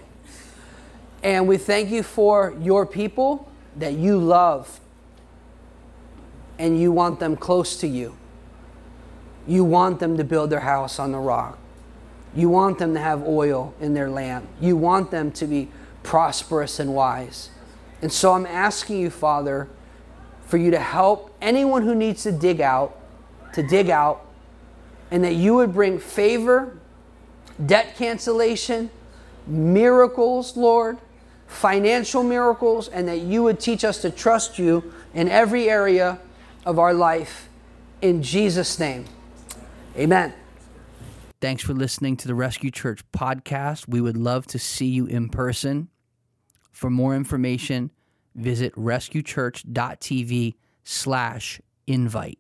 And 1.24 1.48
we 1.48 1.58
thank 1.58 1.90
you 1.90 2.04
for 2.04 2.56
your 2.60 2.86
people 2.86 3.50
that 3.76 3.94
you 3.94 4.18
love 4.18 4.80
and 6.58 6.80
you 6.80 6.92
want 6.92 7.20
them 7.20 7.36
close 7.36 7.78
to 7.78 7.88
you. 7.88 8.16
You 9.48 9.64
want 9.64 10.00
them 10.00 10.18
to 10.18 10.24
build 10.24 10.50
their 10.50 10.60
house 10.60 11.00
on 11.00 11.12
the 11.12 11.18
rock. 11.18 11.58
You 12.36 12.50
want 12.50 12.78
them 12.78 12.94
to 12.94 13.00
have 13.00 13.24
oil 13.24 13.74
in 13.80 13.94
their 13.94 14.10
lamp. 14.10 14.48
You 14.62 14.78
want 14.78 15.12
them 15.12 15.32
to 15.34 15.48
be 15.48 15.70
prosperous 16.04 16.80
and 16.80 16.94
wise. 16.94 17.50
And 18.02 18.12
so 18.12 18.34
I'm 18.34 18.46
asking 18.46 19.00
you, 19.00 19.10
Father, 19.10 19.68
for 20.46 20.58
you 20.58 20.72
to 20.72 20.80
help 20.80 21.36
anyone 21.42 21.84
who 21.84 21.96
needs 21.96 22.24
to 22.24 22.32
dig 22.32 22.62
out, 22.62 22.98
to 23.54 23.64
dig 23.64 23.90
out, 23.90 24.26
and 25.12 25.24
that 25.24 25.34
you 25.34 25.56
would 25.56 25.74
bring 25.74 26.00
favor, 26.00 26.78
debt 27.66 27.96
cancellation, 27.96 28.90
miracles, 29.48 30.56
Lord, 30.56 31.00
financial 31.48 32.24
miracles, 32.24 32.88
and 32.88 33.08
that 33.08 33.20
you 33.20 33.44
would 33.44 33.60
teach 33.60 33.84
us 33.84 34.02
to 34.04 34.12
trust 34.12 34.60
you 34.60 34.94
in 35.14 35.28
every 35.28 35.70
area 35.70 36.20
of 36.66 36.78
our 36.78 36.94
life. 36.94 37.50
In 38.02 38.22
Jesus' 38.22 38.80
name, 38.80 39.06
amen. 39.98 40.34
Thanks 41.42 41.64
for 41.64 41.74
listening 41.74 42.18
to 42.18 42.28
the 42.28 42.36
Rescue 42.36 42.70
Church 42.70 43.02
podcast. 43.12 43.88
We 43.88 44.02
would 44.02 44.18
love 44.18 44.46
to 44.48 44.60
see 44.60 44.88
you 44.88 45.06
in 45.06 45.30
person. 45.30 45.88
For 46.72 46.90
more 46.90 47.16
information, 47.16 47.92
visit 48.36 48.74
rescuechurch.tv 48.76 50.56
slash 50.84 51.62
invite. 51.88 52.38